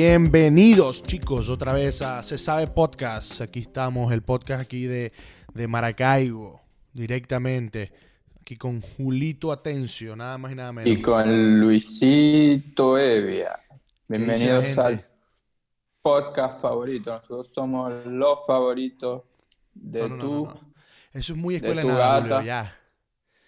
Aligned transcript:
Bienvenidos 0.00 1.02
chicos 1.02 1.50
otra 1.50 1.72
vez 1.72 2.02
a 2.02 2.22
Se 2.22 2.38
Sabe 2.38 2.68
Podcast. 2.68 3.40
Aquí 3.40 3.58
estamos, 3.58 4.12
el 4.12 4.22
podcast 4.22 4.62
aquí 4.62 4.84
de, 4.84 5.12
de 5.52 5.66
Maracaibo, 5.66 6.60
directamente. 6.92 7.90
Aquí 8.40 8.56
con 8.56 8.80
Julito 8.80 9.50
Atencio, 9.50 10.14
nada 10.14 10.38
más 10.38 10.52
y 10.52 10.54
nada 10.54 10.72
menos. 10.72 10.88
Y 10.88 11.02
con 11.02 11.58
Luisito 11.58 12.96
Evia. 12.96 13.58
¿Qué 14.08 14.18
dice 14.18 14.46
la 14.46 14.60
Bienvenidos 14.60 14.78
al 14.78 15.04
podcast 16.00 16.60
favorito. 16.60 17.10
Nosotros 17.14 17.50
somos 17.52 17.92
los 18.06 18.46
favoritos 18.46 19.24
de 19.74 20.08
No, 20.08 20.16
tu... 20.16 20.44
no. 20.44 20.60
Eso 21.12 21.32
es 21.32 21.38
muy 21.38 21.56
escuela 21.56 21.82
de 21.82 21.88
nada. 21.88 22.20
Julio, 22.20 22.42
ya. 22.42 22.76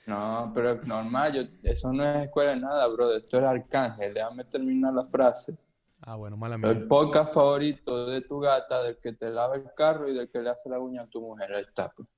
No, 0.06 0.50
pero 0.52 0.80
normal, 0.82 1.32
yo- 1.32 1.70
eso 1.70 1.92
no 1.92 2.02
es 2.04 2.24
escuela 2.24 2.56
de 2.56 2.60
nada, 2.60 2.88
bro. 2.88 3.16
Esto 3.16 3.38
es 3.38 3.44
Arcángel. 3.44 4.12
Déjame 4.12 4.42
terminar 4.46 4.92
la 4.92 5.04
frase. 5.04 5.56
Ah, 6.02 6.16
bueno, 6.16 6.36
mala 6.36 6.56
El 6.68 6.86
podcast 6.86 7.34
favorito 7.34 8.06
de 8.06 8.22
tu 8.22 8.40
gata, 8.40 8.82
del 8.82 8.96
que 8.98 9.12
te 9.12 9.28
lava 9.30 9.56
el 9.56 9.64
carro 9.76 10.08
y 10.08 10.14
del 10.14 10.30
que 10.30 10.38
le 10.40 10.50
hace 10.50 10.68
la 10.70 10.78
uña 10.78 11.02
a 11.02 11.06
tu 11.06 11.20
mujer. 11.20 11.52
Ahí 11.54 11.62
está. 11.62 11.90
pues. 11.90 12.08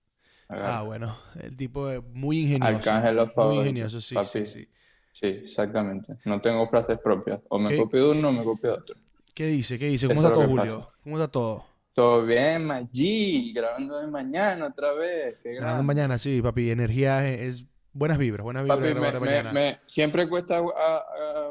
Ah, 0.48 0.82
bueno, 0.84 1.16
el 1.40 1.56
tipo 1.56 1.88
es 1.88 2.02
muy 2.04 2.40
ingenioso. 2.40 2.76
Arcángel 2.90 3.18
Muy 3.36 3.56
ingenioso, 3.56 4.00
sí, 4.00 4.08
sí, 4.08 4.14
papi. 4.14 4.46
sí. 4.46 4.68
Sí, 5.12 5.26
exactamente. 5.26 6.16
No 6.24 6.40
tengo 6.40 6.66
frases 6.66 6.98
propias. 6.98 7.40
O 7.48 7.58
me 7.58 7.70
¿Qué? 7.70 7.78
copio 7.78 8.04
de 8.12 8.18
uno 8.18 8.28
o 8.28 8.32
me 8.32 8.44
copio 8.44 8.70
de 8.70 8.76
otro. 8.78 8.96
¿Qué 9.34 9.46
dice? 9.46 9.78
¿Qué 9.78 9.86
dice? 9.86 10.06
¿Cómo 10.08 10.20
Eso 10.20 10.28
está 10.28 10.40
es 10.42 10.46
todo, 10.48 10.56
Julio? 10.58 10.90
¿Cómo 11.02 11.16
está 11.16 11.28
todo? 11.30 11.64
Todo 11.94 12.24
bien, 12.24 12.64
Maggi, 12.66 13.52
grabando 13.52 13.98
de 13.98 14.06
mañana 14.06 14.66
otra 14.66 14.92
vez. 14.92 15.36
Qué 15.42 15.50
Ganando 15.54 15.66
grande. 15.68 15.84
mañana, 15.84 16.18
sí, 16.18 16.40
papi. 16.40 16.70
Energía 16.70 17.26
es, 17.28 17.64
buenas 17.92 18.16
vibras, 18.18 18.44
buenas 18.44 18.62
vibras 18.64 18.78
Papi, 18.78 18.94
me, 18.94 19.00
de 19.06 19.12
me- 19.12 19.20
mañana. 19.26 19.52
me- 19.52 19.80
siempre 19.86 20.28
cuesta 20.28 20.62
ah, 20.76 21.50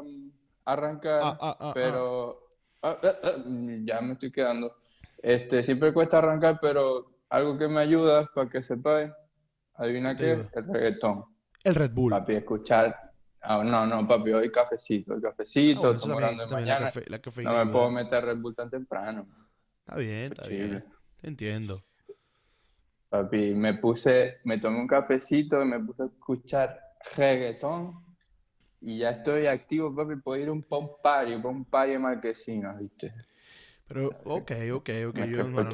arrancar, 0.64 1.20
Ah, 1.22 1.38
ah, 1.40 1.56
ah, 1.60 1.70
pero 1.74 2.38
ya 3.84 4.00
me 4.00 4.12
estoy 4.14 4.32
quedando. 4.32 4.76
Este, 5.18 5.62
siempre 5.62 5.92
cuesta 5.92 6.18
arrancar, 6.18 6.58
pero 6.60 7.18
algo 7.28 7.56
que 7.56 7.68
me 7.68 7.80
ayuda 7.80 8.28
para 8.34 8.50
que 8.50 8.62
sepáis, 8.62 9.10
adivina 9.74 10.16
¿Qué 10.16 10.32
ayuda? 10.32 10.50
el 10.54 10.66
reggaetón. 10.66 11.24
El 11.64 11.74
Red 11.74 11.92
Bull. 11.92 12.10
Papi, 12.10 12.34
escuchar. 12.34 12.98
ah, 13.42 13.62
no, 13.64 13.86
no, 13.86 14.06
papi, 14.06 14.32
hoy 14.32 14.50
cafecito, 14.50 15.14
el 15.14 15.22
cafecito, 15.22 15.92
estamos 15.94 16.18
también, 16.20 16.36
de 16.38 16.46
la, 16.46 16.52
mañana. 16.52 16.84
cafe- 16.86 17.08
la 17.08 17.18
cafeína 17.20 17.52
No 17.52 17.64
me 17.64 17.72
puedo 17.72 17.90
meter 17.90 18.24
Red 18.24 18.38
Bull 18.38 18.54
tan 18.54 18.68
temprano. 18.70 19.26
Está 19.86 19.96
bien, 19.98 20.32
está 20.32 20.42
Chile. 20.44 20.66
bien. 20.66 20.84
Te 21.20 21.28
entiendo. 21.28 21.78
Papi, 23.08 23.54
me 23.54 23.74
puse, 23.74 24.38
me 24.44 24.58
tomé 24.58 24.80
un 24.80 24.86
cafecito 24.88 25.60
y 25.62 25.66
me 25.66 25.78
puse 25.80 26.02
a 26.02 26.06
escuchar 26.06 26.80
reggaetón 27.16 28.11
y 28.82 28.98
ya 28.98 29.10
estoy 29.10 29.46
activo, 29.46 29.94
papi, 29.94 30.16
puedo 30.16 30.42
ir 30.42 30.48
a 30.48 30.52
un 30.52 30.62
pop 30.62 31.00
party, 31.02 31.34
un 31.34 31.42
pop 31.42 31.68
party 31.70 31.92
de 31.92 31.98
¿viste? 32.80 33.14
Pero, 33.86 34.16
ok, 34.24 34.52
ok, 34.74 34.90
ok. 35.08 35.18
Yo, 35.18 35.42
no, 35.42 35.62
yo- 35.62 35.72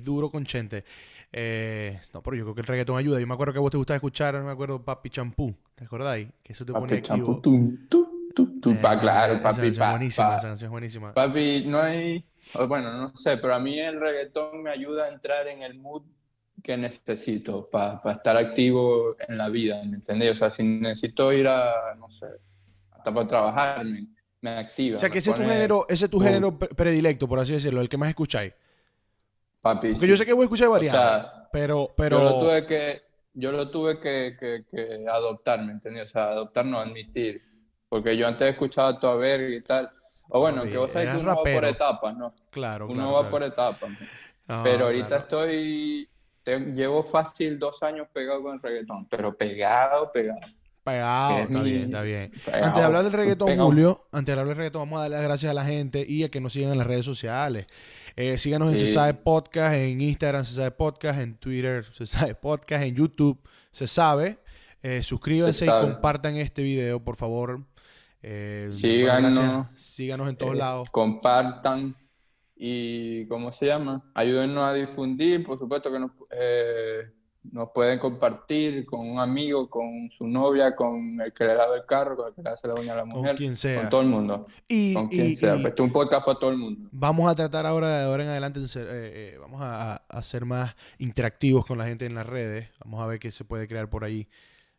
duro 0.00 0.30
con 0.30 0.44
Chente. 0.46 0.84
Eh, 1.32 2.00
no, 2.14 2.22
pero 2.22 2.36
yo 2.36 2.44
creo 2.44 2.54
que 2.56 2.60
el 2.62 2.66
reggaetón 2.66 2.98
ayuda. 2.98 3.20
Yo 3.20 3.26
me 3.26 3.34
acuerdo 3.34 3.52
que 3.54 3.58
a 3.58 3.62
vos 3.62 3.70
te 3.70 3.76
gustaba 3.78 3.96
escuchar, 3.96 4.34
no 4.34 4.44
me 4.44 4.52
acuerdo, 4.52 4.84
Papi 4.84 5.10
Champú. 5.10 5.56
¿Te 5.76 5.84
acordáis? 5.84 6.28
Que 6.42 6.52
eso 6.54 6.66
te 6.66 6.72
Papi, 6.72 6.96
champú, 7.06 7.32
activo. 7.32 7.42
tum, 7.42 7.86
tu, 7.90 7.98
tu, 8.34 8.42
tu, 8.60 8.70
Eh, 8.70 8.80
pa, 8.80 8.92
esa 8.92 9.02
claro, 9.02 9.34
esa 9.34 9.40
papi, 9.42 9.68
canción 9.68 9.68
es 9.68 9.78
pa, 9.80 9.90
buenísima, 9.90 10.36
pa. 10.36 10.36
esa 10.36 10.48
canción 10.48 10.70
buenísima. 10.70 11.16
Papi, 11.16 11.64
no 11.66 11.80
hay, 11.82 12.24
bueno, 12.68 12.92
no 12.92 13.16
sé, 13.16 13.36
pero 13.38 13.54
a 13.54 13.60
mí 13.60 13.78
el 13.80 14.00
reggaetón 14.00 14.62
me 14.62 14.70
ayuda 14.70 15.04
a 15.06 15.08
entrar 15.08 15.46
en 15.48 15.62
el 15.62 15.74
mood 15.78 16.04
que 16.62 16.76
necesito 16.76 17.68
para 17.70 18.00
estar 18.12 18.36
activo 18.36 19.16
en 19.28 19.38
la 19.38 19.48
vida, 19.48 19.82
¿me 19.84 19.96
entendés? 19.96 20.32
O 20.32 20.36
sea, 20.36 20.50
si 20.50 20.62
necesito 20.62 21.32
ir 21.32 21.48
a, 21.48 21.94
no 21.96 22.08
sé, 22.10 22.26
hasta 22.92 23.12
para 23.12 23.26
trabajar, 23.26 23.84
me, 23.84 24.06
me 24.40 24.50
activa. 24.50 24.96
O 24.96 24.98
sea, 24.98 25.10
que 25.10 25.18
ese 25.18 25.30
es 25.30 25.36
tu 25.36 25.42
género, 25.42 25.86
ese 25.88 26.04
es 26.06 26.10
tu 26.10 26.20
género 26.20 26.56
pre- 26.58 26.68
predilecto, 26.68 27.28
por 27.28 27.38
así 27.40 27.52
decirlo, 27.52 27.80
el 27.80 27.88
que 27.88 27.96
más 27.98 28.08
escucháis. 28.10 28.52
Papi, 29.60 29.92
Porque 29.92 30.06
sí. 30.06 30.10
yo 30.10 30.16
sé 30.16 30.26
que 30.26 30.32
vos 30.32 30.42
escucháis 30.44 30.68
O 30.68 30.72
variado, 30.72 30.98
sea, 30.98 31.48
pero, 31.52 31.88
yo 31.88 31.94
pero... 31.96 32.18
lo 32.20 32.40
tuve 32.40 32.66
que, 32.66 33.02
yo 33.34 33.52
lo 33.52 33.70
tuve 33.70 34.00
que, 34.00 34.36
que, 34.38 34.64
que 34.70 35.06
adoptar, 35.08 35.64
¿me 35.64 35.72
entendés? 35.72 36.06
O 36.06 36.10
sea, 36.10 36.24
adoptar, 36.30 36.66
no 36.66 36.78
admitir. 36.78 37.42
Porque 37.88 38.16
yo 38.16 38.26
antes 38.26 38.50
escuchaba 38.50 38.98
toda 38.98 39.16
verga 39.16 39.54
y 39.54 39.60
tal. 39.62 39.90
O 40.30 40.40
bueno, 40.40 40.64
que 40.64 40.78
vos 40.78 40.90
sabés 40.92 41.10
que 41.10 41.18
uno 41.18 41.36
va 41.36 41.46
por 41.52 41.62
rapero. 41.62 41.66
etapas, 41.68 42.16
¿no? 42.16 42.34
Claro, 42.50 42.86
Uno 42.86 42.94
claro, 42.94 43.12
va 43.12 43.20
claro. 43.20 43.30
por 43.30 43.42
etapas. 43.42 43.90
¿no? 43.90 44.62
Pero 44.62 44.86
ahorita 44.86 45.06
claro. 45.08 45.22
estoy, 45.22 46.08
te- 46.42 46.58
llevo 46.74 47.02
fácil 47.02 47.58
dos 47.58 47.82
años 47.82 48.08
pegado 48.12 48.42
con 48.42 48.54
el 48.54 48.62
reggaetón, 48.62 49.06
pero 49.06 49.36
pegado, 49.36 50.10
pegado. 50.12 50.40
Pegado, 50.84 51.38
es 51.38 51.44
está 51.44 51.58
mi- 51.60 51.70
bien, 51.70 51.82
está 51.84 52.02
bien. 52.02 52.32
pegado, 52.44 52.64
Antes 52.64 52.80
de 52.80 52.86
hablar 52.86 53.02
del 53.04 53.12
reggaetón, 53.12 53.48
pegado. 53.48 53.66
Julio, 53.68 54.04
antes 54.10 54.26
de 54.26 54.32
hablar 54.32 54.48
del 54.48 54.56
reggaetón, 54.56 54.82
vamos 54.82 54.98
a 54.98 55.02
darle 55.02 55.16
las 55.16 55.24
gracias 55.24 55.50
a 55.50 55.54
la 55.54 55.64
gente 55.64 56.04
y 56.06 56.24
a 56.24 56.28
que 56.30 56.40
nos 56.40 56.52
sigan 56.52 56.72
en 56.72 56.78
las 56.78 56.86
redes 56.88 57.04
sociales. 57.04 57.66
Eh, 58.16 58.36
síganos 58.36 58.70
en. 58.72 58.78
Se 58.78 58.86
Sabe 58.88 59.14
Podcast, 59.14 59.74
en 59.76 60.00
Instagram 60.00 60.44
Se 60.44 60.54
Sabe 60.56 60.72
Podcast, 60.72 61.20
en 61.20 61.36
Twitter 61.36 61.84
Se 61.92 62.04
Sabe 62.04 62.34
Podcast, 62.34 62.84
en 62.84 62.94
YouTube 62.96 63.38
Se 63.70 63.86
Sabe. 63.86 64.38
Eh, 64.82 65.02
suscríbanse 65.04 65.60
Se 65.60 65.66
y 65.66 65.68
compartan 65.68 66.36
este 66.36 66.62
video, 66.64 66.98
por 67.02 67.14
favor. 67.16 67.60
Eh, 68.20 68.68
Síganos. 68.72 69.66
Síganos 69.76 70.28
en 70.28 70.36
todos 70.36 70.56
lados. 70.56 70.88
Compartan 70.90 71.94
y, 72.64 73.26
¿cómo 73.26 73.50
se 73.50 73.66
llama? 73.66 74.02
Ayúdennos 74.14 74.62
a 74.64 74.72
difundir, 74.72 75.44
por 75.44 75.58
supuesto 75.58 75.90
que 75.90 75.98
nos, 75.98 76.12
eh, 76.30 77.10
nos 77.50 77.70
pueden 77.74 77.98
compartir 77.98 78.86
con 78.86 79.00
un 79.00 79.18
amigo, 79.18 79.68
con 79.68 80.08
su 80.16 80.28
novia, 80.28 80.76
con 80.76 81.20
el 81.20 81.32
que 81.32 81.42
le 81.44 81.56
lava 81.56 81.74
el 81.74 81.84
carro, 81.86 82.16
con 82.16 82.28
el 82.28 82.34
que 82.34 82.42
le 82.42 82.50
hace 82.50 82.68
la 82.68 82.74
uña 82.74 82.92
a 82.92 82.96
la 82.96 83.02
Con 83.02 83.10
mujer, 83.10 83.34
quien 83.34 83.56
sea. 83.56 83.80
con 83.80 83.90
todo 83.90 84.00
el 84.02 84.06
mundo, 84.08 84.46
Y, 84.68 84.94
con 84.94 85.08
quien 85.08 85.26
y- 85.32 85.34
sea. 85.34 85.56
y 85.56 85.60
Pues 85.60 85.66
Este 85.70 85.82
es 85.82 85.86
un 85.88 85.92
podcast 85.92 86.24
para 86.24 86.38
todo 86.38 86.50
el 86.50 86.56
mundo. 86.58 86.88
vamos 86.92 87.28
a 87.28 87.34
tratar 87.34 87.66
ahora, 87.66 87.98
de 87.98 88.04
ahora 88.04 88.22
en 88.22 88.28
adelante, 88.30 88.64
ser, 88.68 88.86
eh, 88.86 88.90
eh, 89.34 89.38
vamos 89.40 89.60
a, 89.60 89.94
a- 89.94 89.96
a 90.08 90.22
ser 90.22 90.44
más 90.44 90.76
interactivos 90.98 91.66
con 91.66 91.78
la 91.78 91.86
gente 91.86 92.06
en 92.06 92.14
las 92.14 92.26
redes. 92.28 92.70
Vamos 92.84 93.00
a 93.02 93.06
ver 93.08 93.18
qué 93.18 93.32
se 93.32 93.44
puede 93.44 93.66
crear 93.66 93.90
por 93.90 94.04
ahí. 94.04 94.28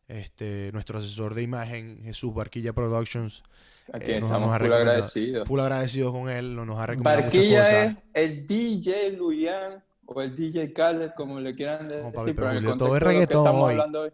Este, 0.07 0.69
nuestro 0.73 1.00
asesor 1.00 1.33
de 1.33 1.41
imagen, 1.41 2.00
Jesús 2.03 2.33
Barquilla 2.33 2.71
Productions, 2.71 3.44
Aquí 3.91 4.11
Eh, 4.11 4.21
nos- 4.21 4.31
estamos 4.31 4.57
full 4.57 4.71
agradecidos. 4.73 5.47
full 5.47 5.59
agradecidos 5.59 6.11
con 6.13 6.29
él, 6.29 6.55
nos 6.55 6.79
ha 6.79 6.85
recomendado 6.88 7.17
muchas 7.17 7.33
Barquilla 7.35 7.63
cosas. 7.63 8.03
es 8.13 8.29
el 8.31 8.47
DJ 8.47 9.11
Luyan 9.17 9.83
o 10.05 10.21
el 10.21 10.35
DJ 10.35 10.73
Khaled, 10.73 11.11
como 11.16 11.39
le 11.39 11.53
quieran 11.55 11.88
decir, 11.89 12.03
papi, 12.13 12.33
pero 12.33 12.49
pero 12.49 12.71
en 12.71 12.77
todo 12.77 12.95
es 12.95 13.03
reggaetón 13.03 13.45
estamos 13.45 13.63
hoy. 13.66 13.71
hablando 13.71 14.01
hoy. 14.01 14.11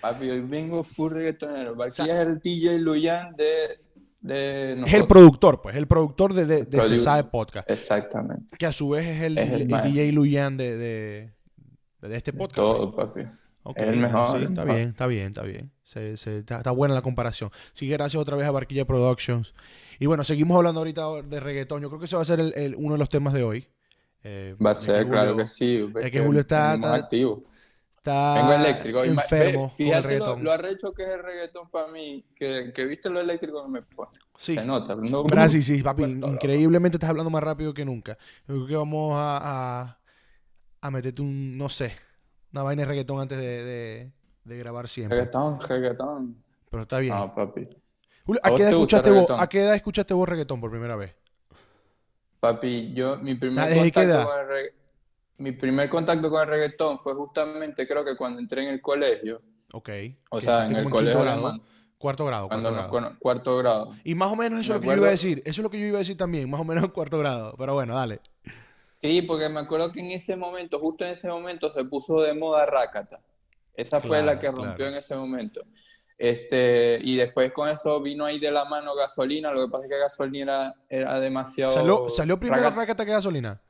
Papi, 0.00 0.30
hoy 0.30 0.40
vengo 0.42 0.82
full 0.84 1.12
reggaetonero. 1.12 1.74
Barquilla 1.74 2.22
es 2.22 2.28
el 2.28 2.38
DJ 2.38 2.78
Luyan 2.78 3.34
de, 3.36 3.80
de 4.20 4.72
Es 4.74 4.94
el 4.94 5.06
productor, 5.08 5.60
pues, 5.60 5.74
el 5.74 5.88
productor 5.88 6.32
de, 6.34 6.46
de, 6.46 6.56
de 6.58 6.62
Se 6.64 6.66
Producer. 6.70 6.98
Sabe 6.98 7.24
Podcast, 7.24 7.68
Exactamente. 7.70 8.56
que 8.56 8.66
a 8.66 8.72
su 8.72 8.90
vez 8.90 9.04
es 9.06 9.22
el, 9.22 9.38
Es 9.38 9.50
el 9.52 9.62
el 9.62 9.68
más. 9.68 9.82
DJ 9.82 10.12
Luyan 10.12 10.56
de, 10.56 10.76
de, 10.76 11.32
de 12.02 12.16
este 12.16 12.32
podcast. 12.32 12.54
Todo, 12.56 12.94
papi. 12.94 13.22
Ok, 13.70 13.76
Es 13.78 13.88
el 13.88 13.98
mejor, 13.98 14.38
sí, 14.38 14.44
está 14.44 14.64
mejor. 14.64 14.76
bien, 14.76 14.88
está 14.88 15.06
bien, 15.06 15.26
está 15.28 15.42
bien. 15.42 15.70
Se- 15.82 16.16
se- 16.16 16.38
está, 16.38 16.56
está 16.58 16.70
buena 16.70 16.94
la 16.94 17.02
comparación. 17.02 17.50
Así 17.74 17.86
que 17.86 17.92
gracias 17.92 18.20
otra 18.20 18.34
vez 18.36 18.46
a 18.46 18.50
Barquilla 18.50 18.86
Productions. 18.86 19.54
Y 19.98 20.06
bueno, 20.06 20.24
seguimos 20.24 20.56
hablando 20.56 20.80
ahorita 20.80 21.22
de 21.22 21.40
reggaetón. 21.40 21.82
Yo 21.82 21.88
creo 21.88 22.00
que 22.00 22.06
ese 22.06 22.16
va 22.16 22.22
a 22.22 22.24
ser 22.24 22.40
el- 22.40 22.54
el- 22.56 22.74
uno 22.76 22.94
de 22.94 22.98
los 22.98 23.08
temas 23.08 23.34
de 23.34 23.42
hoy. 23.42 23.66
Eh, 24.24 24.56
Va 24.64 24.70
a 24.70 24.74
ser, 24.74 25.04
que 25.04 25.10
claro 25.10 25.32
Julio 25.32 25.44
que 25.44 25.50
sí. 25.50 25.90
es 26.02 26.10
que 26.10 26.20
Julio 26.20 26.40
está- 26.40 26.74
está- 26.76 26.94
activo. 26.94 27.44
Está 27.98 28.34
Vengo 28.36 28.52
eléctrico. 28.54 29.04
Enfermo 29.04 29.60
con 29.60 29.70
el 29.70 29.74
Fíjate 29.76 30.02
lo, 30.02 30.08
reggaetón. 30.08 30.44
lo 30.44 30.52
arrecho 30.52 30.92
que 30.92 31.02
es 31.02 31.08
el 31.10 31.22
reggaetón 31.22 31.68
para 31.70 31.88
mí, 31.88 32.24
que, 32.34 32.72
que 32.74 32.84
viste 32.86 33.10
lo 33.10 33.20
eléctrico 33.20 33.62
que 33.64 33.68
me 33.70 33.82
pone. 33.82 34.10
Sí, 34.36 34.54
Se 34.54 34.64
nota. 34.64 34.94
No, 35.10 35.24
¿verdad? 35.24 35.48
sí, 35.50 35.82
papi. 35.82 36.04
Increíblemente 36.04 36.96
estás 36.96 37.10
hablando 37.10 37.28
más 37.28 37.42
rápido 37.42 37.74
que 37.74 37.84
nunca. 37.84 38.16
Yo 38.46 38.54
creo 38.54 38.66
que 38.66 38.76
vamos 38.76 39.12
a, 39.14 39.80
a, 39.82 39.98
a 40.80 40.90
meterte 40.90 41.20
un, 41.22 41.58
no 41.58 41.68
sé, 41.68 41.92
una 42.52 42.62
vaina 42.62 42.82
de 42.82 42.88
reggaetón 42.88 43.20
antes 43.20 43.38
de, 43.38 43.64
de- 43.64 44.12
de 44.44 44.58
grabar 44.58 44.88
siempre. 44.88 45.18
Reggaetón, 45.18 45.60
reggaetón. 45.60 46.42
Pero 46.70 46.82
está 46.82 46.98
bien. 46.98 47.14
No, 47.14 47.34
papi. 47.34 47.68
Julio, 48.24 48.40
¿a 48.42 48.48
¿a 48.48 48.50
vos 48.50 48.56
qué 48.58 48.62
edad 48.62 48.72
escuchaste 48.72 49.10
vos, 49.10 49.16
reggaetón? 49.20 49.40
¿a 49.40 49.48
qué 49.48 49.60
edad 49.60 49.74
escuchaste 49.74 50.14
vos 50.14 50.28
reggaetón 50.28 50.60
por 50.60 50.70
primera 50.70 50.96
vez? 50.96 51.14
Papi, 52.40 52.94
yo, 52.94 53.16
mi 53.16 53.34
primer 53.34 53.64
Ah, 53.64 53.74
contacto 53.74 54.24
con 54.28 54.40
el 54.40 54.46
regga- 54.48 54.72
mi 55.38 55.52
primer 55.52 55.88
contacto 55.90 56.30
con 56.30 56.40
el 56.42 56.48
reggaetón 56.48 56.98
fue 57.00 57.14
justamente, 57.14 57.86
creo 57.86 58.04
que 58.04 58.16
cuando 58.16 58.38
entré 58.40 58.62
en 58.62 58.68
el 58.70 58.80
colegio, 58.80 59.40
Ok. 59.72 59.88
o 60.30 60.40
sea, 60.40 60.66
en 60.66 60.76
el 60.76 60.84
colegio 60.90 61.18
quinto 61.20 61.22
grado, 61.24 61.60
cuarto 61.98 62.24
grado, 62.26 62.48
cuando 62.48 62.70
cuarto 63.18 63.56
grado. 63.58 63.86
cuarto. 63.86 64.00
Y 64.04 64.14
más 64.14 64.30
o 64.32 64.36
menos 64.36 64.60
eso 64.60 64.72
Me 64.72 64.76
es 64.78 64.80
lo 64.80 64.80
que 64.82 64.86
yo 64.88 64.96
iba 64.98 65.08
a 65.08 65.10
decir. 65.10 65.38
Eso 65.44 65.60
es 65.60 65.64
lo 65.64 65.70
que 65.70 65.80
yo 65.80 65.86
iba 65.86 65.98
a 65.98 66.00
decir 66.00 66.16
también, 66.16 66.48
más 66.48 66.60
o 66.60 66.64
menos 66.64 66.84
en 66.84 66.90
cuarto 66.90 67.18
grado. 67.18 67.54
Pero 67.58 67.74
bueno, 67.74 67.94
dale. 67.94 68.20
Sí, 69.00 69.22
porque 69.22 69.48
me 69.48 69.60
acuerdo 69.60 69.92
que 69.92 70.00
en 70.00 70.10
ese 70.10 70.36
momento, 70.36 70.78
justo 70.78 71.04
en 71.04 71.12
ese 71.12 71.28
momento, 71.28 71.72
se 71.72 71.84
puso 71.84 72.20
de 72.20 72.34
moda 72.34 72.66
Rakata. 72.66 73.20
Esa 73.74 74.00
fue 74.00 74.22
la 74.22 74.38
que 74.38 74.48
rompió 74.50 74.74
claro. 74.74 74.92
en 74.92 74.94
ese 74.96 75.14
momento. 75.14 75.62
Este, 76.16 76.98
y 77.00 77.14
después 77.16 77.52
con 77.52 77.68
eso 77.68 78.00
vino 78.02 78.24
ahí 78.24 78.40
de 78.40 78.50
la 78.50 78.64
mano 78.64 78.94
gasolina. 78.96 79.52
Lo 79.52 79.64
que 79.66 79.70
pasa 79.70 79.84
es 79.84 79.90
que 79.90 79.98
gasolina 79.98 80.72
era, 80.88 81.10
era 81.12 81.20
demasiado. 81.20 81.70
¿Salió, 81.70 82.08
salió 82.08 82.40
primero 82.40 82.60
Rakata. 82.62 82.80
Rakata 82.80 83.04
que 83.06 83.12
gasolina? 83.12 83.62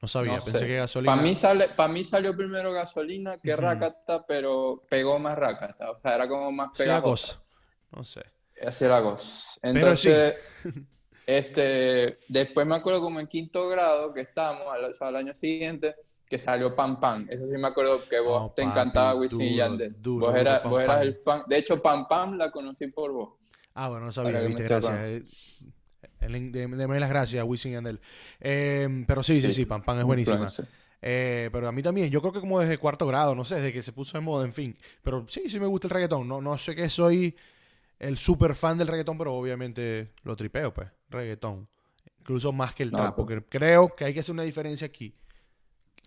No 0.00 0.06
sabía, 0.06 0.36
No 0.36 0.44
pensé 0.44 0.60
sé. 0.60 0.66
que 0.68 0.76
gasolina. 0.76 1.12
Para 1.12 1.22
mí, 1.22 1.34
sale, 1.34 1.68
para 1.70 1.92
mí 1.92 2.04
salió 2.04 2.36
primero 2.36 2.72
gasolina 2.72 3.38
que 3.38 3.52
Ujú. 3.52 3.62
Rakata, 3.62 4.24
pero 4.26 4.84
pegó 4.88 5.18
más 5.18 5.36
Rakata. 5.36 5.90
O 5.90 5.98
sea, 6.00 6.14
era 6.14 6.28
como 6.28 6.52
más 6.52 6.68
Sí, 6.74 6.84
la 6.84 7.00
pegajosa. 7.00 7.36
cosa. 7.38 7.42
No 7.90 8.04
sé. 8.04 8.22
Así 8.64 8.84
era 8.84 9.00
la 9.00 9.10
cosa. 9.10 9.58
Pero 9.60 9.96
sí. 9.96 10.10
Este, 11.28 12.18
después 12.26 12.66
me 12.66 12.74
acuerdo 12.76 13.02
como 13.02 13.20
en 13.20 13.26
quinto 13.26 13.68
grado 13.68 14.14
que 14.14 14.22
estábamos, 14.22 14.64
al, 14.72 14.94
al 14.98 15.16
año 15.16 15.34
siguiente, 15.34 15.94
que 16.26 16.38
salió 16.38 16.74
Pam 16.74 16.98
Pam. 17.00 17.26
Eso 17.28 17.44
sí 17.44 17.58
me 17.58 17.68
acuerdo 17.68 18.08
que 18.08 18.18
vos 18.18 18.44
Oh, 18.46 18.52
te 18.56 18.62
papi, 18.62 18.70
encantaba 18.70 19.14
Wisin 19.14 19.42
y 19.42 19.56
Yandel. 19.56 19.94
duro, 20.00 20.26
vos 20.26 20.28
duro, 20.30 20.40
eras, 20.40 20.64
vos 20.64 20.82
el 21.02 21.14
fan. 21.16 21.42
De 21.46 21.58
hecho, 21.58 21.82
Pam 21.82 22.08
Pam 22.08 22.38
la 22.38 22.50
conocí 22.50 22.86
por 22.86 23.12
vos. 23.12 23.34
Ah, 23.74 23.90
bueno, 23.90 24.06
no 24.06 24.12
sabía, 24.12 24.40
viste, 24.40 24.62
gracias. 24.64 25.66
Eh, 25.66 25.68
Deme 26.20 26.98
las 26.98 27.10
gracias 27.10 27.44
Wisin 27.44 27.72
y 27.72 27.74
Yandel. 27.74 28.00
Eh, 28.40 29.04
pero 29.06 29.22
sí, 29.22 29.42
sí, 29.42 29.48
Sí, 29.48 29.52
sí, 29.52 29.66
Pam 29.66 29.82
Pam 29.82 29.98
es 29.98 30.04
buenísima. 30.04 30.48
Eh, 31.00 31.48
pero 31.52 31.68
a 31.68 31.72
mí 31.72 31.82
también, 31.82 32.10
yo 32.10 32.20
creo 32.20 32.32
que 32.32 32.40
como 32.40 32.58
desde 32.58 32.78
cuarto 32.78 33.06
grado, 33.06 33.34
no 33.34 33.44
sé, 33.44 33.56
desde 33.56 33.72
que 33.72 33.82
se 33.82 33.92
puso 33.92 34.16
de 34.18 34.22
moda, 34.22 34.44
en 34.46 34.52
fin. 34.52 34.76
Pero 35.02 35.26
sí, 35.28 35.42
sí 35.48 35.60
me 35.60 35.66
gusta 35.66 35.86
el 35.86 35.90
reggaetón. 35.92 36.26
No, 36.26 36.40
no 36.40 36.58
sé 36.58 36.74
que 36.74 36.88
soy 36.88 37.36
el 37.98 38.16
super 38.18 38.54
fan 38.56 38.78
del 38.78 38.88
reggaetón, 38.88 39.18
pero 39.18 39.34
obviamente 39.34 40.12
lo 40.24 40.34
tripeo, 40.36 40.72
pues, 40.74 40.88
reggaetón. 41.10 41.68
Incluso 42.20 42.52
más 42.52 42.74
que 42.74 42.82
el 42.82 42.90
No, 42.90 42.98
trap, 42.98 43.14
pues. 43.16 43.26
porque 43.26 43.46
creo 43.48 43.94
que 43.94 44.04
hay 44.04 44.14
que 44.14 44.20
hacer 44.20 44.32
una 44.34 44.42
diferencia 44.42 44.86
aquí. 44.86 45.14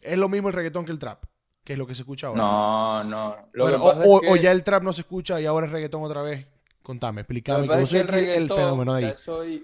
Es 0.01 0.17
lo 0.17 0.29
mismo 0.29 0.49
el 0.49 0.53
reggaetón 0.53 0.85
que 0.85 0.91
el 0.91 0.99
trap, 0.99 1.23
que 1.63 1.73
es 1.73 1.79
lo 1.79 1.87
que 1.87 1.95
se 1.95 2.01
escucha 2.03 2.27
ahora. 2.27 2.41
No, 2.41 3.03
no. 3.03 3.35
Lo 3.53 3.63
Bueno, 3.65 3.77
que 3.77 3.83
o, 3.83 3.85
pasa 3.89 4.01
es 4.01 4.07
o- 4.09 4.19
que- 4.21 4.29
o 4.29 4.35
ya 4.35 4.51
el 4.51 4.63
trap 4.63 4.83
no 4.83 4.93
se 4.93 5.01
escucha 5.01 5.39
y 5.41 5.45
ahora 5.45 5.65
es 5.67 5.71
reggaetón 5.71 6.03
otra 6.03 6.21
vez. 6.21 6.51
Contame, 6.83 7.21
explícame. 7.21 7.67
yo 7.67 7.73
es 7.75 7.93
el 7.93 8.09
el 8.13 8.49
fenómeno 8.49 8.93
de 8.95 9.05
ahí. 9.05 9.13
soy, 9.17 9.55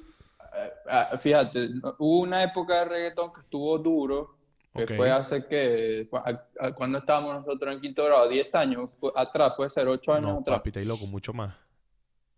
eh, 0.56 0.72
ah, 0.90 1.18
fíjate, 1.18 1.70
hubo 1.98 2.20
una 2.22 2.44
época 2.44 2.80
de 2.80 2.86
reggaetón 2.86 3.34
que 3.34 3.42
estuvo 3.42 3.78
duro, 3.80 4.36
que 4.76 4.86
fue 4.96 5.10
hace 5.10 5.44
que, 5.46 6.08
cuando 6.76 7.00
estábamos 7.00 7.34
nosotros 7.44 7.74
en 7.74 7.82
quinto 7.82 8.06
grado, 8.06 8.30
10 8.30 8.54
años 8.54 8.90
atrás, 9.16 9.54
puede 9.58 9.72
ser 9.72 9.88
8 9.88 10.14
años 10.14 10.26
No, 10.32 10.40
atrás. 10.40 10.60
papi, 10.60 10.86
loco, 10.86 11.08
mucho 11.08 11.34
más. 11.34 11.56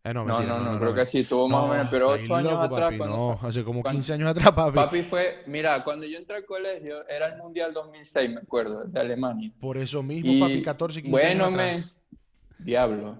Eh, 0.03 0.13
no, 0.13 0.23
No, 0.23 0.35
mentira, 0.37 0.57
no, 0.59 0.71
no, 0.73 0.79
creo 0.79 0.93
que 0.93 1.05
sí, 1.05 1.23
tuvo 1.25 1.49
más 1.49 1.63
o 1.63 1.67
menos, 1.67 1.87
pero 1.91 2.15
estáis 2.15 2.29
8 2.29 2.35
años 2.37 2.51
loco, 2.53 2.63
atrás, 2.63 2.81
papi, 2.81 2.97
cuando 2.97 3.17
no, 3.17 3.37
fue- 3.37 3.49
hace 3.49 3.63
como 3.65 3.81
cuando- 3.81 3.97
15 3.97 4.13
años 4.13 4.29
atrás, 4.29 4.51
papi. 4.53 4.75
Papi 4.75 5.01
fue, 5.03 5.43
mira, 5.47 5.83
cuando 5.83 6.05
yo 6.05 6.17
entré 6.17 6.37
al 6.37 6.45
colegio, 6.45 7.07
era 7.09 7.27
el 7.27 7.37
Mundial 7.37 7.73
2006, 7.73 8.29
me 8.29 8.37
acuerdo, 8.41 8.85
de 8.85 8.99
Alemania. 8.99 9.51
Por 9.59 9.77
eso 9.77 10.01
mismo, 10.01 10.31
Y, 10.31 10.39
papi, 10.39 10.61
14, 10.61 11.01
15 11.01 11.11
bueno, 11.11 11.45
años 11.45 11.59
atrás. 11.59 11.77
me, 11.77 12.63
diablo. 12.63 13.17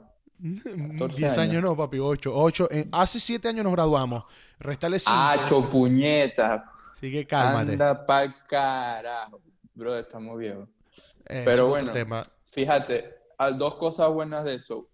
14 0.98 1.18
10 1.18 1.32
años. 1.38 1.38
años. 1.52 1.64
no, 1.64 1.76
papi, 1.76 2.00
8. 2.00 2.32
8 2.34 2.70
hace 2.94 3.20
7 3.20 3.50
años 3.50 3.66
nos 3.66 3.74
graduamos. 3.74 4.24
Restale 4.58 5.00
5. 5.00 5.14
Hacho, 5.14 5.70
puñeta. 5.70 6.72
Así 6.94 7.12
que 7.12 7.28
cálmate. 7.28 7.74
Anda 7.74 8.06
pa'l 8.06 8.34
carajo. 8.48 9.42
Bro, 9.74 9.98
estamos 9.98 10.38
viejos. 10.38 10.68
Eh, 11.26 11.44
pero 11.46 11.68
bueno. 11.68 11.92
tema. 11.92 12.24
Fíjate, 12.46 13.06
hay 13.38 13.58
dos 13.58 13.76
cosas 13.76 14.10
buenas 14.10 14.44
de 14.46 14.56
eso. 14.56 14.88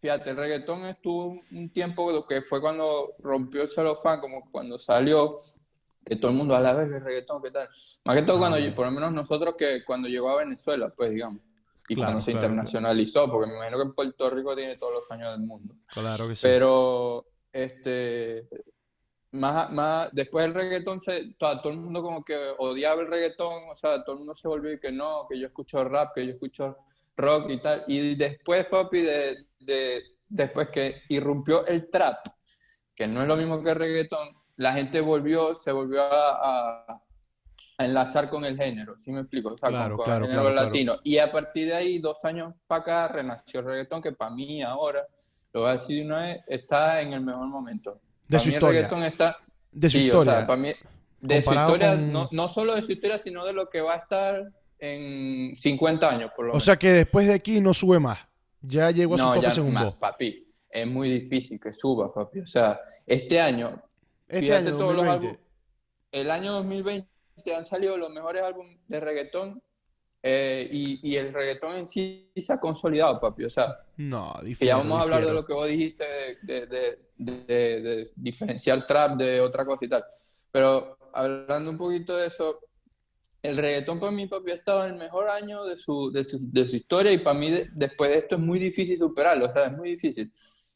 Fíjate, 0.00 0.30
el 0.30 0.36
reggaetón 0.36 0.86
estuvo 0.86 1.40
un 1.50 1.70
tiempo 1.72 2.26
que 2.26 2.42
fue 2.42 2.60
cuando 2.60 3.14
rompió 3.18 3.62
el 3.62 3.70
celofán, 3.70 4.20
como 4.20 4.50
cuando 4.50 4.78
salió, 4.78 5.34
que 6.04 6.16
todo 6.16 6.30
el 6.30 6.36
mundo 6.36 6.54
a 6.54 6.60
la 6.60 6.72
vez 6.74 6.88
el 6.92 7.00
reggaetón, 7.02 7.42
¿qué 7.42 7.50
tal? 7.50 7.68
Más 8.04 8.16
que 8.16 8.22
todo 8.22 8.38
cuando, 8.38 8.58
Ah. 8.58 8.60
lle- 8.60 8.74
por 8.74 8.84
lo 8.86 8.92
menos 8.92 9.12
nosotros 9.12 9.54
que 9.56 9.84
cuando 9.84 10.08
llegó 10.08 10.30
a 10.30 10.36
Venezuela, 10.36 10.92
pues 10.96 11.10
digamos, 11.10 11.40
y 11.88 11.94
Claro, 11.94 12.08
cuando 12.12 12.22
se 12.24 12.32
claro, 12.32 12.46
internacionalizó, 12.46 13.30
porque 13.30 13.48
me 13.50 13.56
imagino 13.56 13.78
que 13.84 13.92
Puerto 13.94 14.30
Rico 14.30 14.54
tiene 14.54 14.76
todos 14.76 14.92
los 14.92 15.10
años 15.10 15.30
del 15.32 15.46
mundo. 15.46 15.74
Claro 15.92 16.28
que 16.28 16.34
sí. 16.36 16.42
Pero, 16.46 17.26
este, 17.52 18.48
más, 19.32 19.70
más, 19.72 20.10
después 20.12 20.44
del 20.44 20.54
reggaetón, 20.54 21.00
se, 21.00 21.32
todo, 21.34 21.60
todo 21.60 21.72
el 21.72 21.78
mundo 21.78 22.02
como 22.02 22.24
que 22.24 22.36
odiaba 22.58 23.02
el 23.02 23.08
reggaetón, 23.08 23.70
o 23.70 23.76
sea, 23.76 24.04
todo 24.04 24.12
el 24.14 24.18
mundo 24.20 24.34
se 24.34 24.46
volvió 24.46 24.72
y 24.72 24.78
que 24.80 24.92
no, 24.92 25.26
que 25.28 25.38
yo 25.38 25.46
escucho 25.46 25.82
rap, 25.84 26.14
que 26.14 26.24
yo 26.26 26.32
escucho 26.32 26.76
rock 27.16 27.50
y 27.50 27.60
tal. 27.60 27.84
Y 27.88 28.14
después, 28.14 28.66
papi, 28.66 29.00
de, 29.02 29.46
de, 29.60 30.02
después 30.28 30.68
que 30.70 31.02
irrumpió 31.08 31.66
el 31.66 31.90
trap, 31.90 32.26
que 32.94 33.06
no 33.06 33.22
es 33.22 33.28
lo 33.28 33.36
mismo 33.36 33.62
que 33.62 33.70
el 33.70 33.76
reggaetón, 33.76 34.28
la 34.56 34.72
gente 34.72 35.00
volvió, 35.00 35.54
se 35.56 35.72
volvió 35.72 36.02
a, 36.02 36.80
a- 36.88 37.02
a 37.78 37.84
enlazar 37.84 38.30
con 38.30 38.42
el 38.46 38.56
género, 38.56 38.96
¿sí 39.00 39.12
me 39.12 39.20
explico? 39.20 39.50
O 39.52 39.58
sea, 39.58 39.68
Claro, 39.68 39.96
con, 39.96 40.06
claro, 40.06 40.24
el 40.24 40.30
género 40.30 40.42
claro, 40.44 40.54
claro. 40.54 40.66
latino. 40.68 40.96
Y 41.04 41.18
a 41.18 41.30
partir 41.30 41.68
de 41.68 41.74
ahí, 41.74 41.98
dos 41.98 42.24
años 42.24 42.54
para 42.66 42.80
acá, 42.80 43.08
renació 43.08 43.60
el 43.60 43.66
reggaetón, 43.66 44.00
que 44.00 44.12
para 44.12 44.30
mí 44.30 44.62
ahora, 44.62 45.06
lo 45.52 45.60
voy 45.60 45.68
a 45.68 45.72
decir 45.72 45.98
de 45.98 46.06
una 46.06 46.22
vez, 46.22 46.40
está 46.46 47.02
en 47.02 47.12
el 47.12 47.20
mejor 47.20 47.46
momento. 47.48 48.00
De 48.26 48.36
Para 48.36 48.38
su 48.38 48.46
mí 48.48 48.54
el 48.54 48.56
historia. 48.56 48.80
reggaetón 48.80 49.02
está... 49.04 49.36
De 49.72 49.90
su 49.90 49.98
sí, 49.98 50.04
o 50.04 50.06
historia. 50.06 50.32
sea, 50.38 50.46
para 50.46 50.56
mí, 50.58 50.72
de 51.20 51.42
su 51.42 51.52
historia, 51.52 51.90
con- 51.90 52.12
no, 52.12 52.28
no 52.32 52.48
solo 52.48 52.74
de 52.74 52.80
su 52.82 52.92
historia, 52.92 53.18
sino 53.18 53.44
de 53.44 53.52
lo 53.52 53.68
que 53.68 53.82
va 53.82 53.92
a 53.92 53.98
estar 53.98 54.42
en 54.78 55.56
50 55.56 56.08
años, 56.08 56.30
por 56.36 56.46
lo 56.46 56.50
o 56.52 56.54
menos. 56.54 56.64
sea 56.64 56.76
que 56.76 56.90
después 56.92 57.26
de 57.26 57.34
aquí 57.34 57.60
no 57.60 57.72
sube 57.74 57.98
más. 57.98 58.18
Ya 58.60 58.90
llegó 58.90 59.14
a 59.14 59.18
su 59.18 59.24
No, 59.24 59.34
tope 59.34 59.46
ya 59.46 59.50
según 59.52 59.72
más, 59.74 59.94
papi. 59.94 60.46
Es 60.70 60.86
muy 60.86 61.08
difícil 61.08 61.58
que 61.60 61.72
suba, 61.72 62.12
papi. 62.12 62.40
O 62.40 62.46
sea, 62.46 62.80
este 63.06 63.40
año, 63.40 63.80
Este 64.28 64.40
fíjate 64.40 64.68
año, 64.68 64.78
todos 64.78 64.94
los 64.94 65.04
2020. 65.06 65.26
álbumes. 65.26 65.46
El 66.12 66.30
año 66.30 66.52
2020 66.54 67.08
han 67.56 67.64
salido 67.64 67.96
los 67.96 68.10
mejores 68.10 68.42
álbumes 68.42 68.78
de 68.88 69.00
reggaetón 69.00 69.62
eh, 70.22 70.68
y, 70.72 70.98
y 71.08 71.16
el 71.16 71.32
reggaetón 71.32 71.76
en 71.76 71.86
sí 71.88 72.30
se 72.36 72.52
ha 72.52 72.58
consolidado, 72.58 73.20
papi. 73.20 73.44
O 73.44 73.50
sea, 73.50 73.76
No, 73.96 74.34
que 74.40 74.46
difiero, 74.46 74.76
ya 74.78 74.82
vamos 74.82 74.98
a 74.98 75.02
hablar 75.02 75.24
de 75.24 75.32
lo 75.32 75.44
que 75.46 75.52
vos 75.52 75.68
dijiste 75.68 76.04
de, 76.42 76.66
de- 76.66 76.66
de- 76.66 76.98
de- 77.46 77.80
de 77.82 78.10
diferenciar 78.16 78.86
trap 78.86 79.16
de 79.16 79.40
otra 79.40 79.64
cosa 79.64 79.84
y 79.84 79.88
tal. 79.88 80.04
Pero 80.50 80.98
hablando 81.12 81.70
un 81.70 81.78
poquito 81.78 82.16
de 82.16 82.26
eso, 82.26 82.58
el 83.46 83.56
reggaetón 83.56 83.98
para 84.00 84.12
mí, 84.12 84.26
papi, 84.26 84.50
ha 84.50 84.54
estado 84.54 84.84
en 84.86 84.92
el 84.94 84.98
mejor 84.98 85.28
año 85.28 85.64
de 85.64 85.76
su, 85.76 86.10
de 86.12 86.24
su, 86.24 86.38
de 86.40 86.66
su 86.68 86.76
historia 86.76 87.12
y 87.12 87.18
para 87.18 87.38
mí 87.38 87.50
de- 87.50 87.68
después 87.72 88.10
de 88.10 88.18
esto 88.18 88.34
es 88.36 88.40
muy 88.40 88.58
difícil 88.58 88.98
superarlo, 88.98 89.46
o 89.46 89.52
sea, 89.52 89.66
es 89.66 89.72
muy 89.72 89.90
difícil. 89.90 90.32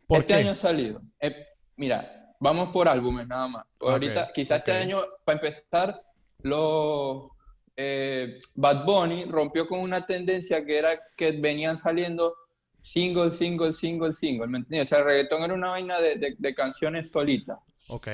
¿Por 0.07 0.19
este 0.21 0.35
qué? 0.35 0.41
año 0.41 0.51
ha 0.53 0.57
salido. 0.57 1.01
eh, 1.21 1.35
mira, 1.77 2.35
vamos 2.41 2.71
por 2.73 2.89
álbumes 2.89 3.27
nada 3.27 3.49
más. 3.49 3.65
Ahorita, 3.81 4.31
quizás 4.35 4.59
este 4.59 4.73
año, 4.73 5.01
para 5.25 5.39
empezar, 5.39 6.03
los 6.43 7.29
eh, 7.77 8.39
Bad 8.57 8.85
Bunny 8.85 9.25
rompió 9.27 9.67
con 9.67 9.81
una 9.81 10.05
tendencia 10.07 10.65
que 10.65 10.79
era 10.79 10.99
que 11.17 11.33
venían 11.33 11.79
saliendo 11.79 12.35
single, 12.83 13.35
single, 13.35 13.73
single, 13.73 14.13
single, 14.13 14.47
¿me 14.49 14.59
entiendes? 14.59 14.89
O 14.89 14.91
sea, 14.91 14.99
el 14.99 15.05
reggaetón 15.05 15.43
era 15.43 15.55
una 15.55 15.71
vaina 15.71 16.01
de, 16.01 16.17
de- 16.17 16.37
de 16.39 16.55
canciones 16.55 17.11
solitas. 17.11 17.59
Ok. 17.89 18.09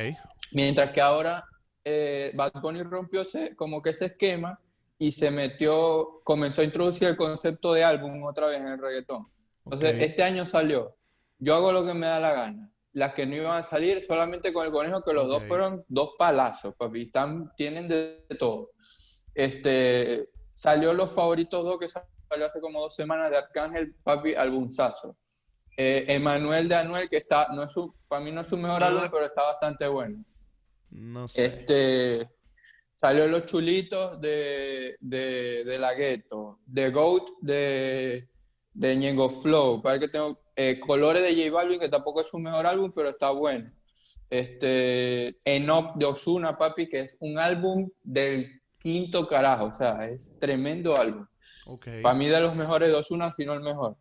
Mientras 0.52 0.91
que 0.93 1.00
ahora 1.00 1.44
eh, 1.88 2.33
Bad 2.35 2.53
Bunny 2.61 2.83
rompió 2.83 3.21
ese- 3.23 3.55
como 3.55 3.81
que 3.81 3.91
ese 3.91 4.06
esquema 4.06 4.61
y 4.99 5.12
se 5.12 5.31
metió, 5.31 6.21
comenzó 6.25 6.61
a 6.61 6.64
introducir 6.64 7.07
el 7.07 7.16
concepto 7.16 7.73
de 7.75 7.85
álbum 7.85 8.25
otra 8.25 8.49
vez 8.49 8.59
en 8.59 8.66
el 8.66 8.78
reggaetón. 8.78 9.28
Entonces, 9.64 9.90
este 10.05 10.23
año 10.25 10.45
salió. 10.47 10.97
Yo 11.38 11.55
hago 11.55 11.71
lo 11.71 11.85
que 11.87 11.95
me 11.95 12.07
da 12.07 12.19
la 12.19 12.33
gana. 12.33 12.73
Las 12.93 13.12
que 13.14 13.25
no 13.26 13.37
iban 13.37 13.59
a 13.59 13.62
salir 13.62 14.02
solamente 14.02 14.52
con 14.52 14.66
el 14.66 14.73
conejo, 14.73 15.02
que 15.02 15.12
los 15.12 15.28
dos 15.28 15.43
fueron 15.49 15.85
dos 15.87 16.14
palazos, 16.19 16.75
papi. 16.76 17.02
Están, 17.02 17.52
tienen 17.57 17.87
de, 17.88 18.25
de 18.28 18.37
todo. 18.37 18.71
Este, 19.35 20.31
salió 20.55 20.93
Los 20.95 21.12
Favoritos 21.12 21.62
2, 21.62 21.78
que 21.78 21.88
salió 21.88 22.47
hace 22.47 22.61
como 22.61 22.81
dos 22.81 22.95
semanas 22.95 23.31
de 23.31 23.37
Arcángel, 23.37 23.95
papi, 24.02 24.35
albunzazo. 24.35 25.16
Eh, 25.76 26.07
Emanuel 26.09 26.69
de 26.69 26.75
Anuel, 26.75 27.09
que 27.11 27.19
está, 27.19 27.49
no 27.55 27.64
es 27.64 27.73
su, 27.73 27.95
para 28.09 28.25
mí 28.25 28.33
no 28.33 28.40
es 28.40 28.47
su 28.47 28.57
mejor 28.57 28.83
álbum, 28.83 29.02
pero 29.12 29.26
está 29.26 29.43
bastante 29.43 29.87
bueno. 29.87 30.25
No 30.90 31.28
sé. 31.28 31.47
Este, 31.47 32.31
salió 33.00 33.26
Los 33.26 33.47
Chulitos 33.47 34.21
de, 34.21 34.97
de, 35.00 35.64
de 35.64 35.78
La 35.78 35.95
Ghetto, 35.95 36.61
The 36.73 36.90
Goat 36.90 37.28
de, 37.40 38.28
de 38.73 38.97
Ñengo 38.97 39.28
Flow, 39.28 39.83
para 39.83 39.99
que 39.99 40.09
tengo 40.09 40.40
eh, 40.57 40.81
Colores 40.81 41.23
de 41.23 41.35
J 41.35 41.50
Balvin, 41.55 41.81
que 41.81 41.88
tampoco 41.88 42.21
es 42.21 42.28
su 42.28 42.38
mejor 42.38 42.66
álbum, 42.66 42.93
pero 42.95 43.11
está 43.11 43.31
bueno. 43.31 43.71
Este, 44.28 45.37
Enoch 45.45 45.95
de 45.97 46.07
Ozuna, 46.07 46.59
papi, 46.59 46.88
que 46.88 47.00
es 47.00 47.16
un 47.21 47.38
álbum 47.38 47.88
del 48.02 48.61
quinto 48.78 49.28
carajo, 49.28 49.66
o 49.66 49.75
sea, 49.75 50.09
es 50.09 50.33
tremendo 50.38 50.97
álbum. 50.97 51.26
Ok. 51.66 52.02
Para 52.02 52.14
mí 52.14 52.26
de 52.26 52.40
los 52.40 52.57
mejores 52.57 52.88
de 52.88 52.95
Ozuna, 52.95 53.33
si 53.37 53.45
no 53.45 53.55
el 53.55 53.61
mejor. 53.61 53.97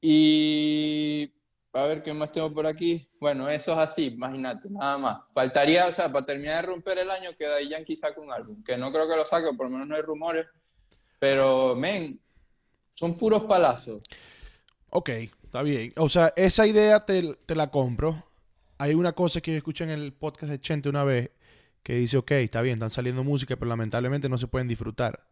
Y 0.00 1.32
a 1.72 1.84
ver 1.86 2.02
qué 2.02 2.12
más 2.12 2.32
tengo 2.32 2.52
por 2.52 2.66
aquí. 2.66 3.08
Bueno, 3.20 3.48
eso 3.48 3.72
es 3.72 3.78
así, 3.78 4.06
imagínate, 4.06 4.68
nada 4.70 4.98
más. 4.98 5.18
Faltaría, 5.32 5.86
o 5.86 5.92
sea, 5.92 6.10
para 6.10 6.26
terminar 6.26 6.56
de 6.56 6.62
romper 6.72 6.98
el 6.98 7.10
año, 7.10 7.30
que 7.38 7.46
Daddy 7.46 7.68
Yankee 7.68 7.96
saque 7.96 8.20
un 8.20 8.32
álbum, 8.32 8.62
que 8.64 8.76
no 8.76 8.90
creo 8.92 9.08
que 9.08 9.16
lo 9.16 9.24
saque, 9.24 9.48
por 9.56 9.66
lo 9.66 9.70
menos 9.70 9.86
no 9.88 9.94
hay 9.96 10.02
rumores. 10.02 10.46
Pero, 11.18 11.76
men, 11.76 12.18
son 12.94 13.16
puros 13.16 13.44
palazos. 13.44 14.02
Ok, 14.90 15.08
está 15.10 15.62
bien. 15.62 15.92
O 15.96 16.08
sea, 16.08 16.32
esa 16.36 16.66
idea 16.66 17.00
te, 17.04 17.34
te 17.46 17.54
la 17.54 17.70
compro. 17.70 18.24
Hay 18.78 18.94
una 18.94 19.12
cosa 19.12 19.40
que 19.40 19.52
yo 19.52 19.58
escuché 19.58 19.84
en 19.84 19.90
el 19.90 20.12
podcast 20.12 20.50
de 20.50 20.60
Chente 20.60 20.88
una 20.88 21.04
vez 21.04 21.30
que 21.82 21.94
dice, 21.94 22.16
ok, 22.16 22.30
está 22.32 22.62
bien, 22.62 22.74
están 22.74 22.90
saliendo 22.90 23.22
música, 23.22 23.56
pero 23.56 23.68
lamentablemente 23.68 24.28
no 24.28 24.38
se 24.38 24.48
pueden 24.48 24.68
disfrutar 24.68 25.26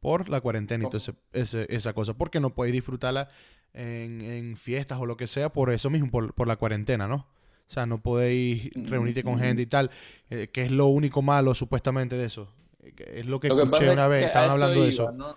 por 0.00 0.28
la 0.28 0.40
cuarentena 0.40 0.84
y 0.90 0.96
ese- 1.32 1.66
esa 1.68 1.92
cosa. 1.94 2.14
Porque 2.14 2.40
no 2.40 2.54
podéis 2.54 2.74
disfrutarla 2.74 3.28
en, 3.74 4.20
en 4.20 4.56
fiestas 4.56 4.98
o 5.00 5.06
lo 5.06 5.16
que 5.16 5.26
sea 5.26 5.52
por 5.52 5.70
eso 5.72 5.90
mismo, 5.90 6.10
por, 6.10 6.34
por 6.34 6.48
la 6.48 6.56
cuarentena, 6.56 7.06
¿no? 7.08 7.16
O 7.16 7.72
sea, 7.72 7.86
no 7.86 8.02
podéis 8.02 8.70
reunirte 8.74 9.22
con 9.22 9.34
Mm. 9.34 9.38
gente 9.38 9.62
y 9.62 9.66
tal, 9.66 9.90
eh, 10.28 10.48
que 10.52 10.62
es 10.62 10.72
lo 10.72 10.86
único 10.86 11.22
malo 11.22 11.54
supuestamente 11.54 12.16
de 12.16 12.24
eso. 12.26 12.52
Eh, 12.82 12.92
que 12.96 13.20
Es 13.20 13.26
lo 13.26 13.38
que 13.38 13.48
Lo 13.48 13.56
que 13.56 13.62
escuché 13.62 13.90
una 13.90 14.08
vez, 14.08 14.26
estaban 14.26 14.50
hablando 14.50 14.82
de 14.82 14.88
eso. 14.88 15.12
¿no? 15.12 15.36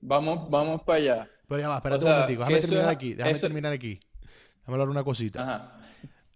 Vamos, 0.00 0.50
vamos 0.50 0.82
para 0.82 0.98
allá. 0.98 1.28
Pero 1.48 1.60
ya 1.60 1.68
va, 1.68 1.76
espérate 1.76 2.04
O 2.04 2.06
sea, 2.06 2.10
un 2.16 2.20
momentico, 2.22 2.40
déjame 2.40 2.60
terminar 2.60 2.84
es- 2.84 2.90
aquí, 2.96 3.14
déjame 3.14 3.32
eso- 3.32 3.46
terminar 3.46 3.72
aquí. 3.72 4.00
Déjame 4.60 4.72
hablar 4.74 4.88
una 4.88 5.04
cosita. 5.04 5.42
Ajá. 5.42 5.80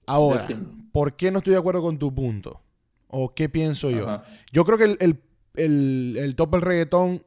Ahora, 0.06 0.40
Decime. 0.40 0.66
¿por 0.92 1.16
qué 1.16 1.30
no 1.30 1.38
estoy 1.38 1.52
de 1.54 1.58
acuerdo 1.58 1.82
con 1.82 1.98
tu 1.98 2.14
punto? 2.14 2.62
¿O 3.08 3.34
qué 3.34 3.48
pienso 3.48 3.90
yo? 3.90 4.22
Yo 4.52 4.64
creo 4.64 4.78
que 4.78 4.84
el, 4.84 4.96
el, 5.54 6.16
el, 6.18 6.34
top 6.36 6.52
del 6.52 6.60
reggaetón 6.62 7.22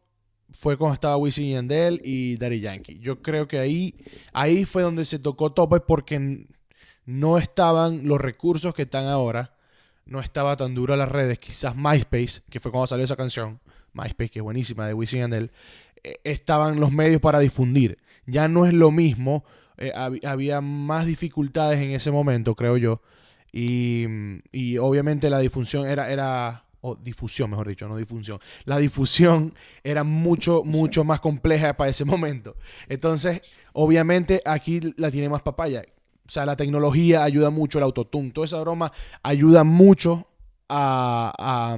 fue 0.58 0.78
cuando 0.78 0.94
estaba 0.94 1.18
Wisin 1.18 1.46
y 1.46 1.52
Yandel 1.54 2.02
y 2.04 2.38
Daddy 2.38 2.60
Yankee. 2.60 3.00
Yo 3.00 3.22
creo 3.22 3.48
que 3.48 3.60
ahí, 3.60 3.96
ahí 4.34 4.66
fue 4.66 4.84
donde 4.84 5.06
se 5.06 5.20
tocó 5.20 5.54
tope 5.54 5.80
porque 5.80 6.48
no 7.06 7.38
estaban 7.38 8.08
los 8.08 8.20
recursos 8.20 8.74
que 8.74 8.84
están 8.84 9.06
ahora. 9.06 9.56
No 10.06 10.20
estaba 10.20 10.58
tan 10.58 10.76
dura 10.76 10.98
las 10.98 11.10
redes. 11.10 11.40
Quizás 11.40 11.76
MySpace, 11.76 12.42
que 12.50 12.60
fue 12.60 12.72
cuando 12.72 12.88
salió 12.88 13.06
esa 13.06 13.16
canción. 13.16 13.60
MySpace, 13.94 14.30
que 14.30 14.40
es 14.40 14.44
buenísima, 14.44 14.88
de 14.88 14.94
Wisin 14.94 15.20
y 15.20 15.22
Yandel. 15.22 15.52
Eh, 16.04 16.20
estaban 16.24 16.80
los 16.80 16.92
medios 16.92 17.22
para 17.22 17.40
difundir. 17.40 18.00
Ya 18.26 18.48
no 18.48 18.66
es 18.66 18.74
lo 18.74 18.92
mismo. 18.92 19.44
Eh, 19.78 19.92
había 20.26 20.62
más 20.62 21.06
dificultades 21.06 21.80
en 21.80 21.92
ese 21.92 22.12
momento, 22.12 22.56
creo 22.56 22.78
yo. 22.78 23.02
Y, 23.54 24.06
y 24.52 24.78
obviamente 24.78 25.30
la 25.30 25.40
difusión 25.40 25.88
era, 25.88 26.12
era 26.12 26.66
o 26.82 26.96
difusión, 26.96 27.50
mejor 27.50 27.68
dicho, 27.68 27.88
no 27.88 27.96
difusión. 27.96 28.40
La 28.66 28.78
difusión 28.78 29.54
era 29.84 30.04
mucho, 30.04 30.64
mucho 30.64 31.04
más 31.04 31.20
compleja 31.20 31.78
para 31.78 31.90
ese 31.90 32.06
momento. 32.06 32.56
Entonces, 32.90 33.42
obviamente 33.74 34.42
aquí 34.46 34.82
la 34.98 35.12
tiene 35.12 35.30
más 35.30 35.42
papaya. 35.42 35.84
O 36.28 36.30
sea, 36.30 36.46
la 36.46 36.56
tecnología 36.56 37.24
ayuda 37.24 37.50
mucho, 37.50 37.78
el 37.78 37.84
autotune, 37.84 38.32
toda 38.32 38.46
esa 38.46 38.60
broma 38.62 38.92
ayuda 39.22 39.64
mucho 39.64 40.26
a, 40.70 41.34
a, 41.38 41.78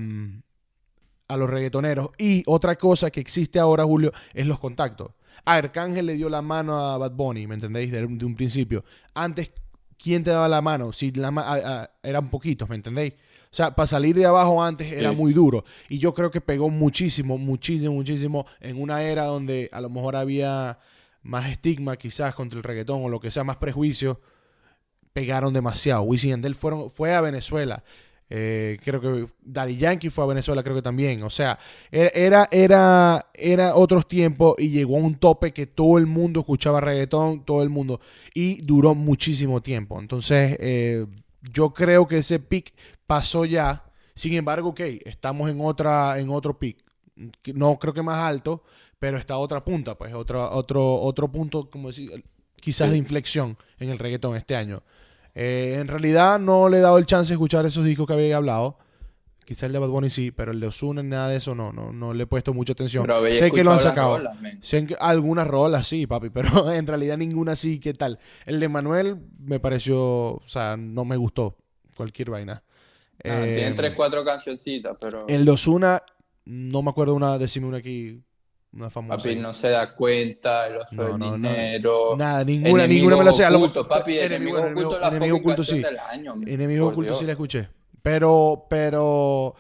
a 1.28 1.38
los 1.38 1.50
reggaetoneros. 1.50 2.10
Y 2.18 2.44
otra 2.46 2.76
cosa 2.76 3.12
que 3.12 3.20
existe 3.20 3.60
ahora, 3.60 3.84
Julio, 3.84 4.12
es 4.34 4.48
los 4.48 4.60
contactos. 4.60 5.12
Arcángel 5.46 6.06
le 6.06 6.14
dio 6.14 6.30
la 6.30 6.42
mano 6.42 6.78
a 6.78 6.98
Bad 6.98 7.14
Bunny, 7.14 7.48
¿me 7.48 7.56
entendéis? 7.56 7.92
De, 7.92 8.06
un 8.06 8.36
principio. 8.36 8.84
Antes, 9.14 9.52
¿quién 9.98 10.24
te 10.24 10.32
daba 10.32 10.48
la 10.48 10.62
mano? 10.62 10.94
Si 10.94 11.12
la, 11.12 11.90
eran 12.02 12.30
poquitos, 12.30 12.70
¿me 12.70 12.76
entendéis? 12.76 13.14
O 13.54 13.56
sea, 13.56 13.76
para 13.76 13.86
salir 13.86 14.16
de 14.16 14.26
abajo 14.26 14.64
antes 14.64 14.92
era 14.92 15.12
muy 15.12 15.32
duro. 15.32 15.64
Y 15.88 16.00
yo 16.00 16.12
creo 16.16 16.32
que 16.32 16.42
pegó 16.42 16.72
muchísimo, 16.72 17.38
muchísimo, 17.38 17.94
muchísimo 17.94 18.48
en 18.60 18.82
una 18.82 19.04
era 19.04 19.26
donde 19.26 19.70
a 19.72 19.80
lo 19.80 19.92
mejor 19.92 20.16
había 20.16 20.80
más 21.22 21.52
estigma 21.52 21.96
quizás 21.96 22.34
contra 22.34 22.58
el 22.58 22.64
reggaetón 22.64 23.04
o 23.04 23.10
lo 23.10 23.20
que 23.20 23.30
sea, 23.30 23.44
más 23.44 23.58
prejuicio. 23.58 24.20
Pegaron 25.14 25.54
demasiado. 25.54 26.02
Wisin 26.02 26.30
y 26.30 26.32
Yandel 26.32 26.56
fueron, 26.56 26.90
fue 26.90 27.14
a 27.14 27.22
Venezuela. 27.22 27.84
Eh, 28.28 28.80
creo 28.84 29.00
que 29.00 29.28
Daddy 29.44 29.78
Yankee 29.78 30.10
fue 30.10 30.24
a 30.24 30.28
Venezuela, 30.30 30.64
creo 30.64 30.76
que 30.76 30.82
también. 30.82 31.22
O 31.22 31.30
sea, 31.30 31.60
era, 31.92 32.48
era, 32.50 33.30
era 33.36 33.76
otros 33.76 34.08
tiempos 34.08 34.56
y 34.58 34.70
llegó 34.70 34.98
a 34.98 35.02
un 35.02 35.14
tope 35.14 35.52
que 35.52 35.68
todo 35.68 36.00
el 36.00 36.08
mundo 36.08 36.40
escuchaba 36.40 36.82
reggaetón, 36.82 37.46
todo 37.46 37.62
el 37.62 37.70
mundo. 37.70 38.02
Y 38.34 38.64
duró 38.64 38.96
muchísimo 38.96 39.62
tiempo. 39.62 40.00
Entonces, 40.00 40.58
eh, 40.60 41.06
yo 41.52 41.74
creo 41.74 42.08
que 42.08 42.18
ese 42.18 42.40
pick 42.40 42.74
pasó 43.06 43.46
ya. 43.46 43.84
Sin 44.16 44.34
embargo, 44.34 44.70
ok, 44.70 44.80
estamos 45.06 45.50
en 45.50 45.60
otra, 45.62 46.20
en 46.20 46.30
otro 46.30 46.58
pick. 46.58 46.84
No 47.54 47.78
creo 47.78 47.94
que 47.94 48.02
más 48.02 48.20
alto, 48.20 48.64
pero 49.00 49.18
está 49.18 49.38
otra 49.38 49.64
punta, 49.64 49.96
pues, 49.96 50.14
otro, 50.14 50.50
otro, 50.52 50.96
otro 51.02 51.32
punto, 51.32 51.70
como 51.70 51.90
decir, 51.90 52.24
quizás 52.56 52.92
de 52.92 52.98
inflexión 52.98 53.58
en 53.80 53.90
el 53.90 54.00
reggaetón 54.00 54.36
este 54.36 54.56
año. 54.56 54.84
Eh, 55.36 55.78
en 55.80 55.88
realidad 55.88 56.40
no 56.40 56.70
le 56.70 56.78
he 56.78 56.82
dado 56.82 56.98
el 56.98 57.06
chance 57.06 57.30
de 57.30 57.36
escuchar 57.36 57.66
esos 57.66 57.86
discos 57.86 58.08
que 58.08 58.14
había 58.14 58.38
hablado. 58.38 58.78
Quizás 59.46 59.64
el 59.64 59.74
de 59.74 59.80
Bad 59.80 59.90
Bunny 59.90 60.10
sí, 60.10 60.32
pero 60.32 60.52
el 60.52 60.60
de 60.60 60.68
Ozuna, 60.68 61.04
nada 61.04 61.30
de 61.30 61.38
eso, 61.38 61.54
no, 61.54 61.74
no, 61.74 61.92
no 61.92 62.14
le 62.14 62.24
he 62.24 62.28
puesto 62.28 62.54
mucha 62.54 62.74
atención. 62.74 63.06
sé 63.34 63.52
que 63.52 63.64
lo 63.64 63.72
han 63.72 63.80
sacado. 63.80 64.22
sé 64.62 64.86
que 64.86 64.96
algunas 65.00 65.48
rolas 65.48 65.88
sí, 65.88 66.08
papi, 66.08 66.30
pero 66.30 66.72
en 66.72 66.88
realidad 66.88 67.18
ninguna 67.18 67.56
sí, 67.56 67.80
¿qué 67.80 67.94
tal? 67.94 68.20
El 68.46 68.60
de 68.60 68.70
Manuel 68.70 69.18
me 69.40 69.60
pareció, 69.60 70.36
o 70.36 70.44
sea, 70.46 70.78
no 70.78 71.06
me 71.06 71.18
gustó. 71.18 71.58
Cualquier 71.96 72.32
vaina. 72.32 72.64
Ah, 73.20 73.44
tiene 73.44 73.68
eh, 73.68 73.74
tres, 73.76 73.94
cuatro 73.96 74.26
cancioncitas, 74.26 74.98
pero. 75.00 75.28
El 75.28 75.46
de 75.46 75.52
Ozuna, 75.52 76.02
no 76.46 76.82
me 76.82 76.90
acuerdo 76.90 77.14
una, 77.14 77.38
decime 77.38 77.68
una 77.68 77.78
aquí, 77.78 78.20
una 78.74 78.90
famosa. 78.90 79.18
Papi 79.18 79.36
no 79.36 79.54
se 79.54 79.70
da 79.70 79.94
cuenta, 79.94 80.68
el 80.68 80.78
oso 80.78 81.18
no, 81.18 81.34
dinero. 81.34 82.16
Nada, 82.18 82.44
ninguna, 82.44 82.88
ninguna 82.88 83.18
me 83.18 83.26
lo 83.26 83.34
sé. 83.34 83.46
Oculto, 83.46 83.88
papi, 83.88 84.18
enemigo, 84.18 84.60
oculto, 84.60 85.00
la 85.00 85.10
enemigo 85.10 85.38
oculto 85.38 85.64
sí. 85.64 85.82
Del 85.82 86.00
año, 86.00 86.34
enemigo 86.46 86.88
oculto 86.88 87.16
sí 87.16 87.26
la 87.26 87.34
escuché. 87.34 87.70
Pero, 88.04 88.68
pero, 88.70 89.56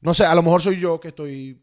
no 0.00 0.14
sé, 0.14 0.24
a 0.24 0.34
lo 0.34 0.42
mejor 0.42 0.62
soy 0.62 0.78
yo 0.78 1.00
que 1.00 1.08
estoy 1.08 1.60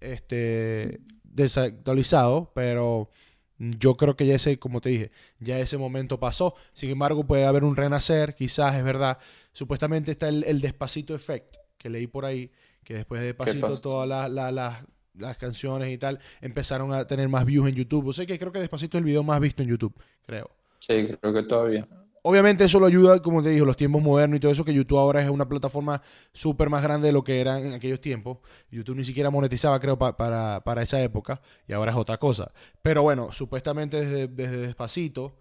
este, 0.00 1.00
desactualizado, 1.24 2.52
pero 2.54 3.10
yo 3.58 3.96
creo 3.96 4.14
que 4.14 4.26
ya 4.26 4.34
ese, 4.34 4.58
como 4.58 4.80
te 4.80 4.90
dije, 4.90 5.10
ya 5.40 5.58
ese 5.58 5.78
momento 5.78 6.20
pasó. 6.20 6.54
Sin 6.74 6.90
embargo, 6.90 7.26
puede 7.26 7.46
haber 7.46 7.64
un 7.64 7.74
renacer, 7.74 8.34
quizás 8.34 8.76
es 8.76 8.84
verdad. 8.84 9.18
Supuestamente 9.52 10.12
está 10.12 10.28
el, 10.28 10.60
Despacito 10.60 11.14
Effect, 11.14 11.56
que 11.78 11.88
leí 11.88 12.06
por 12.06 12.26
ahí, 12.26 12.52
que 12.84 12.94
después 12.94 13.22
de 13.22 13.28
Despacito 13.28 13.80
todas 13.80 14.30
las, 14.30 15.36
canciones 15.38 15.90
y 15.90 15.98
tal 15.98 16.20
empezaron 16.40 16.92
a 16.92 17.04
tener 17.06 17.28
más 17.28 17.44
views 17.46 17.68
en 17.68 17.74
YouTube. 17.74 18.08
O 18.08 18.12
sea 18.12 18.26
que 18.26 18.38
creo 18.38 18.52
que 18.52 18.60
Despacito 18.60 18.98
es 18.98 19.00
el 19.00 19.06
video 19.06 19.22
más 19.22 19.40
visto 19.40 19.62
en 19.62 19.70
YouTube, 19.70 19.94
creo. 20.24 20.50
Sí, 20.80 21.08
creo 21.20 21.32
que 21.32 21.42
todavía. 21.42 21.88
Obviamente 22.22 22.64
eso 22.64 22.80
lo 22.80 22.86
ayuda, 22.86 23.20
como 23.22 23.42
te 23.42 23.50
digo, 23.50 23.64
los 23.64 23.76
tiempos 23.76 24.02
modernos 24.02 24.36
y 24.36 24.40
todo 24.40 24.52
eso, 24.52 24.64
que 24.64 24.74
YouTube 24.74 24.98
ahora 24.98 25.22
es 25.22 25.30
una 25.30 25.48
plataforma 25.48 26.02
súper 26.32 26.68
más 26.68 26.82
grande 26.82 27.08
de 27.08 27.12
lo 27.12 27.22
que 27.22 27.40
era 27.40 27.58
en 27.60 27.72
aquellos 27.72 28.00
tiempos. 28.00 28.38
YouTube 28.70 28.96
ni 28.96 29.04
siquiera 29.04 29.30
monetizaba, 29.30 29.80
creo, 29.80 29.98
para, 29.98 30.60
para, 30.62 30.82
esa 30.82 31.02
época, 31.02 31.40
y 31.66 31.72
ahora 31.72 31.92
es 31.92 31.96
otra 31.96 32.18
cosa. 32.18 32.52
Pero 32.82 33.02
bueno, 33.02 33.32
supuestamente 33.32 34.04
desde, 34.04 34.28
desde 34.28 34.58
Despacito, 34.58 35.36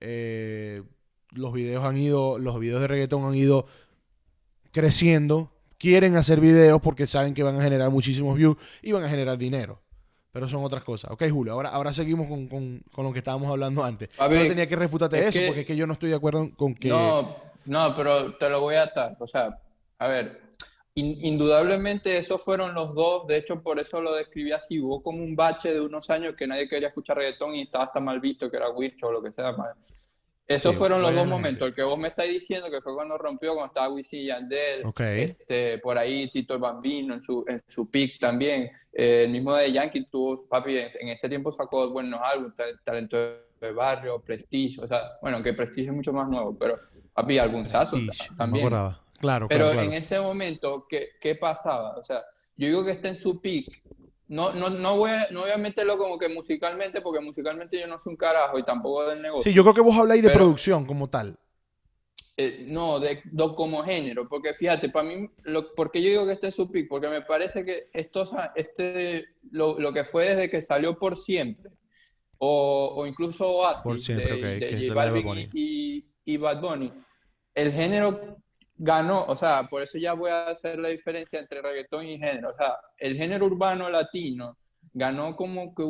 eh, 0.00 0.82
los 1.30 1.52
videos 1.52 1.84
han 1.84 1.96
ido, 1.96 2.38
los 2.38 2.58
videos 2.58 2.80
de 2.80 2.88
reggaetón 2.88 3.24
han 3.24 3.34
ido 3.34 3.66
creciendo. 4.72 5.52
Quieren 5.78 6.16
hacer 6.16 6.40
videos 6.40 6.80
porque 6.80 7.06
saben 7.06 7.34
que 7.34 7.44
van 7.44 7.60
a 7.60 7.62
generar 7.62 7.90
muchísimos 7.90 8.36
views 8.36 8.56
y 8.82 8.92
van 8.92 9.04
a 9.04 9.08
generar 9.08 9.38
dinero 9.38 9.80
pero 10.38 10.46
son 10.46 10.62
otras 10.62 10.84
cosas. 10.84 11.10
Ok, 11.10 11.24
Julio, 11.28 11.52
ahora, 11.52 11.70
ahora 11.70 11.92
seguimos 11.92 12.28
con, 12.28 12.46
con, 12.46 12.80
con 12.92 13.04
lo 13.04 13.12
que 13.12 13.18
estábamos 13.18 13.50
hablando 13.50 13.82
antes. 13.82 14.08
yo 14.16 14.28
tenía 14.46 14.68
que 14.68 14.76
refutarte 14.76 15.26
eso, 15.26 15.40
porque 15.44 15.62
es 15.62 15.66
que 15.66 15.74
yo 15.74 15.84
no 15.84 15.94
estoy 15.94 16.10
de 16.10 16.14
acuerdo 16.14 16.48
con 16.54 16.76
que... 16.76 16.90
No, 16.90 17.34
no, 17.64 17.92
pero 17.96 18.36
te 18.36 18.48
lo 18.48 18.60
voy 18.60 18.76
a 18.76 18.84
atar. 18.84 19.16
O 19.18 19.26
sea, 19.26 19.58
a 19.98 20.06
ver, 20.06 20.40
indudablemente 20.94 22.16
esos 22.16 22.40
fueron 22.40 22.72
los 22.72 22.94
dos, 22.94 23.26
de 23.26 23.38
hecho 23.38 23.60
por 23.60 23.80
eso 23.80 24.00
lo 24.00 24.14
describí 24.14 24.52
así, 24.52 24.78
hubo 24.78 25.02
como 25.02 25.24
un 25.24 25.34
bache 25.34 25.74
de 25.74 25.80
unos 25.80 26.08
años 26.08 26.36
que 26.36 26.46
nadie 26.46 26.68
quería 26.68 26.86
escuchar 26.86 27.16
reggaetón 27.16 27.56
y 27.56 27.62
estaba 27.62 27.82
hasta 27.82 27.98
mal 27.98 28.20
visto, 28.20 28.48
que 28.48 28.58
era 28.58 28.70
Wircho 28.70 29.08
o 29.08 29.12
lo 29.12 29.20
que 29.20 29.32
sea. 29.32 29.56
Esos 30.48 30.74
fueron 30.76 31.02
los 31.02 31.14
dos 31.14 31.26
momentos. 31.26 31.68
El 31.68 31.74
que 31.74 31.82
vos 31.82 31.98
me 31.98 32.08
estáis 32.08 32.32
diciendo 32.32 32.70
que 32.70 32.80
fue 32.80 32.94
cuando 32.94 33.18
rompió, 33.18 33.52
cuando 33.52 33.66
estaba 33.66 33.90
Wisin 33.90 34.26
Yandel. 34.26 34.82
Este, 34.98 35.78
por 35.78 35.98
ahí 35.98 36.30
Tito 36.30 36.54
el 36.54 36.60
Bambino 36.60 37.14
en 37.14 37.22
su, 37.22 37.44
en 37.46 37.62
su 37.66 37.90
pick 37.90 38.18
también. 38.18 38.70
Eh, 38.92 39.24
el 39.26 39.30
mismo 39.30 39.54
de 39.54 39.70
Yankee 39.70 40.06
tuvo, 40.06 40.46
papi, 40.48 40.78
en, 40.78 41.08
ese 41.08 41.28
tiempo 41.28 41.52
sacó 41.52 41.90
buenos 41.90 42.20
álbumes, 42.24 42.54
Talento 42.82 43.18
de 43.60 43.72
Barrio, 43.72 44.20
Prestige. 44.20 44.80
O 44.80 44.88
sea, 44.88 45.18
bueno, 45.20 45.42
que 45.42 45.52
Prestige 45.52 45.88
es 45.88 45.94
mucho 45.94 46.14
más 46.14 46.26
nuevo, 46.26 46.56
pero 46.58 46.78
papi, 47.12 47.38
albunzazo 47.38 47.98
también. 48.36 48.70
claro, 49.20 49.48
pero 49.48 49.72
en 49.72 49.92
ese 49.92 50.18
momento, 50.18 50.86
¿qué, 50.88 51.10
¿qué 51.20 51.34
pasaba? 51.34 51.96
O 51.96 52.02
sea, 52.02 52.24
yo 52.56 52.68
digo 52.68 52.84
que 52.84 52.92
está 52.92 53.08
en 53.08 53.20
su 53.20 53.38
pick 53.40 53.82
no, 54.28 54.52
no, 54.52 54.70
no, 54.70 54.96
voy 54.96 55.10
a, 55.10 55.26
no 55.30 55.40
voy 55.40 55.50
a 55.50 55.56
meterlo 55.56 55.96
como 55.96 56.18
que 56.18 56.28
musicalmente, 56.28 57.00
porque 57.00 57.20
musicalmente 57.20 57.80
yo 57.80 57.86
no 57.86 57.98
soy 57.98 58.12
un 58.12 58.16
carajo 58.16 58.58
y 58.58 58.62
tampoco 58.62 59.08
del 59.08 59.22
negocio. 59.22 59.50
Sí, 59.50 59.56
yo 59.56 59.62
creo 59.62 59.74
que 59.74 59.80
vos 59.80 59.96
habláis 59.96 60.22
de 60.22 60.30
producción 60.30 60.84
como 60.84 61.08
tal. 61.08 61.38
Eh, 62.36 62.66
no, 62.68 63.00
de, 63.00 63.20
como 63.56 63.82
género, 63.82 64.28
porque 64.28 64.54
fíjate, 64.54 64.90
para 64.90 65.08
mí, 65.08 65.28
lo, 65.42 65.74
porque 65.74 66.00
yo 66.00 66.10
digo 66.10 66.26
que 66.26 66.34
este 66.34 66.48
es 66.48 66.54
su 66.54 66.70
pick? 66.70 66.88
Porque 66.88 67.08
me 67.08 67.22
parece 67.22 67.64
que 67.64 67.88
esto, 67.92 68.30
este, 68.54 69.24
lo, 69.50 69.78
lo, 69.80 69.92
que 69.92 70.04
fue 70.04 70.28
desde 70.28 70.48
que 70.48 70.62
salió 70.62 70.96
por 70.98 71.16
siempre, 71.16 71.72
o, 72.36 72.94
o 72.96 73.06
incluso 73.06 73.48
Oasis, 73.48 73.82
por 73.82 73.98
siempre, 73.98 74.36
de, 74.36 74.58
de 74.60 74.88
J 74.88 74.94
Balvin 74.94 75.50
y, 75.52 76.06
y 76.24 76.36
Bad 76.36 76.60
Bunny, 76.60 76.92
el 77.54 77.72
género 77.72 78.36
ganó, 78.78 79.24
o 79.24 79.36
sea, 79.36 79.68
por 79.68 79.82
eso 79.82 79.98
ya 79.98 80.14
voy 80.14 80.30
a 80.30 80.46
hacer 80.46 80.78
la 80.78 80.88
diferencia 80.88 81.40
entre 81.40 81.60
reggaetón 81.60 82.06
y 82.06 82.18
género. 82.18 82.50
O 82.50 82.56
sea, 82.56 82.78
el 82.96 83.16
género 83.16 83.46
urbano 83.46 83.90
latino 83.90 84.56
ganó 84.98 85.36
como 85.36 85.74
que 85.74 85.82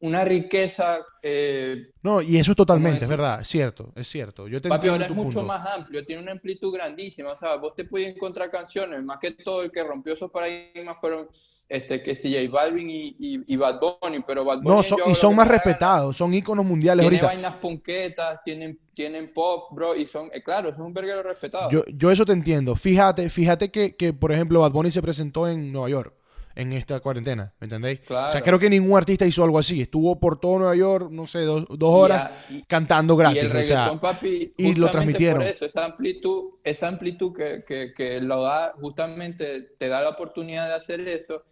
una 0.00 0.24
riqueza. 0.24 0.98
Eh, 1.22 1.92
no, 2.02 2.20
y 2.20 2.36
eso 2.36 2.50
es 2.50 2.56
totalmente, 2.56 3.04
es 3.04 3.08
verdad, 3.08 3.40
es 3.40 3.48
cierto, 3.48 3.92
es 3.94 4.08
cierto. 4.08 4.48
Yo 4.48 4.60
te 4.60 4.68
Papi, 4.68 4.88
ahora 4.88 5.06
es 5.06 5.14
mucho 5.14 5.42
más 5.42 5.64
amplio, 5.66 6.04
tiene 6.04 6.22
una 6.22 6.32
amplitud 6.32 6.74
grandísima. 6.74 7.32
O 7.32 7.38
sea, 7.38 7.56
vos 7.56 7.74
te 7.76 7.84
puedes 7.84 8.08
encontrar 8.08 8.50
canciones, 8.50 9.02
más 9.04 9.18
que 9.20 9.30
todo 9.30 9.62
el 9.62 9.70
que 9.70 9.84
rompió 9.84 10.14
esos 10.14 10.30
paradigmas 10.30 10.98
fueron 10.98 11.28
este, 11.68 12.02
que 12.02 12.16
si 12.16 12.34
J 12.34 12.50
Balvin 12.50 12.90
y, 12.90 13.16
y, 13.18 13.56
Bad 13.56 13.80
Bunny, 13.80 14.20
pero 14.26 14.44
Bad 14.44 14.62
Bunny. 14.62 14.82
No, 14.90 15.10
y 15.10 15.14
son 15.14 15.36
más 15.36 15.46
respetados, 15.46 16.16
son 16.16 16.34
íconos 16.34 16.64
mundiales 16.64 17.04
tiene 17.04 17.18
ahorita. 17.18 17.34
vainas 17.34 17.60
punquetas, 17.60 18.42
tienen, 18.42 18.80
tienen 18.94 19.32
pop, 19.32 19.68
bro, 19.72 19.94
y 19.94 20.06
son, 20.06 20.28
eh, 20.32 20.42
claro, 20.42 20.70
es 20.70 20.76
un 20.76 20.92
verguero 20.92 21.22
respetado. 21.22 21.70
Yo, 21.70 21.84
yo 21.86 22.10
eso 22.10 22.24
te 22.24 22.32
entiendo. 22.32 22.74
Fíjate, 22.74 23.30
fíjate 23.30 23.70
que, 23.70 23.94
que, 23.94 24.12
por 24.12 24.32
ejemplo, 24.32 24.60
Bad 24.60 24.72
Bunny 24.72 24.90
se 24.90 25.02
presentó 25.02 25.46
en 25.46 25.70
Nueva 25.72 25.88
York 25.88 26.15
en 26.56 26.72
esta 26.72 27.00
cuarentena, 27.00 27.54
¿me 27.60 27.66
entendéis? 27.66 28.00
Claro. 28.00 28.28
O 28.28 28.32
sea, 28.32 28.42
creo 28.42 28.58
que 28.58 28.68
ningún 28.70 28.96
artista 28.98 29.26
hizo 29.26 29.44
algo 29.44 29.58
así. 29.58 29.80
Estuvo 29.82 30.18
por 30.18 30.40
todo 30.40 30.58
Nueva 30.58 30.74
York, 30.76 31.10
no 31.10 31.26
sé, 31.26 31.40
dos, 31.40 31.64
dos 31.68 31.90
horas 31.94 32.32
Y 32.48 32.56
y- 32.56 32.62
cantando 32.64 33.14
Y 33.14 33.18
gratis. 33.18 33.42
el 33.44 33.56
o 33.56 33.62
sea, 33.64 34.00
papi, 34.00 34.54
y 34.56 34.74
lo 34.74 34.90
transmitieron. 34.90 35.38
Por 35.42 35.46
eso, 35.46 35.66
esa 35.66 35.84
amplitud, 35.84 36.54
esa 36.64 36.88
amplitud 36.88 37.32
que, 37.36 37.64
que, 37.66 37.92
que 37.94 38.20
lo 38.20 38.42
da, 38.42 38.74
justamente 38.80 39.62
te 39.78 39.88
da 39.88 40.00
la 40.02 40.10
oportunidad 40.10 40.68
de 40.68 40.74
hacer 40.74 41.00
eso. 41.08 41.42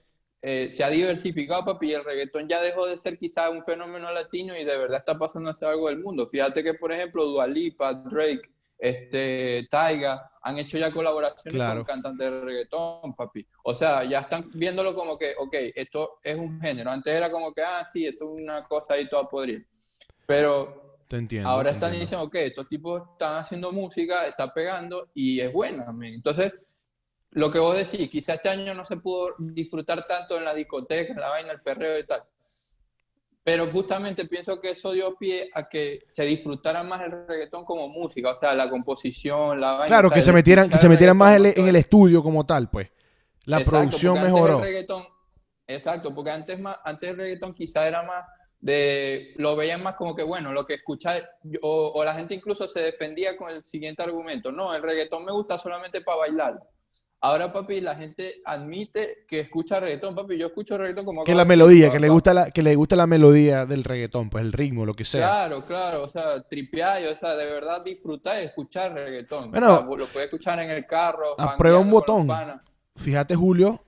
eh, 0.47 0.69
se 0.71 0.85
ha 0.85 0.91
diversificado, 0.91 1.65
papi, 1.65 1.89
y 1.91 1.95
el 1.95 2.05
reggaetón 2.05 2.49
ya 2.49 2.61
dejó 2.61 2.87
de 2.87 2.99
ser 2.99 3.19
quizás 3.19 3.49
un 3.51 3.65
fenómeno 3.65 4.13
latino 4.13 4.55
y 4.59 4.65
de 4.65 4.77
verdad 4.77 4.99
está 4.99 5.19
pasando 5.19 5.49
a 5.51 5.55
ser 5.55 5.69
algo 5.69 5.89
del 5.89 6.01
mundo. 6.01 6.27
Fíjate 6.29 6.63
que, 6.63 6.75
por 6.75 6.93
ejemplo, 6.93 7.25
Dua 7.25 7.47
Lipa, 7.47 7.95
Drake, 7.95 8.51
este, 8.79 9.67
Taiga, 9.71 10.31
han 10.43 10.59
hecho 10.59 10.77
ya 10.79 10.91
colaboraciones 10.93 11.55
Claro. 11.59 11.81
con 11.81 11.87
cantantes 11.87 12.31
de 12.31 12.41
reggaetón, 12.41 13.15
papi. 13.15 13.47
O 13.65 13.75
sea, 13.75 14.05
ya 14.05 14.21
están 14.21 14.51
viéndolo 14.55 14.95
como 14.95 15.17
que, 15.17 15.35
ok, 15.39 15.55
esto 15.75 16.19
es 16.23 16.37
un 16.37 16.61
género. 16.61 16.91
Antes 16.91 17.15
era 17.15 17.31
como 17.31 17.53
que, 17.53 17.63
ah, 17.63 17.87
sí, 17.91 18.07
esto 18.07 18.25
es 18.37 18.43
una 18.43 18.65
cosa 18.67 18.95
ahí 18.95 19.09
toda 19.09 19.29
podrida. 19.29 19.63
Pero 20.27 20.99
te 21.09 21.17
entiendo. 21.17 21.49
Ahora 21.49 21.71
te 21.71 21.75
están 21.77 21.91
entiendo. 21.95 22.05
diciendo, 22.05 22.27
ok, 22.27 22.35
estos 22.37 22.69
tipos 22.69 23.03
están 23.13 23.39
haciendo 23.39 23.73
música, 23.73 24.27
está 24.27 24.53
pegando 24.53 25.11
y 25.15 25.41
es 25.41 25.53
buena. 25.53 25.93
men. 25.93 26.15
Entonces, 26.15 26.53
lo 27.31 27.51
que 27.51 27.59
vos 27.59 27.77
decís, 27.77 28.11
quizás 28.11 28.37
este 28.37 28.49
año 28.49 28.75
no 28.75 28.85
se 28.85 28.97
pudo 28.97 29.35
disfrutar 29.39 30.07
tanto 30.07 30.37
en 30.37 30.45
la 30.45 30.55
discoteca, 30.55 31.13
en 31.13 31.21
la 31.21 31.29
vaina, 31.31 31.53
el 31.53 31.61
perreo 31.63 31.99
y 31.99 32.07
tal. 32.07 32.23
Pero 33.45 33.71
justamente 33.71 34.25
pienso 34.25 34.59
que 34.59 34.71
eso 34.71 34.93
dio 34.93 35.17
pie 35.17 35.51
a 35.53 35.69
que 35.69 36.07
se 36.09 36.25
disfrutara 36.25 36.83
más 36.83 37.03
el 37.03 37.27
reggaetón 37.29 37.67
como 37.67 37.89
música, 37.89 38.31
o 38.31 38.39
sea, 38.39 38.55
la 38.55 38.71
composición, 38.71 39.61
la 39.61 39.73
vaina. 39.73 39.87
Claro, 39.87 40.11
que 40.11 40.21
el 40.21 40.25
se 40.25 40.33
metieran, 40.33 40.71
que 40.71 40.79
se 40.79 40.89
metieran 40.89 41.17
más 41.19 41.37
en, 41.37 41.43
reggaetón, 41.43 41.63
en 41.63 41.69
el 41.69 41.77
estudio 41.77 42.23
como 42.23 42.47
tal, 42.47 42.71
pues. 42.71 42.91
La 43.45 43.59
Exacto, 43.59 43.79
producción 43.79 44.23
mejoró. 44.23 44.57
el 44.57 44.65
reggaetón, 44.65 45.05
exacto, 45.67 46.15
porque 46.15 46.31
antes, 46.31 46.59
más, 46.59 46.79
antes 46.85 47.11
el 47.11 47.19
reggaetón 47.19 47.53
quizá 47.53 47.87
era 47.87 48.03
más 48.03 48.25
de, 48.61 49.35
lo 49.37 49.55
veían 49.57 49.83
más 49.83 49.97
como 49.97 50.17
que, 50.17 50.23
bueno, 50.23 50.51
lo 50.51 50.65
que 50.65 50.75
escucha, 50.75 51.17
o, 51.61 51.93
o 51.95 52.03
la 52.03 52.15
gente 52.15 52.35
incluso 52.35 52.67
se 52.67 52.81
defendía 52.81 53.37
con 53.37 53.51
el 53.51 53.63
siguiente 53.63 54.03
argumento, 54.03 54.53
no, 54.53 54.75
el 54.75 54.83
reggaetón 54.83 55.23
me 55.23 55.33
gusta 55.33 55.59
solamente 55.59 56.01
para 56.01 56.17
bailar. 56.17 56.63
Ahora, 57.25 57.51
papi, 57.51 57.81
la 57.81 57.95
gente 57.95 58.43
admite 58.45 59.25
que 59.27 59.41
escucha 59.41 59.81
reggaetón, 59.81 60.15
papi, 60.15 60.37
yo 60.37 60.49
escucho 60.49 60.77
reggaetón 60.77 61.07
como... 61.07 61.25
Que 61.25 61.35
la 61.35 61.47
melodía, 61.47 61.91
que 61.91 61.99
le 61.99 62.11
gusta 62.11 62.35
la, 62.35 62.51
que 62.51 62.63
le 62.63 62.75
gusta 62.75 62.97
la 62.97 63.07
melodía 63.07 63.65
del 63.65 63.83
reggaetón, 63.83 64.29
pues 64.29 64.45
el 64.45 64.53
ritmo, 64.53 64.85
lo 64.85 64.93
que 64.93 65.07
sea. 65.07 65.23
Claro, 65.23 65.65
claro, 65.65 66.03
o 66.05 66.09
sea, 66.11 66.43
tripear, 66.43 67.03
o 67.07 67.17
sea, 67.17 67.35
de 67.35 67.47
verdad 67.47 67.83
disfrutar 67.83 68.43
y 68.43 68.45
escuchar 68.45 68.93
reggaetón. 68.93 69.51
Bueno, 69.51 69.73
O 69.73 69.79
sea, 69.79 69.97
lo 69.97 70.07
puedes 70.07 70.27
escuchar 70.27 70.59
en 70.59 70.71
el 70.71 70.85
carro, 70.85 71.35
aprueba 71.41 71.79
un 71.79 71.91
botón. 71.91 72.29
Fíjate, 72.95 73.35
Julio, 73.35 73.81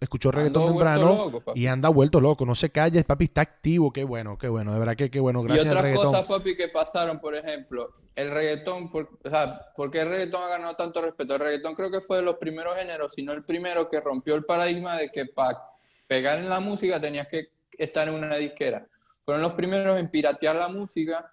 escuchó 0.00 0.30
reggaetón 0.30 0.66
temprano 0.66 1.30
loco, 1.30 1.52
y 1.54 1.66
anda 1.66 1.88
vuelto 1.88 2.20
loco. 2.20 2.44
No 2.44 2.54
se 2.54 2.70
calla, 2.70 3.02
papi, 3.02 3.24
está 3.24 3.40
activo. 3.40 3.92
Qué 3.92 4.04
bueno, 4.04 4.36
qué 4.38 4.48
bueno. 4.48 4.72
De 4.72 4.78
verdad 4.78 4.96
que 4.96 5.10
qué 5.10 5.20
bueno. 5.20 5.42
Gracias 5.42 5.64
y 5.66 5.68
al 5.68 5.72
otras 5.76 5.84
reggaetón. 5.84 6.12
cosas, 6.12 6.26
papi, 6.26 6.56
que 6.56 6.68
pasaron, 6.68 7.20
por 7.20 7.34
ejemplo, 7.34 7.94
el 8.16 8.30
reggaetón, 8.30 8.90
por, 8.90 9.18
o 9.24 9.30
sea, 9.30 9.60
¿por 9.74 9.90
qué 9.90 10.00
el 10.02 10.08
reggaetón 10.08 10.42
ha 10.42 10.48
ganado 10.48 10.76
tanto 10.76 11.00
respeto? 11.00 11.34
El 11.34 11.40
reggaetón 11.40 11.74
creo 11.74 11.90
que 11.90 12.00
fue 12.00 12.18
de 12.18 12.22
los 12.22 12.36
primeros 12.36 12.76
géneros, 12.76 13.12
si 13.14 13.22
no 13.22 13.32
el 13.32 13.44
primero 13.44 13.88
que 13.88 14.00
rompió 14.00 14.34
el 14.34 14.44
paradigma 14.44 14.96
de 14.96 15.10
que 15.10 15.26
para 15.26 15.58
pegar 16.06 16.38
en 16.38 16.48
la 16.48 16.60
música 16.60 17.00
tenías 17.00 17.28
que 17.28 17.48
estar 17.78 18.06
en 18.08 18.14
una 18.14 18.36
disquera. 18.36 18.86
Fueron 19.22 19.42
los 19.42 19.52
primeros 19.54 19.98
en 19.98 20.10
piratear 20.10 20.54
la 20.56 20.68
música 20.68 21.32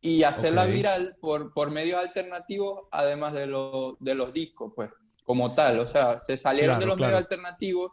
y 0.00 0.22
hacerla 0.24 0.66
viral 0.66 1.16
por, 1.20 1.52
por 1.54 1.70
medios 1.70 1.98
alternativos, 2.00 2.82
además 2.90 3.32
de, 3.32 3.46
lo- 3.46 3.96
de 4.00 4.14
los 4.14 4.32
discos, 4.32 4.72
pues, 4.74 4.90
como 5.26 5.52
tal. 5.54 5.80
O 5.80 5.86
sea, 5.86 6.18
se 6.20 6.38
salieron 6.38 6.76
Claro, 6.76 6.80
de 6.80 6.86
los 6.86 6.96
claro. 6.96 7.10
medios 7.12 7.24
alternativos 7.24 7.92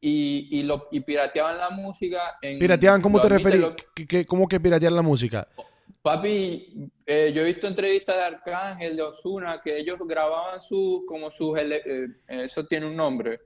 y, 0.00 0.48
y, 0.58 0.62
lo, 0.62 0.88
y 0.92 1.00
pirateaban 1.00 1.58
la 1.58 1.68
música 1.70 2.38
en... 2.40 2.58
¿Pirateaban? 2.58 3.02
¿Cómo 3.02 3.20
te 3.20 3.28
referís? 3.28 3.60
lo- 3.60 3.76
¿Qué- 3.94 4.06
qué- 4.06 4.24
¿Cómo 4.24 4.46
que 4.48 4.60
piratear 4.60 4.92
la 4.92 5.02
música? 5.02 5.46
Papi, 6.00 6.90
eh, 7.04 7.32
yo 7.34 7.42
he 7.42 7.44
visto 7.46 7.66
entrevistas 7.66 8.16
de 8.16 8.22
Arcángel, 8.22 8.96
de 8.96 9.02
Ozuna, 9.02 9.60
que 9.62 9.76
ellos 9.78 9.98
grababan 10.06 10.62
sus, 10.62 11.04
como 11.06 11.30
sus, 11.30 11.58
ele- 11.58 11.82
eh, 11.84 12.06
eso 12.28 12.64
tiene 12.66 12.86
un 12.86 12.96
nombre, 12.96 13.40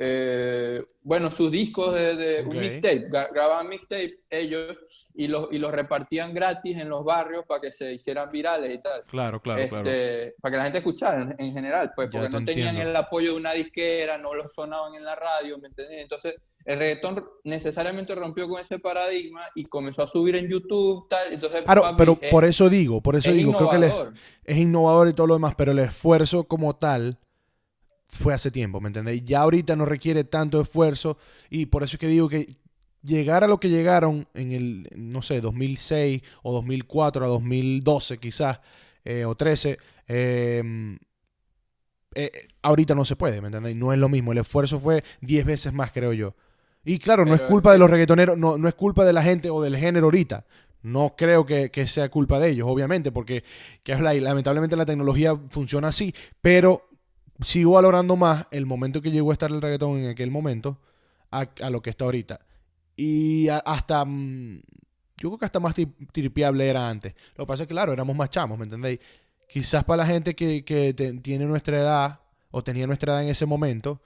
eh, 0.00 0.84
bueno, 1.02 1.30
sus 1.30 1.50
discos 1.50 1.92
de, 1.94 2.14
de 2.16 2.42
un 2.42 2.54
mixtape, 2.60 3.08
gra- 3.10 3.32
grababan 3.32 3.68
mixtape 3.68 4.20
ellos 4.30 4.76
y 5.14 5.26
los, 5.26 5.48
y 5.50 5.58
los 5.58 5.72
repartían 5.72 6.32
gratis 6.32 6.76
en 6.76 6.88
los 6.88 7.04
barrios 7.04 7.44
para 7.46 7.60
que 7.62 7.72
se 7.72 7.94
hicieran 7.94 8.30
virales 8.30 8.72
y 8.78 8.80
tal. 8.80 9.02
Claro, 9.06 9.40
claro, 9.40 9.66
claro. 9.68 9.90
Este, 9.90 10.34
Para 10.40 10.52
que 10.52 10.56
la 10.58 10.62
gente 10.64 10.78
escuchara 10.78 11.22
en, 11.22 11.34
en 11.38 11.52
general, 11.52 11.92
pues, 11.96 12.08
porque 12.12 12.28
te 12.28 12.38
no 12.38 12.44
tenían 12.44 12.76
el 12.76 12.94
apoyo 12.96 13.32
de 13.32 13.36
una 13.38 13.52
disquera, 13.52 14.18
no 14.18 14.34
los 14.34 14.52
sonaban 14.54 14.94
en 14.94 15.04
la 15.04 15.16
radio, 15.16 15.58
¿me 15.58 15.68
entiendes? 15.68 16.00
Entonces, 16.02 16.34
el 16.64 16.78
reggaetón 16.78 17.24
necesariamente 17.44 18.14
rompió 18.14 18.46
con 18.48 18.60
ese 18.60 18.78
paradigma 18.78 19.42
y 19.56 19.64
comenzó 19.64 20.02
a 20.02 20.06
subir 20.06 20.36
en 20.36 20.48
YouTube, 20.48 21.08
tal. 21.08 21.32
Entonces, 21.32 21.62
Claro, 21.62 21.82
papi, 21.82 21.96
pero 21.98 22.18
es- 22.20 22.30
por 22.30 22.44
eso 22.44 22.68
digo, 22.68 23.00
por 23.00 23.16
eso 23.16 23.30
es 23.30 23.34
digo, 23.36 23.52
creo 23.56 23.70
que 23.70 23.76
es 24.44 24.56
innovador 24.58 25.08
y 25.08 25.12
todo 25.14 25.26
lo 25.26 25.34
demás, 25.34 25.54
pero 25.56 25.72
el 25.72 25.78
esfuerzo 25.80 26.44
como 26.44 26.76
tal 26.76 27.18
fue 28.08 28.34
hace 28.34 28.50
tiempo, 28.50 28.80
¿me 28.80 28.88
entendéis? 28.88 29.24
Ya 29.24 29.40
ahorita 29.40 29.76
no 29.76 29.84
requiere 29.84 30.24
tanto 30.24 30.60
esfuerzo 30.60 31.18
y 31.50 31.66
por 31.66 31.82
eso 31.82 31.96
es 31.96 32.00
que 32.00 32.06
digo 32.06 32.28
que 32.28 32.56
llegar 33.02 33.44
a 33.44 33.46
lo 33.46 33.60
que 33.60 33.68
llegaron 33.68 34.26
en 34.34 34.52
el, 34.52 34.88
no 34.96 35.22
sé, 35.22 35.40
2006 35.40 36.22
o 36.42 36.52
2004 36.52 37.24
a 37.24 37.28
2012 37.28 38.18
quizás, 38.18 38.60
eh, 39.04 39.24
o 39.24 39.34
13, 39.34 39.78
eh, 40.08 40.98
eh, 42.14 42.48
ahorita 42.62 42.94
no 42.94 43.04
se 43.04 43.16
puede, 43.16 43.40
¿me 43.40 43.48
entendéis? 43.48 43.76
No 43.76 43.92
es 43.92 43.98
lo 43.98 44.08
mismo, 44.08 44.32
el 44.32 44.38
esfuerzo 44.38 44.80
fue 44.80 45.04
10 45.20 45.44
veces 45.44 45.72
más, 45.72 45.92
creo 45.92 46.12
yo. 46.12 46.34
Y 46.84 46.98
claro, 46.98 47.24
no 47.24 47.34
es 47.34 47.42
culpa 47.42 47.72
de 47.72 47.78
los 47.78 47.90
reggaetoneros, 47.90 48.38
no, 48.38 48.56
no 48.56 48.68
es 48.68 48.74
culpa 48.74 49.04
de 49.04 49.12
la 49.12 49.22
gente 49.22 49.50
o 49.50 49.60
del 49.60 49.76
género 49.76 50.06
ahorita. 50.06 50.46
No 50.80 51.14
creo 51.16 51.44
que, 51.44 51.70
que 51.70 51.86
sea 51.86 52.08
culpa 52.08 52.38
de 52.38 52.50
ellos, 52.50 52.68
obviamente, 52.68 53.12
porque 53.12 53.44
que 53.82 53.92
habla 53.92 54.10
ahí, 54.10 54.20
lamentablemente 54.20 54.76
la 54.76 54.86
tecnología 54.86 55.38
funciona 55.50 55.88
así, 55.88 56.14
pero 56.40 56.88
sigo 57.40 57.72
valorando 57.72 58.16
más 58.16 58.46
el 58.50 58.66
momento 58.66 59.00
que 59.02 59.10
llegó 59.10 59.30
a 59.30 59.34
estar 59.34 59.50
el 59.50 59.60
reggaetón 59.60 59.98
en 59.98 60.10
aquel 60.10 60.30
momento 60.30 60.78
a, 61.30 61.46
lo 61.70 61.82
que 61.82 61.90
está 61.90 62.04
ahorita. 62.04 62.40
Y 62.96 63.48
hasta, 63.48 64.04
mm, 64.04 64.60
yo 65.18 65.28
creo 65.30 65.38
que 65.38 65.44
hasta 65.44 65.60
más 65.60 65.74
tri- 65.74 65.92
tripeable 66.12 66.68
era 66.68 66.88
antes. 66.88 67.14
Lo 67.36 67.44
que 67.44 67.48
pasa 67.48 67.62
es 67.62 67.68
que, 67.68 67.74
claro, 67.74 67.92
éramos 67.92 68.16
más 68.16 68.30
chamos, 68.30 68.58
¿me 68.58 68.64
entendéis? 68.64 69.00
Quizás 69.48 69.84
para 69.84 69.98
la 70.02 70.06
gente 70.06 70.34
que, 70.34 70.64
que 70.64 70.94
tiene 71.22 71.46
nuestra 71.46 71.78
edad 71.78 72.20
o 72.50 72.62
tenía 72.62 72.86
nuestra 72.86 73.12
edad 73.14 73.22
en 73.22 73.30
ese 73.30 73.46
momento 73.46 74.00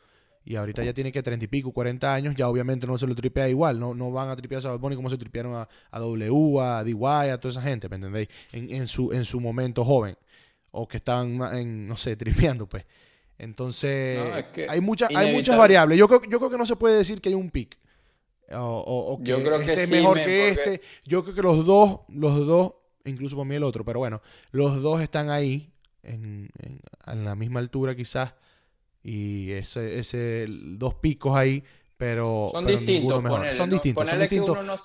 y 0.45 0.57
ahorita 0.57 0.83
ya 0.83 0.93
tiene 0.93 1.13
que 1.13 1.23
30 1.23 1.45
y 1.45 1.49
pico, 1.49 1.73
40 1.73 2.13
años, 2.13 2.35
ya 2.37 2.49
obviamente 2.49 2.87
no 2.87 2.99
se 2.99 3.07
lo 3.07 3.15
tripea 3.15 3.49
igual, 3.49 3.79
no, 3.79 3.95
no 3.95 4.11
van 4.11 4.29
a 4.29 4.37
tripear 4.37 4.65
a 4.67 4.71
Bad 4.71 4.81
Bunny 4.81 4.97
como 4.97 5.09
se 5.09 5.17
tripearon 5.17 5.55
a, 5.55 5.69
a 5.91 5.99
W, 6.01 6.61
a 6.61 6.83
DY, 6.83 7.31
a 7.31 7.39
toda 7.39 7.53
esa 7.53 7.63
gente, 7.63 7.89
¿me 7.89 7.97
entendéis? 7.97 8.29
En, 8.53 8.87
su, 8.89 9.13
en 9.13 9.25
su 9.25 9.41
momento 9.41 9.85
joven 9.85 10.17
o 10.73 10.89
que 10.89 10.97
estaban, 10.97 11.41
en, 11.57 11.87
no 11.87 11.97
sé, 11.97 12.17
tripeando, 12.17 12.69
pues. 12.69 12.85
Entonces, 13.43 14.19
No, 14.21 14.37
es 14.37 14.45
que 14.47 14.67
hay, 14.69 14.81
muchas 14.81 15.11
hay 15.13 15.35
muchas 15.35 15.59
variables. 15.59 15.99
Yo 15.99 16.07
creo, 16.07 16.23
yo 16.23 16.39
creo 16.39 16.49
que 16.51 16.59
no 16.59 16.65
se 16.65 16.77
puede 16.77 16.97
decir 16.97 17.21
que 17.21 17.29
hay 17.31 17.35
un 17.35 17.51
pick. 17.51 17.77
O, 18.53 18.57
o- 18.57 19.13
o 19.15 19.19
que 19.19 19.31
Yo 19.31 19.43
creo 19.43 19.59
que 19.59 19.65
este 19.73 19.83
es 19.83 19.89
sí, 19.89 19.95
mejor 19.97 20.17
que 20.17 20.23
porque- 20.23 20.49
este. 20.75 20.81
Yo 21.05 21.25
creo 21.25 21.35
que 21.35 21.43
los 21.43 21.67
dos, 21.67 22.01
los 22.09 22.47
dos, 22.47 22.75
incluso 23.05 23.35
para 23.37 23.49
mí 23.49 23.57
el 23.57 23.65
otro, 23.65 23.85
pero 23.85 23.99
bueno, 23.99 24.23
los 24.53 24.81
dos 24.81 25.03
están 25.03 25.29
ahí, 25.31 25.73
en, 26.05 26.51
en- 26.61 26.81
en 27.07 27.25
la 27.25 27.35
misma 27.35 27.59
altura 27.59 27.97
quizás, 27.97 28.35
y 29.03 29.51
ese, 29.51 29.99
ese 29.99 30.47
dos 30.49 30.95
picos 30.95 31.37
ahí, 31.37 31.65
pero, 31.97 32.51
Son 32.53 32.65
pero 32.65 32.79
distintos, 32.79 33.03
ninguno 33.03 33.23
mejor. 33.23 33.39
ponele, 33.41 33.57
son 33.57 33.71
distintos, 33.71 34.09
son 34.09 34.21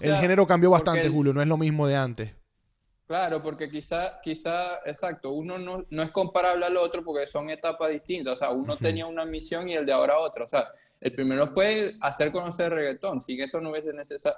el 0.02 0.16
género 0.18 0.48
cambió 0.48 0.72
bastante, 0.72 1.02
el- 1.06 1.12
Julio, 1.12 1.32
no 1.34 1.42
es 1.44 1.48
lo 1.48 1.58
mismo 1.58 1.86
de 1.86 1.96
antes. 1.96 2.32
Claro, 3.08 3.42
porque 3.42 3.70
quizá, 3.70 4.20
quizá, 4.22 4.82
exacto, 4.86 5.32
uno 5.32 5.58
no, 5.58 5.86
no 5.90 6.04
es 6.04 6.12
comparable 6.12 6.66
al 6.66 6.76
otro 6.76 7.06
porque 7.06 7.26
son 7.26 7.50
etapas 7.50 7.90
distintas. 7.90 8.36
O 8.36 8.38
sea, 8.38 8.50
uno 8.50 8.76
tenía 8.76 9.06
una 9.06 9.24
misión 9.24 9.70
y 9.70 9.76
el 9.76 9.86
de 9.86 9.94
ahora 9.94 10.20
otra. 10.20 10.44
O 10.44 10.50
sea, 10.50 10.68
el 11.00 11.14
primero 11.14 11.48
fue 11.48 11.94
hacer 12.02 12.34
conocer 12.34 12.74
reggaetón. 12.74 13.22
Sin 13.22 13.40
eso 13.40 13.62
no 13.62 13.72
hubiese 13.72 13.94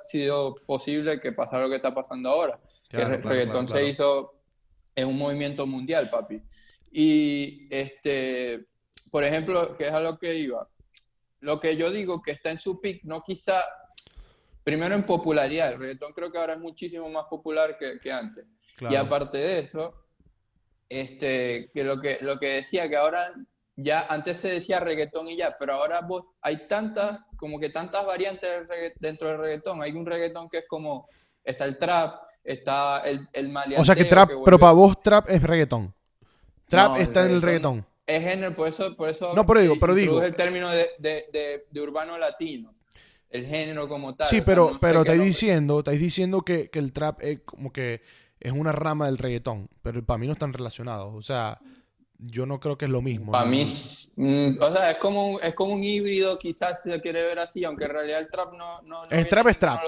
sido 0.05 0.53
posible 0.67 1.19
que 1.19 1.31
pasara 1.31 1.63
lo 1.63 1.69
que 1.69 1.77
está 1.77 1.95
pasando 1.95 2.29
ahora. 2.29 2.59
que 2.87 2.97
Claro, 2.97 3.15
el 3.15 3.21
claro, 3.21 3.35
reggaetón 3.35 3.65
claro. 3.65 3.81
se 3.81 3.89
hizo 3.89 4.33
en 4.95 5.07
un 5.07 5.17
movimiento 5.17 5.65
mundial, 5.65 6.07
papi. 6.07 6.39
Y, 6.91 7.67
este, 7.71 8.67
por 9.09 9.23
ejemplo, 9.23 9.75
que 9.77 9.85
es 9.85 9.91
a 9.91 9.99
lo 9.99 10.19
que 10.19 10.35
iba. 10.35 10.69
Lo 11.39 11.59
que 11.59 11.75
yo 11.75 11.89
digo 11.89 12.21
que 12.21 12.33
está 12.33 12.51
en 12.51 12.59
su 12.59 12.79
pick, 12.79 13.03
no 13.03 13.23
quizá, 13.23 13.63
primero 14.63 14.93
en 14.93 15.07
popularidad. 15.07 15.71
El 15.71 15.79
reggaetón 15.79 16.13
creo 16.13 16.31
que 16.31 16.37
ahora 16.37 16.53
es 16.53 16.59
muchísimo 16.59 17.09
más 17.09 17.25
popular 17.25 17.75
que, 17.75 17.99
que 17.99 18.11
antes. 18.11 18.45
Y 18.81 18.95
aparte 18.95 19.37
de 19.37 19.59
eso, 19.59 19.93
este, 20.89 21.69
que 21.73 21.83
lo 21.83 21.99
que 22.01 22.17
lo 22.21 22.39
que 22.39 22.47
decía 22.47 22.89
que 22.89 22.95
ahora 22.97 23.33
ya 23.75 24.05
antes 24.09 24.37
se 24.37 24.49
decía 24.49 24.79
reggaetón 24.79 25.27
y 25.29 25.37
ya, 25.37 25.55
pero 25.57 25.73
ahora 25.73 26.01
vos 26.01 26.25
hay 26.41 26.67
tantas 26.67 27.19
como 27.37 27.59
que 27.59 27.69
tantas 27.69 28.05
variantes 28.05 28.49
del 28.49 28.67
regga- 28.67 28.93
dentro 28.99 29.29
del 29.29 29.37
reggaetón. 29.37 29.81
Hay 29.81 29.91
un 29.91 30.05
reggaetón 30.05 30.49
que 30.49 30.59
es 30.59 30.65
como 30.67 31.07
está 31.43 31.65
el 31.65 31.77
trap, 31.77 32.21
está 32.43 33.01
el 33.05 33.27
el 33.33 33.45
O 33.77 33.85
sea 33.85 33.95
que 33.95 34.01
maleanteo 34.01 34.07
trap, 34.09 34.29
que 34.29 34.35
pero 34.43 34.59
para 34.59 34.73
vos 34.73 35.01
trap 35.01 35.29
es 35.29 35.41
reggaetón. 35.43 35.93
Trap 36.67 36.89
No, 36.91 36.97
está 36.97 37.25
en 37.25 37.31
el 37.31 37.41
reggaetón- 37.41 37.85
es 38.05 38.23
género, 38.23 38.55
por 38.55 38.67
eso, 38.67 38.95
por 38.95 39.07
eso 39.09 39.33
No, 39.35 39.45
pero 39.45 39.61
digo, 39.61 39.75
pero 39.79 39.93
digo. 39.93 40.21
el 40.23 40.35
término 40.35 40.69
de, 40.69 40.89
de, 40.97 41.25
de, 41.31 41.65
de 41.69 41.81
urbano 41.81 42.17
latino. 42.17 42.73
El 43.29 43.45
género 43.45 43.87
como 43.87 44.15
tal. 44.15 44.27
Sí, 44.27 44.37
o 44.37 44.39
sea, 44.39 44.45
pero, 44.45 44.71
no 44.71 44.79
pero 44.79 45.01
estáis 45.01 45.21
diciendo, 45.21 45.77
estáis 45.79 45.99
diciendo 45.99 46.41
que, 46.41 46.69
que 46.71 46.79
el 46.79 46.91
trap 46.91 47.21
es 47.21 47.41
como 47.41 47.71
que 47.71 48.01
es 48.39 48.51
una 48.51 48.71
rama 48.71 49.07
del 49.07 49.17
reggaetón, 49.17 49.69
pero 49.81 50.03
para 50.03 50.17
mí 50.17 50.27
no 50.27 50.33
están 50.33 50.53
relacionados. 50.53 51.13
O 51.13 51.21
sea, 51.21 51.59
yo 52.17 52.45
no 52.45 52.59
creo 52.59 52.77
que 52.77 52.85
es 52.85 52.91
lo 52.91 53.01
mismo. 53.01 53.31
Para 53.31 53.45
¿no? 53.45 53.51
mí, 53.51 53.65
mm, 54.15 54.61
o 54.61 54.73
sea, 54.73 54.91
es 54.91 54.97
como, 54.97 55.33
un, 55.33 55.39
es 55.41 55.55
como 55.55 55.73
un 55.73 55.83
híbrido, 55.83 56.37
quizás 56.37 56.81
se 56.83 57.01
quiere 57.01 57.23
ver 57.23 57.39
así, 57.39 57.63
aunque 57.63 57.85
en 57.85 57.91
realidad 57.91 58.19
el 58.19 58.29
trap 58.29 58.53
no... 58.53 58.81
no, 58.81 59.03
no 59.03 59.03
El 59.03 59.09
viene 59.09 59.25
trap 59.25 59.47
es 59.47 59.59
trap. 59.59 59.81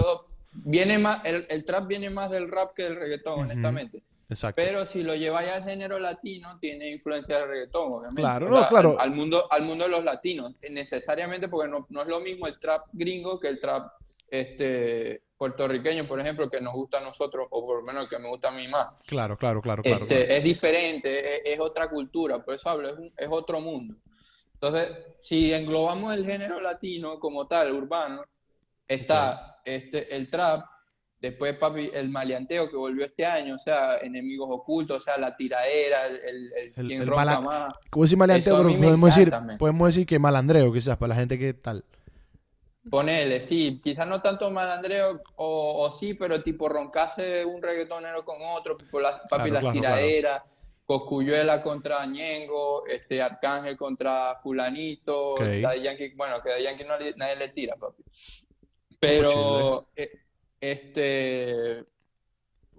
Viene 0.54 0.98
más, 0.98 1.24
el, 1.24 1.46
el 1.48 1.64
trap 1.64 1.86
viene 1.86 2.10
más 2.10 2.30
del 2.30 2.50
rap 2.50 2.74
que 2.74 2.82
del 2.82 2.96
reggaetón, 2.96 3.40
honestamente. 3.40 4.02
Exacto. 4.32 4.60
Pero 4.62 4.84
si 4.86 5.02
lo 5.02 5.14
lleváis 5.14 5.50
al 5.52 5.64
género 5.64 5.98
latino, 5.98 6.58
tiene 6.60 6.90
influencia 6.90 7.38
del 7.38 7.48
reggaetón, 7.48 7.92
obviamente. 7.92 8.22
Claro, 8.22 8.48
no, 8.48 8.68
claro. 8.68 8.96
Al, 8.98 9.10
al 9.10 9.14
mundo, 9.16 9.46
al 9.50 9.62
mundo 9.62 9.84
de 9.84 9.90
los 9.90 10.04
latinos, 10.04 10.54
necesariamente, 10.70 11.48
porque 11.48 11.70
no, 11.70 11.86
no 11.90 12.02
es 12.02 12.08
lo 12.08 12.20
mismo 12.20 12.46
el 12.46 12.58
trap 12.58 12.86
gringo 12.92 13.38
que 13.38 13.48
el 13.48 13.60
trap 13.60 13.92
este, 14.28 15.22
puertorriqueño, 15.36 16.06
por 16.06 16.18
ejemplo, 16.20 16.48
que 16.48 16.60
nos 16.60 16.72
gusta 16.74 16.98
a 16.98 17.00
nosotros, 17.02 17.46
o 17.50 17.66
por 17.66 17.78
lo 17.78 17.82
menos 17.82 18.04
el 18.04 18.08
que 18.08 18.18
me 18.18 18.28
gusta 18.28 18.48
a 18.48 18.52
mí 18.52 18.66
más. 18.68 19.04
Claro, 19.06 19.36
claro, 19.36 19.60
claro, 19.60 19.82
claro. 19.82 20.02
Este, 20.04 20.24
claro. 20.24 20.32
Es 20.38 20.44
diferente, 20.44 21.36
es, 21.36 21.54
es 21.54 21.60
otra 21.60 21.88
cultura, 21.90 22.42
por 22.42 22.54
eso 22.54 22.70
hablo, 22.70 22.88
es, 22.88 22.98
un- 22.98 23.12
es 23.16 23.28
otro 23.30 23.60
mundo. 23.60 23.94
Entonces, 24.54 24.90
si 25.20 25.52
englobamos 25.52 26.14
el 26.14 26.24
género 26.24 26.60
latino 26.60 27.18
como 27.18 27.46
tal, 27.48 27.72
urbano, 27.74 28.24
está 28.86 29.60
este, 29.64 30.14
el 30.14 30.30
trap, 30.30 30.64
después, 31.22 31.56
papi, 31.56 31.88
el 31.94 32.10
maleanteo 32.10 32.68
que 32.68 32.76
volvió 32.76 33.06
este 33.06 33.24
año, 33.24 33.54
o 33.54 33.58
sea, 33.58 33.98
enemigos 33.98 34.48
ocultos, 34.50 34.98
o 35.00 35.00
sea, 35.02 35.16
la 35.16 35.34
tiradera, 35.36 36.06
el, 36.08 36.16
el, 36.16 36.52
el 36.52 36.72
El- 36.76 36.86
quien 36.88 37.02
el 37.02 37.08
mala- 37.08 37.40
más. 37.40 37.74
Como 37.88 38.04
decir 38.04 38.18
maleanteo, 38.18 38.56
a 38.56 38.62
pero 38.64 38.76
podemos 38.76 39.14
decir, 39.14 39.32
podemos 39.58 39.88
decir 39.88 40.06
que 40.06 40.18
malandreo, 40.18 40.72
quizás, 40.72 40.98
para 40.98 41.10
la 41.10 41.14
gente 41.20 41.38
que 41.38 41.54
tal. 41.54 41.84
Ponele, 42.90 43.40
sí, 43.40 43.80
quizás 43.82 44.08
no 44.08 44.20
tanto 44.20 44.50
malandreo, 44.50 45.22
o, 45.36 45.82
o 45.84 45.92
sí, 45.92 46.14
pero 46.14 46.42
tipo 46.42 46.68
roncarse 46.68 47.44
un 47.44 47.62
reggaetonero 47.62 48.24
con 48.24 48.38
otro, 48.42 48.76
tipo 48.76 48.98
papi, 49.00 49.28
Claro, 49.28 49.46
las 49.46 49.60
claro, 49.60 49.72
tiraderas, 49.72 50.42
Coscuyuela 50.84 51.62
contra 51.62 52.04
Ñengo, 52.04 52.84
este, 52.88 53.22
Arcángel 53.22 53.76
contra 53.76 54.40
Fulanito, 54.42 55.34
Ok. 55.34 55.40
Daddy 55.62 55.82
Yankee, 55.82 56.12
bueno, 56.16 56.42
que 56.42 56.50
Daddy 56.50 56.64
Yankee 56.64 56.84
no 56.84 56.98
le- 56.98 57.14
nadie 57.14 57.36
le 57.36 57.48
tira, 57.50 57.76
papi. 57.76 58.02
Pero, 58.98 59.88
eh, 59.94 60.10
este, 60.62 61.84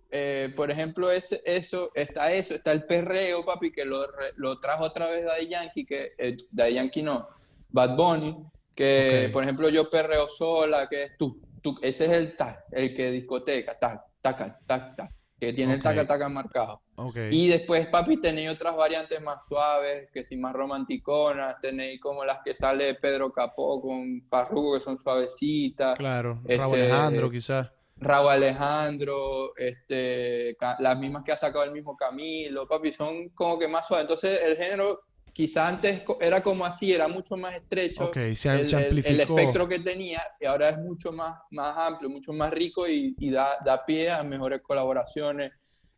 eh, 0.09 0.53
por 0.55 0.71
ejemplo, 0.71 1.11
ese, 1.11 1.41
eso, 1.45 1.91
está 1.93 2.31
eso, 2.31 2.55
está 2.55 2.71
el 2.71 2.85
perreo, 2.85 3.43
papi, 3.43 3.73
que 3.73 3.83
lo, 3.83 4.59
trajo 4.61 4.85
otra 4.85 5.07
vez 5.07 5.25
Daddy 5.25 5.47
Yankee, 5.49 5.85
que, 5.85 6.13
eh, 6.17 6.37
Daddy 6.53 6.75
Yankee 6.75 7.03
no, 7.03 7.27
Bad 7.69 7.97
Bunny, 7.97 8.37
que, 8.73 9.29
por 9.33 9.43
ejemplo, 9.43 9.67
yo 9.67 9.89
perreo 9.89 10.29
sola, 10.29 10.87
que 10.87 11.03
es 11.03 11.17
tú, 11.17 11.41
tú, 11.61 11.77
ese 11.81 12.05
es 12.05 12.11
el 12.11 12.37
tac, 12.37 12.63
el 12.71 12.95
que 12.95 13.11
discoteca, 13.11 13.77
tac, 13.77 14.01
tac, 14.21 14.65
tac, 14.65 14.95
tac, 14.95 15.11
que 15.37 15.51
tiene 15.51 15.73
Ok. 15.73 15.77
el 15.77 15.83
taca, 15.83 16.07
taca 16.07 16.29
marcado. 16.29 16.82
Ok. 16.95 17.15
Y 17.31 17.47
después, 17.47 17.87
papi, 17.87 18.17
tenéis 18.21 18.49
otras 18.51 18.75
variantes 18.75 19.19
más 19.21 19.47
suaves, 19.47 20.09
que 20.13 20.23
si 20.23 20.37
más 20.37 20.53
romanticonas, 20.53 21.59
tenéis 21.59 21.99
como 21.99 22.23
las 22.23 22.39
que 22.43 22.53
sale 22.53 22.93
Pedro 22.95 23.31
Capó 23.31 23.81
con 23.81 24.21
Farruko, 24.23 24.77
que 24.77 24.83
son 24.83 24.97
suavecitas. 24.99 25.97
Claro. 25.97 26.39
este, 26.45 26.57
Raúl 26.57 26.75
Alejandro, 26.75 27.31
quizás. 27.31 27.71
Raúl 27.97 28.31
Alejandro, 28.31 29.55
este, 29.55 30.55
las 30.79 30.97
mismas 30.99 31.23
que 31.23 31.31
ha 31.31 31.37
sacado 31.37 31.63
el 31.63 31.71
mismo 31.71 31.95
Camilo, 31.95 32.67
papi, 32.67 32.91
son 32.91 33.29
como 33.29 33.57
que 33.57 33.67
más 33.67 33.87
suaves. 33.87 34.03
Entonces, 34.03 34.43
el 34.43 34.57
género 34.57 35.01
quizá 35.31 35.67
antes 35.67 36.03
era 36.21 36.43
como 36.43 36.63
así, 36.63 36.93
era 36.93 37.07
mucho 37.07 37.35
más 37.35 37.55
estrecho 37.55 38.05
Ok, 38.05 38.13
se, 38.13 38.27
el, 38.29 38.35
se 38.35 38.49
el- 38.51 38.67
el 38.67 38.75
amplificó. 38.83 39.39
espectro 39.39 39.67
que 39.67 39.79
tenía 39.79 40.21
y 40.39 40.45
ahora 40.45 40.69
es 40.69 40.77
mucho 40.77 41.11
más, 41.11 41.39
más 41.49 41.75
amplio, 41.75 42.07
mucho 42.07 42.31
más 42.33 42.51
rico 42.51 42.87
y, 42.87 43.15
y 43.17 43.31
da, 43.31 43.57
da 43.65 43.83
pie 43.83 44.11
a 44.11 44.21
mejores 44.23 44.61
colaboraciones. 44.61 45.51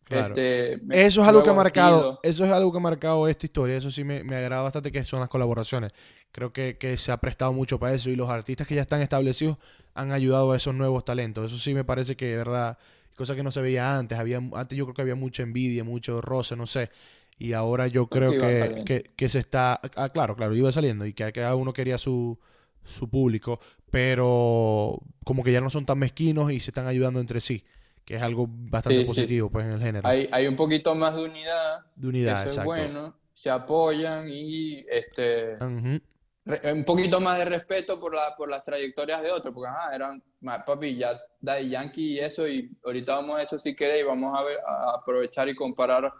Claro. 0.05 0.35
Este, 0.35 0.79
me- 0.85 1.05
Eso 1.05 1.21
es 1.21 1.27
algo 1.27 1.43
que 1.43 1.49
ha 1.49 1.53
marcado, 1.53 2.19
eso 2.23 2.45
es 2.45 2.51
algo 2.51 2.71
que 2.71 2.77
ha 2.77 2.81
marcado 2.81 3.27
esta 3.27 3.45
historia, 3.45 3.75
eso 3.77 3.89
sí 3.91 4.03
me, 4.03 4.23
me 4.23 4.35
agrada 4.35 4.61
bastante 4.63 4.91
que 4.91 5.03
son 5.03 5.19
las 5.19 5.29
colaboraciones. 5.29 5.91
Creo 6.31 6.53
que, 6.53 6.77
que 6.77 6.97
se 6.97 7.11
ha 7.11 7.17
prestado 7.17 7.53
mucho 7.53 7.79
para 7.79 7.93
eso 7.93 8.09
y 8.09 8.15
los 8.15 8.29
artistas 8.29 8.67
que 8.67 8.75
ya 8.75 8.81
están 8.81 9.01
establecidos 9.01 9.57
han 9.93 10.11
ayudado 10.11 10.51
a 10.51 10.57
esos 10.57 10.75
nuevos 10.75 11.03
talentos. 11.05 11.47
Eso 11.51 11.57
sí 11.61 11.73
me 11.73 11.83
parece 11.83 12.15
que 12.15 12.25
de 12.27 12.37
verdad, 12.37 12.77
cosa 13.15 13.35
que 13.35 13.43
no 13.43 13.51
se 13.51 13.61
veía 13.61 13.97
antes, 13.97 14.17
había 14.19 14.37
antes 14.53 14.77
yo 14.77 14.85
creo 14.85 14.93
que 14.95 15.01
había 15.01 15.15
mucha 15.15 15.43
envidia, 15.43 15.83
mucho 15.83 16.21
roce, 16.21 16.55
no 16.55 16.67
sé. 16.67 16.89
Y 17.39 17.53
ahora 17.53 17.87
yo 17.87 18.07
creo 18.07 18.31
que, 18.31 18.83
que, 18.85 19.11
que 19.15 19.29
se 19.29 19.39
está, 19.39 19.79
ah, 19.95 20.09
claro, 20.09 20.35
claro, 20.35 20.55
iba 20.55 20.71
saliendo 20.71 21.05
y 21.05 21.13
que 21.13 21.31
cada 21.33 21.55
uno 21.55 21.73
quería 21.73 21.97
su, 21.97 22.37
su 22.83 23.09
público, 23.09 23.59
pero 23.91 24.99
como 25.23 25.43
que 25.43 25.51
ya 25.51 25.61
no 25.61 25.69
son 25.69 25.85
tan 25.85 25.97
mezquinos 25.99 26.51
y 26.51 26.59
se 26.59 26.69
están 26.71 26.85
ayudando 26.87 27.19
entre 27.19 27.41
sí, 27.41 27.63
que 28.05 28.15
es 28.15 28.21
algo 28.21 28.45
bastante 28.47 28.97
Sí, 28.99 29.01
sí. 29.03 29.07
positivo 29.07 29.49
pues 29.49 29.65
en 29.65 29.71
el 29.73 29.81
género. 29.81 30.07
Hay, 30.07 30.29
hay 30.31 30.47
un 30.47 30.55
poquito 30.55 30.93
más 30.95 31.15
de 31.15 31.23
unidad, 31.23 31.79
de 31.95 32.07
unidad, 32.07 32.33
eso 32.33 32.41
es 32.43 32.47
exacto. 32.57 32.65
bueno, 32.65 33.15
se 33.33 33.49
apoyan 33.49 34.27
y 34.29 34.85
este, 34.87 35.57
re- 36.45 36.71
un 36.73 36.85
poquito 36.85 37.19
más 37.19 37.37
de 37.39 37.45
respeto 37.45 37.99
por, 37.99 38.13
la, 38.13 38.35
por 38.37 38.49
las 38.49 38.63
trayectorias 38.63 39.21
de 39.23 39.31
otros, 39.31 39.53
porque 39.53 39.69
ajá, 39.69 39.95
eran, 39.95 40.23
papi, 40.65 40.95
ya 40.95 41.19
Daddy 41.41 41.69
Yankee 41.69 42.13
y 42.13 42.19
eso, 42.19 42.47
y 42.47 42.71
ahorita 42.85 43.15
vamos 43.15 43.39
a 43.39 43.43
eso 43.43 43.57
si 43.59 43.75
queréis, 43.75 44.05
vamos 44.05 44.37
a, 44.39 44.43
ver, 44.43 44.57
a 44.65 44.95
aprovechar 44.99 45.49
y 45.49 45.55
comparar, 45.55 46.13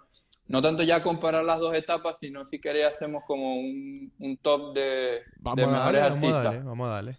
no 0.48 0.62
tanto 0.62 0.84
ya 0.84 1.02
comparar 1.04 1.44
las 1.46 1.60
dos 1.60 1.74
etapas, 1.76 2.18
sino 2.20 2.46
si 2.46 2.60
queréis 2.60 2.88
hacemos 2.88 3.24
como 3.28 3.56
un, 3.56 4.12
un 4.20 4.38
top 4.38 4.74
de, 4.74 4.82
de 4.82 5.22
Vamos 5.38 5.68
a 5.68 5.72
mejores 5.72 6.02
darle, 6.02 6.02
vamos 6.02 6.04
a 6.04 6.10
artistas. 6.10 6.44
darle, 6.44 6.60
vamos 6.64 6.88
a 6.88 6.90
darle. 6.90 7.18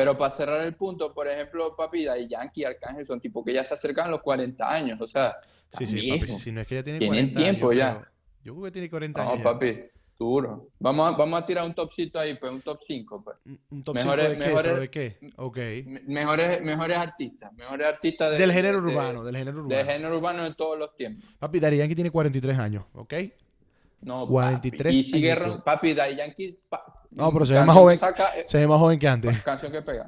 Pero 0.00 0.16
para 0.16 0.30
cerrar 0.30 0.64
el 0.64 0.74
punto, 0.74 1.12
por 1.12 1.28
ejemplo, 1.28 1.76
papi, 1.76 2.06
Daddy 2.06 2.26
Yankee 2.26 2.62
y 2.62 2.64
Arcángel 2.64 3.04
son 3.04 3.20
tipo 3.20 3.44
que 3.44 3.52
ya 3.52 3.64
se 3.66 3.74
acercan 3.74 4.06
a 4.06 4.10
los 4.10 4.22
40 4.22 4.66
años, 4.66 4.98
o 4.98 5.06
sea, 5.06 5.36
Sí, 5.72 5.86
sí, 5.86 6.10
papi, 6.18 6.32
si 6.32 6.50
no 6.52 6.62
es 6.62 6.66
que 6.66 6.76
ya 6.76 6.82
tiene 6.82 6.98
Tienen 6.98 7.18
40 7.34 7.40
tiempo 7.42 7.66
años, 7.68 7.78
ya. 7.78 7.98
pero 7.98 8.10
Yo 8.42 8.52
creo 8.54 8.64
que 8.64 8.70
tiene 8.70 8.88
40 8.88 9.22
No, 9.22 9.28
años 9.32 9.38
ya. 9.38 9.44
papi, 9.44 9.76
duro. 10.18 10.68
Vamos 10.78 11.12
a, 11.14 11.16
vamos 11.18 11.42
a 11.42 11.44
tirar 11.44 11.66
un 11.66 11.74
topcito 11.74 12.18
ahí, 12.18 12.34
pues 12.38 12.50
un 12.50 12.62
top 12.62 12.80
5, 12.86 13.22
pues. 13.22 13.36
Un- 13.70 13.84
top 13.84 13.94
Mejores- 13.94 14.26
5 14.30 14.38
de 14.38 14.44
qué, 14.44 14.48
mejores- 14.50 14.80
de 14.80 14.90
qué. 14.90 15.18
Ok. 15.36 15.56
Me- 15.84 16.00
Mejores, 16.06 16.62
mejores 16.62 16.96
artistas, 16.96 17.52
mejores 17.52 17.86
artistas 17.86 18.30
de- 18.32 18.38
Del 18.38 18.52
género 18.52 18.80
de- 18.80 18.86
urbano, 18.88 19.22
del 19.22 19.36
género 19.36 19.58
urbano. 19.64 19.84
género 19.90 20.16
urbano 20.16 20.44
de 20.44 20.54
todos 20.54 20.78
los 20.78 20.96
tiempos. 20.96 21.28
Papi, 21.38 21.60
Daddy 21.60 21.76
Yankee 21.76 21.94
tiene 21.94 22.10
43 22.10 22.58
años, 22.58 22.84
¿ok? 22.94 23.12
No, 24.00 24.26
43 24.26 24.92
papi. 24.92 24.98
Y 24.98 25.04
sigue, 25.04 25.34
ron- 25.34 25.62
papi, 25.62 25.92
Daddy 25.92 26.16
Yankee. 26.16 26.58
pa- 26.70 26.99
No, 27.10 27.32
pero 27.32 27.44
se 27.46 27.54
ve 27.54 27.64
más 27.64 27.76
joven. 27.76 27.98
saca, 27.98 28.36
eh, 28.38 28.44
Se 28.46 28.58
ve 28.58 28.66
más 28.68 28.78
joven 28.78 28.98
que 28.98 29.08
antes. 29.08 29.42
canción 29.42 29.72
que 29.72 29.82
pega. 29.82 30.06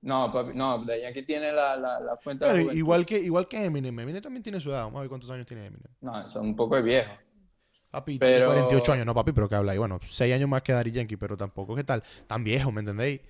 No, 0.00 0.30
papi, 0.32 0.52
no, 0.54 0.84
Yankee 0.86 1.22
tiene 1.24 1.50
la, 1.52 1.76
la, 1.76 1.98
la 1.98 2.16
fuente 2.16 2.44
de 2.44 2.64
la 2.64 2.72
igual 2.72 3.04
que, 3.04 3.18
igual 3.18 3.48
que 3.48 3.64
Eminem. 3.64 3.98
Eminem 3.98 4.22
también 4.22 4.42
tiene 4.44 4.60
su 4.60 4.70
edad. 4.70 4.82
Vamos 4.84 4.98
a 4.98 5.00
ver 5.00 5.08
cuántos 5.08 5.28
años 5.30 5.44
tiene 5.46 5.66
Eminem. 5.66 5.90
No, 6.00 6.30
son 6.30 6.46
un 6.46 6.56
poco 6.56 6.76
de 6.76 6.82
viejos. 6.82 7.12
Papi, 7.90 8.18
tiene 8.18 8.34
Pero- 8.36 8.46
48 8.52 8.92
años. 8.92 9.06
No, 9.06 9.14
papi, 9.14 9.32
pero 9.32 9.48
que 9.48 9.54
habla 9.56 9.72
ahí. 9.72 9.78
Bueno, 9.78 9.98
6 10.04 10.34
años 10.34 10.48
más 10.48 10.62
que 10.62 10.72
Daddy 10.72 10.92
Yankee, 10.92 11.16
pero 11.16 11.36
tampoco 11.36 11.74
que 11.74 11.82
tal. 11.84 12.02
Tan 12.28 12.44
viejo, 12.44 12.70
¿me 12.70 12.80
entendéis? 12.80 13.20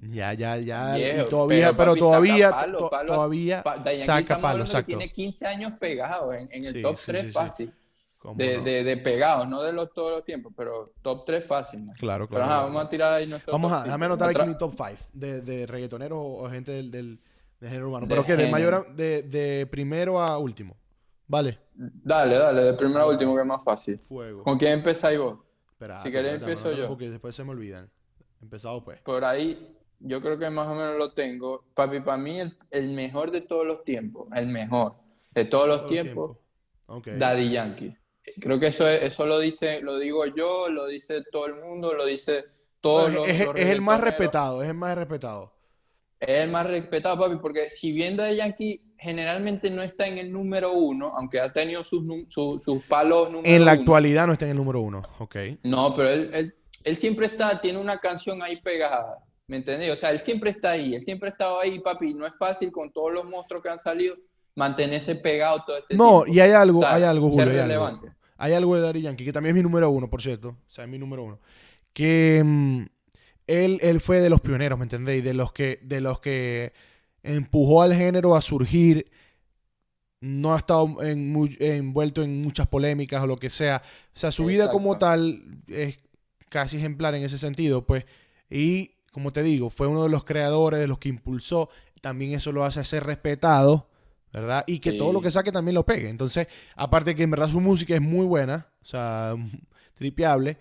Ya, 0.00 0.32
ya, 0.34 0.56
ya. 0.56 0.94
Viejo, 0.94 1.22
y 1.26 1.30
todavía, 1.30 1.76
pero, 1.76 1.76
pero, 1.76 1.90
papi, 1.92 1.98
saca 2.00 2.06
todavía, 2.08 2.50
palo, 2.50 2.78
to- 2.78 2.90
palo. 2.90 3.12
todavía 3.14 3.62
Pa- 3.62 3.96
saca 3.96 4.38
palo, 4.40 4.64
exacto. 4.64 4.86
tiene 4.86 5.10
15 5.10 5.46
años 5.46 5.72
pegados 5.78 6.34
en, 6.36 6.48
en 6.52 6.64
el 6.64 6.72
Sí, 6.74 6.82
top 6.82 6.96
sí, 6.96 7.04
3 7.06 7.20
sí, 7.22 7.26
sí. 7.28 7.32
fácil. 7.34 7.72
¿Cómo 8.24 8.36
De, 8.38 8.56
no? 8.56 8.64
de, 8.64 8.84
de 8.84 8.96
pegados, 8.96 9.46
no 9.46 9.60
de 9.62 9.70
los 9.74 9.92
todos 9.92 10.10
los 10.12 10.24
tiempos, 10.24 10.50
pero 10.56 10.94
top 11.02 11.26
3 11.26 11.44
fácil. 11.46 11.84
Claro, 11.98 12.26
Pero 12.26 12.38
claro. 12.40 12.44
ajá, 12.44 12.62
vamos 12.64 12.82
a 12.84 12.88
tirar 12.88 13.12
ahí 13.12 13.26
nuestro 13.26 13.52
Vamos 13.52 13.70
top 13.70 13.80
a, 13.80 13.84
déjame 13.84 14.06
anotar 14.06 14.30
aquí 14.30 14.48
mi 14.48 14.56
top 14.56 14.72
5 14.74 14.90
de, 15.12 15.40
de 15.42 15.66
reggaetoneros 15.66 16.18
o, 16.18 16.42
o 16.42 16.48
gente 16.50 16.72
del, 16.72 16.90
del, 16.90 17.20
del 17.60 17.68
género 17.68 17.88
urbano. 17.88 18.06
De 18.06 18.14
Pero 18.14 18.24
que 18.24 18.34
de 18.34 18.50
mayor 18.50 18.72
a- 18.74 18.92
de, 18.94 19.22
de 19.24 19.66
primero 19.66 20.18
a 20.18 20.38
último. 20.38 20.74
Vale. 21.28 21.58
Dale, 21.74 22.38
dale, 22.38 22.62
de 22.62 22.72
primero 22.72 23.00
a 23.02 23.06
último 23.08 23.34
que 23.34 23.42
es 23.42 23.46
más 23.46 23.62
fácil. 23.62 23.98
Fuego. 23.98 24.42
¿Con 24.42 24.56
quién 24.58 24.72
empezáis 24.72 25.18
vos? 25.18 25.40
Espera, 25.70 26.02
si 26.02 26.10
querés 26.10 26.40
empiezo 26.40 26.72
yo. 26.72 26.88
Porque 26.88 27.10
después 27.10 27.34
se 27.36 27.44
me 27.44 27.50
olvidan. 27.50 27.90
Empezado 28.40 28.82
pues. 28.82 29.02
Por 29.02 29.22
ahí, 29.22 29.76
yo 30.00 30.22
creo 30.22 30.38
que 30.38 30.48
más 30.48 30.66
o 30.66 30.74
menos 30.74 30.96
lo 30.96 31.12
tengo. 31.12 31.64
Papi, 31.74 32.00
para 32.00 32.16
mí 32.16 32.40
el, 32.40 32.56
el 32.70 32.88
mejor 32.92 33.30
de 33.30 33.42
todos 33.42 33.66
los 33.66 33.84
tiempos, 33.84 34.28
el 34.34 34.46
mejor 34.46 34.94
de 35.34 35.44
todos 35.44 35.68
los 35.68 35.86
tiempos. 35.88 36.38
Daddy 37.04 37.50
Yankee. 37.50 37.94
Creo 38.40 38.58
que 38.58 38.68
eso, 38.68 38.88
es- 38.88 39.02
eso 39.02 39.26
lo 39.26 39.38
dice, 39.38 39.80
lo 39.80 39.98
digo 39.98 40.24
yo, 40.26 40.68
lo 40.68 40.86
dice 40.86 41.22
todo 41.30 41.46
el 41.46 41.56
mundo, 41.56 41.92
lo 41.92 42.06
dice 42.06 42.44
todos 42.80 43.12
los, 43.12 43.28
es, 43.28 43.44
los 43.44 43.54
es 43.56 43.68
el 43.68 43.80
más 43.82 44.00
respetado, 44.00 44.62
es 44.62 44.68
el 44.68 44.74
más 44.74 44.96
respetado. 44.96 45.52
Es 46.20 46.44
el 46.44 46.50
más 46.50 46.66
respetado, 46.66 47.18
papi, 47.18 47.36
porque 47.36 47.68
si 47.70 47.92
bien 47.92 48.16
Daddy 48.16 48.36
Yankee 48.36 48.80
generalmente 48.98 49.70
no 49.70 49.82
está 49.82 50.06
en 50.06 50.16
el 50.18 50.32
número 50.32 50.72
uno, 50.72 51.12
aunque 51.14 51.38
ha 51.40 51.52
tenido 51.52 51.84
sus, 51.84 52.02
su- 52.28 52.58
sus 52.58 52.82
palos 52.84 53.30
número 53.30 53.48
En 53.54 53.64
la 53.64 53.72
uno. 53.72 53.80
actualidad 53.80 54.26
no 54.26 54.32
está 54.32 54.46
en 54.46 54.52
el 54.52 54.56
número 54.56 54.80
uno. 54.80 55.02
Ok. 55.18 55.36
No, 55.64 55.94
pero 55.94 56.08
él, 56.08 56.30
él, 56.32 56.54
él 56.84 56.96
siempre 56.96 57.26
está, 57.26 57.60
tiene 57.60 57.78
una 57.78 57.98
canción 57.98 58.42
ahí 58.42 58.60
pegada, 58.62 59.18
¿me 59.48 59.56
entendés? 59.58 59.92
O 59.92 59.96
sea, 59.96 60.10
él 60.12 60.20
siempre 60.20 60.50
está 60.50 60.70
ahí, 60.70 60.94
él 60.94 61.04
siempre 61.04 61.28
ha 61.28 61.32
estado 61.32 61.60
ahí, 61.60 61.78
papi. 61.80 62.14
No 62.14 62.26
es 62.26 62.32
fácil 62.38 62.72
con 62.72 62.90
todos 62.90 63.12
los 63.12 63.24
monstruos 63.26 63.62
que 63.62 63.68
han 63.68 63.80
salido 63.80 64.16
mantenerse 64.54 65.14
pegado 65.14 65.62
todo 65.64 65.78
este 65.78 65.96
No, 65.96 66.22
tiempo. 66.22 66.36
y 66.36 66.40
hay 66.40 66.52
algo, 66.52 66.78
O 66.78 66.82
sea, 66.82 66.94
hay 66.94 67.02
algo, 67.02 67.30
Julio, 67.30 67.50
hay 67.50 67.58
algo. 67.58 68.00
hay 68.36 68.52
algo 68.52 68.76
de 68.76 68.82
Daddy 68.82 69.02
Yankee, 69.02 69.24
que 69.24 69.32
también 69.32 69.56
es 69.56 69.60
mi 69.60 69.62
número 69.62 69.90
uno, 69.90 70.08
por 70.08 70.22
cierto. 70.22 70.48
O 70.50 70.70
sea, 70.70 70.84
es 70.84 70.90
mi 70.90 70.98
número 70.98 71.24
uno. 71.24 71.40
Que 71.92 72.42
mm, 72.44 72.82
él, 73.46 73.78
él 73.82 74.00
fue 74.00 74.20
de 74.20 74.30
los 74.30 74.40
pioneros, 74.40 74.78
¿me 74.78 74.84
entendéis? 74.84 75.24
De 75.24 75.34
los 75.34 75.52
que, 75.52 75.80
de 75.82 76.00
los 76.00 76.20
que 76.20 76.72
empujó 77.22 77.82
al 77.82 77.94
género 77.94 78.36
a 78.36 78.40
surgir. 78.40 79.10
No 80.20 80.54
ha 80.54 80.58
estado 80.58 80.96
envuelto 81.02 82.22
en 82.22 82.40
muchas 82.40 82.66
polémicas 82.66 83.22
o 83.22 83.26
lo 83.26 83.36
que 83.36 83.50
sea. 83.50 83.82
O 83.84 84.18
sea, 84.18 84.32
su 84.32 84.46
vida 84.46 84.70
como 84.70 84.96
tal 84.96 85.42
es 85.68 85.98
casi 86.48 86.78
ejemplar 86.78 87.14
en 87.14 87.24
ese 87.24 87.36
sentido, 87.36 87.84
pues. 87.84 88.06
Y, 88.48 88.92
como 89.12 89.32
te 89.32 89.42
digo, 89.42 89.68
fue 89.68 89.86
uno 89.86 90.02
de 90.02 90.08
los 90.08 90.24
creadores, 90.24 90.80
de 90.80 90.86
los 90.86 90.98
que 90.98 91.10
impulsó. 91.10 91.68
También 92.00 92.32
eso 92.32 92.52
lo 92.52 92.64
hace 92.64 92.82
ser 92.84 93.04
respetado 93.04 93.90
¿verdad? 94.34 94.64
Y 94.66 94.80
que 94.80 94.92
todo 94.92 95.12
lo 95.12 95.20
que 95.20 95.30
saque 95.30 95.52
también 95.52 95.74
lo 95.74 95.86
pegue. 95.86 96.08
Entonces, 96.08 96.48
aparte 96.74 97.14
que 97.14 97.22
en 97.22 97.30
verdad 97.30 97.48
su 97.48 97.60
música 97.60 97.94
es 97.94 98.00
muy 98.00 98.26
buena, 98.26 98.68
o 98.82 98.84
sea, 98.84 99.34
tripeable. 99.94 100.58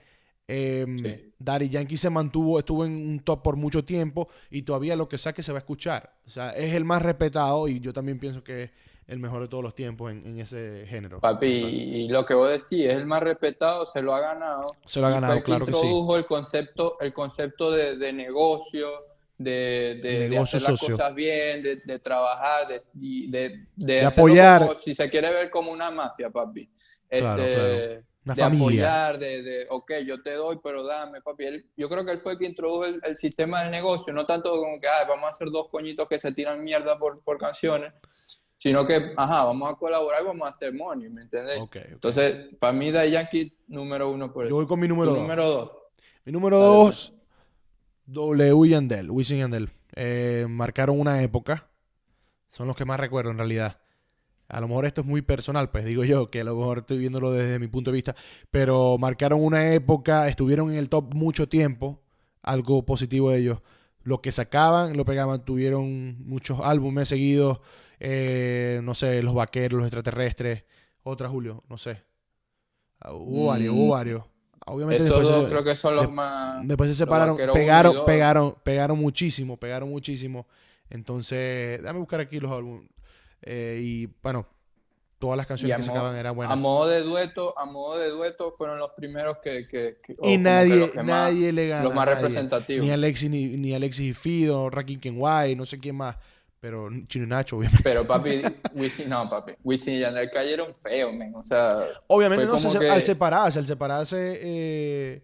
Eh, 0.48 1.32
Daddy 1.40 1.70
Yankee 1.70 1.98
se 1.98 2.10
mantuvo, 2.10 2.60
estuvo 2.60 2.86
en 2.86 2.92
un 2.92 3.20
top 3.22 3.42
por 3.42 3.56
mucho 3.56 3.84
tiempo 3.84 4.28
y 4.52 4.62
todavía 4.62 4.96
lo 4.96 5.08
que 5.10 5.18
saque 5.18 5.42
se 5.42 5.52
va 5.52 5.58
a 5.58 5.62
escuchar. 5.62 6.14
O 6.28 6.30
sea, 6.30 6.52
es 6.52 6.74
el 6.74 6.86
más 6.86 7.02
respetado 7.02 7.68
y 7.68 7.80
yo 7.80 7.94
también 7.94 8.20
pienso 8.20 8.44
que 8.44 8.64
es 8.64 8.72
el 9.08 9.20
mejor 9.20 9.42
de 9.42 9.48
todos 9.48 9.64
los 9.64 9.74
tiempos 9.74 10.12
en, 10.12 10.40
ese 10.40 10.86
género. 10.88 11.20
Papi, 11.20 11.48
y 11.48 12.08
lo 12.10 12.26
que 12.26 12.34
vos 12.34 12.50
decís, 12.50 12.86
es 12.86 12.96
el 12.96 13.06
más 13.06 13.24
respetado, 13.24 13.86
se 13.88 14.02
lo 14.02 14.14
ha 14.14 14.20
ganado. 14.20 14.68
Se 14.86 15.00
lo 15.00 15.08
ha 15.08 15.10
ganado, 15.10 15.42
claro 15.44 15.66
que, 15.66 15.72
sí. 15.72 15.78
Introdujo 15.78 16.18
el 16.18 16.26
concepto, 16.26 16.98
el 17.00 17.14
concepto 17.14 17.72
de, 17.72 17.98
de 17.98 18.14
negocio, 18.14 18.90
de, 19.38 20.38
hacer 20.40 20.62
las 20.62 20.80
cosas 20.80 21.16
bien, 21.16 21.64
de, 21.64 22.00
trabajar, 22.00 22.68
de, 22.94 24.06
apoyar. 24.06 24.78
si 24.80 24.94
se 24.94 25.10
quiere 25.10 25.32
ver 25.32 25.50
como 25.50 25.72
una 25.72 25.92
mafia, 25.92 26.30
papi. 26.30 26.70
Este, 27.10 28.04
de 28.26 28.42
apoyar, 28.42 29.20
de, 29.20 29.68
ok, 29.70 29.92
yo 30.06 30.22
te 30.22 30.34
doy, 30.34 30.60
pero 30.64 30.84
dame, 30.84 31.22
papi. 31.22 31.66
yo 31.76 31.90
creo 31.90 32.06
que 32.06 32.12
él 32.12 32.20
fue 32.20 32.34
el 32.34 32.38
que 32.40 32.46
introdujo 32.46 32.86
el, 32.86 33.18
sistema 33.18 33.64
del 33.64 33.72
negocio, 33.72 34.14
no 34.14 34.26
tanto 34.26 34.50
como 34.52 34.80
que, 34.80 34.88
vamos 35.08 35.26
a 35.26 35.30
hacer 35.30 35.50
dos 35.52 35.68
coñitos 35.70 36.08
que 36.08 36.20
se 36.20 36.32
tiran 36.32 36.64
mierda 36.64 36.98
por, 36.98 37.22
por 37.22 37.38
canciones, 37.38 37.94
sino 38.58 38.88
que, 38.88 39.14
ajá, 39.18 39.44
vamos 39.44 39.72
a 39.72 39.76
colaborar 39.76 40.22
y 40.22 40.26
vamos 40.26 40.48
a 40.48 40.52
hacer 40.52 40.74
money, 40.74 41.10
¿me 41.10 41.24
entiendes? 41.24 41.60
Entonces, 41.74 42.56
para 42.56 42.72
mí, 42.72 42.92
Da 42.92 43.06
Yankee, 43.06 43.58
número 43.68 44.10
uno 44.10 44.32
por 44.32 44.48
Yo 44.48 44.56
voy 44.56 44.68
con 44.68 44.80
mi 44.80 44.88
número 44.88 45.12
dos. 45.12 45.20
número 45.20 45.50
dos. 45.50 45.72
Mi 46.24 46.32
número 46.32 46.58
dos 46.58 47.14
W 48.06 48.66
y 48.66 48.70
Yandel, 48.70 49.12
Wisin 49.12 49.38
y 49.38 49.40
Yandel, 49.42 49.70
eh, 49.96 50.46
marcaron 50.50 51.00
una 51.00 51.22
época. 51.22 51.70
Son 52.50 52.68
los 52.68 52.76
que 52.76 52.86
más 52.86 53.00
recuerdo 53.00 53.32
en 53.32 53.38
realidad. 53.38 53.80
A 54.48 54.62
lo 54.62 54.68
mejor 54.68 54.86
esto 54.86 55.02
es 55.02 55.08
muy 55.08 55.22
personal, 55.22 55.72
pues 55.72 55.86
digo 55.86 56.04
yo, 56.04 56.30
que 56.30 56.42
a 56.42 56.44
lo 56.44 56.56
mejor 56.56 56.80
estoy 56.80 57.00
viéndolo 57.00 57.32
desde 57.32 57.58
mi 57.60 57.68
punto 57.68 57.92
de 57.92 57.96
vista, 57.96 58.16
pero 58.52 58.98
marcaron 59.00 59.44
una 59.44 59.74
época, 59.74 60.28
estuvieron 60.28 60.72
en 60.72 60.78
el 60.78 60.90
top 60.90 61.16
mucho 61.16 61.50
tiempo, 61.50 62.04
algo 62.42 62.86
positivo 62.86 63.32
de 63.32 63.40
ellos. 63.40 63.62
Lo 64.04 64.22
que 64.22 64.32
sacaban, 64.32 64.96
lo 64.98 65.06
pegaban, 65.06 65.44
tuvieron 65.46 66.28
muchos 66.28 66.60
álbumes 66.62 67.10
seguidos, 67.10 67.62
eh, 68.00 68.82
no 68.84 68.94
sé, 68.94 69.24
Los 69.24 69.34
Vaqueros, 69.34 69.78
Los 69.78 69.88
Extraterrestres, 69.88 70.66
otra 71.04 71.30
Julio, 71.30 71.64
no 71.70 71.78
sé. 71.78 72.04
Ah, 73.00 73.14
hubo 73.14 73.48
varios, 73.48 73.74
hubo 73.74 73.88
mm. 73.88 73.90
varios. 73.90 74.24
Obviamente 74.66 75.04
después 75.04 75.28
creo 75.50 75.64
que 75.64 75.76
son 75.76 75.96
los 75.96 76.12
más. 76.12 76.66
Después 76.68 76.90
se 76.90 76.96
separaron, 76.96 77.38
pegaron, 77.54 78.06
pegaron, 78.06 78.54
pegaron 78.64 78.98
muchísimo, 78.98 79.58
pegaron 79.58 79.90
muchísimo. 79.90 80.48
Entonces, 80.90 81.82
déjame 81.82 82.00
buscar 82.00 82.20
aquí 82.20 82.40
los 82.40 82.52
álbumes. 82.52 82.90
Eh, 83.42 83.80
y 83.82 84.10
bueno, 84.22 84.48
todas 85.20 85.38
las 85.38 85.48
canciones 85.48 85.78
que 85.78 85.84
sacaban 85.84 86.16
eran 86.16 86.36
buenas. 86.36 86.54
A 86.54 86.56
modo 86.56 86.88
de 86.88 87.02
dueto, 87.02 87.58
a 87.58 87.66
modo 87.66 87.98
de 87.98 88.10
dueto 88.10 88.52
fueron 88.52 88.78
los 88.78 88.92
primeros 88.92 89.38
que, 89.38 89.68
que, 89.68 89.98
y 90.22 90.38
nadie, 90.38 90.92
nadie 91.04 91.52
le 91.52 91.68
gana. 91.68 91.84
Los 91.84 91.94
más 91.94 92.08
representativos. 92.10 92.86
Ni 92.86 92.92
Alexis, 92.92 93.30
ni, 93.30 93.58
ni 93.58 93.74
Alexis 93.74 94.10
y 94.10 94.14
Fido, 94.14 94.70
Rakim 94.70 95.00
Kenway, 95.00 95.56
no 95.56 95.66
sé 95.66 95.80
quién 95.80 95.96
más. 95.96 96.18
Pero 96.64 96.88
Chino 97.08 97.26
y 97.26 97.28
Nacho, 97.28 97.58
obviamente. 97.58 97.84
Pero 97.84 98.08
papi, 98.08 98.42
Wisin, 98.74 99.10
no, 99.10 99.30
papi. 99.30 99.52
Wisin 99.66 99.96
y 99.96 100.00
Yandel 100.00 100.32
cayeron 100.32 100.74
feo, 100.74 101.12
men. 101.12 101.36
O 101.36 101.44
sea. 101.44 101.84
Obviamente, 102.08 102.46
no, 102.46 102.54
al 102.54 103.04
separarse, 103.04 103.60
al 103.60 103.66
separarse. 103.66 104.40
Eh, 104.42 105.24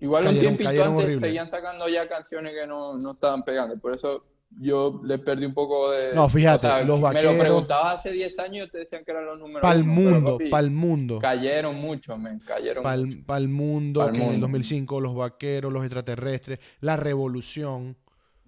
Igual 0.00 0.26
un 0.26 0.38
tiempito 0.38 0.84
antes 0.84 1.18
seguían 1.18 1.48
sacando 1.48 1.88
ya 1.88 2.06
canciones 2.06 2.52
que 2.52 2.66
no, 2.66 2.98
no 2.98 3.12
estaban 3.12 3.44
pegando. 3.44 3.78
Por 3.78 3.94
eso 3.94 4.26
yo 4.50 5.00
le 5.02 5.18
perdí 5.20 5.46
un 5.46 5.54
poco 5.54 5.90
de. 5.92 6.14
No, 6.14 6.28
fíjate, 6.28 6.84
los 6.84 7.00
vaqueros. 7.00 7.32
Me 7.32 7.38
lo 7.38 7.42
preguntabas 7.42 7.94
hace 7.94 8.12
10 8.12 8.38
años 8.40 8.66
y 8.66 8.70
te 8.72 8.78
decían 8.80 9.06
que 9.06 9.10
eran 9.10 9.24
los 9.24 9.38
números. 9.38 9.62
Para 9.62 9.74
el 9.74 9.84
mundo, 9.84 10.36
para 10.50 10.66
el 10.66 10.70
mundo. 10.70 11.18
Cayeron 11.18 11.76
mucho, 11.76 12.18
men. 12.18 12.40
Cayeron 12.40 12.82
Para 12.82 13.38
el 13.38 13.48
mundo, 13.48 14.06
en 14.06 14.16
el 14.16 14.40
2005, 14.42 15.00
los 15.00 15.14
vaqueros, 15.14 15.72
los 15.72 15.82
extraterrestres, 15.82 16.60
la 16.80 16.98
revolución. 16.98 17.96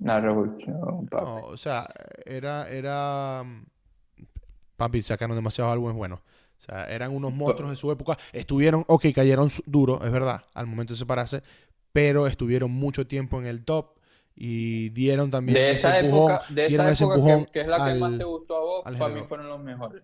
La 0.01 0.21
revolución, 0.21 1.07
papi. 1.07 1.25
No, 1.25 1.37
o 1.47 1.57
sea, 1.57 1.87
era, 2.25 2.69
era. 2.69 3.45
Papi, 4.77 5.03
sacaron 5.03 5.37
demasiados 5.37 5.73
álbumes 5.73 5.97
buenos. 5.97 6.21
O 6.21 6.63
sea, 6.63 6.85
eran 6.85 7.15
unos 7.15 7.33
monstruos 7.33 7.71
de 7.71 7.77
su 7.77 7.91
época. 7.91 8.19
Estuvieron, 8.33 8.85
ok, 8.89 9.07
cayeron 9.15 9.51
duro, 9.67 10.03
es 10.05 10.11
verdad, 10.11 10.43
al 10.55 10.67
momento 10.67 10.93
de 10.95 10.99
separarse, 10.99 11.43
pero 11.93 12.27
estuvieron 12.27 12.71
mucho 12.71 13.07
tiempo 13.07 13.39
en 13.39 13.47
el 13.47 13.65
top 13.65 13.97
y 14.35 14.91
dieron 14.91 15.31
también 15.31 15.55
de 15.55 15.71
esa 15.71 15.99
época, 15.99 16.43
de 16.51 16.67
esa 16.67 16.93
época 16.93 17.47
que, 17.51 17.61
es 17.61 17.67
la 17.67 17.87
que 17.87 17.99
más 17.99 18.19
te 18.19 18.25
gustó 18.25 18.57
a 18.57 18.61
vos, 18.61 18.83
para 18.85 19.15
mí 19.15 19.23
fueron 19.27 19.49
los 19.49 19.61
mejores. 19.61 20.03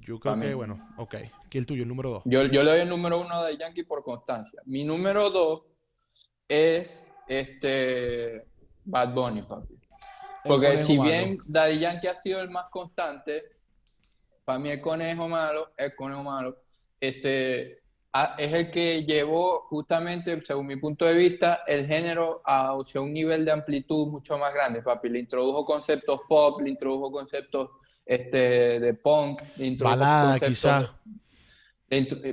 Yo 0.00 0.18
creo 0.18 0.38
que, 0.38 0.54
bueno, 0.54 0.94
ok. 0.98 1.14
¿Qué 1.48 1.58
el 1.58 1.66
tuyo, 1.66 1.82
el 1.82 1.88
número 1.88 2.10
dos? 2.10 2.22
Yo, 2.24 2.42
yo 2.46 2.62
le 2.62 2.72
doy 2.72 2.80
el 2.80 2.88
número 2.88 3.20
uno 3.20 3.42
de 3.44 3.56
Yankee 3.56 3.84
por 3.84 4.02
constancia. 4.02 4.60
Mi 4.66 4.84
número 4.84 5.30
dos 5.30 5.62
es 6.48 7.06
este 7.28 8.51
Bad 8.84 9.14
Bunny, 9.14 9.42
papi. 9.42 9.78
Porque 10.44 10.78
si 10.78 10.98
bien 10.98 11.38
Daddy 11.46 11.78
Yankee 11.78 12.08
ha 12.08 12.16
sido 12.16 12.40
el 12.40 12.50
más 12.50 12.66
constante, 12.70 13.42
para 14.44 14.58
mí 14.58 14.70
el 14.70 14.80
conejo 14.80 15.28
malo, 15.28 15.72
el 15.76 15.94
conejo 15.94 16.22
malo, 16.24 16.64
este, 17.00 17.82
es 18.38 18.52
el 18.52 18.70
que 18.70 19.04
llevó 19.04 19.66
justamente, 19.68 20.40
según 20.44 20.66
mi 20.66 20.76
punto 20.76 21.04
de 21.04 21.14
vista, 21.14 21.62
el 21.66 21.86
género 21.86 22.42
a 22.44 22.74
un 22.74 23.12
nivel 23.12 23.44
de 23.44 23.52
amplitud 23.52 24.08
mucho 24.08 24.36
más 24.36 24.52
grande, 24.52 24.82
papi. 24.82 25.08
Le 25.08 25.20
introdujo 25.20 25.64
conceptos 25.64 26.20
pop, 26.28 26.60
le 26.60 26.70
introdujo 26.70 27.10
conceptos 27.12 27.70
este, 28.04 28.80
de 28.80 28.94
punk, 28.94 29.42
le 29.56 29.66
introdujo 29.66 29.98
balada 29.98 30.40
quizás. 30.40 30.90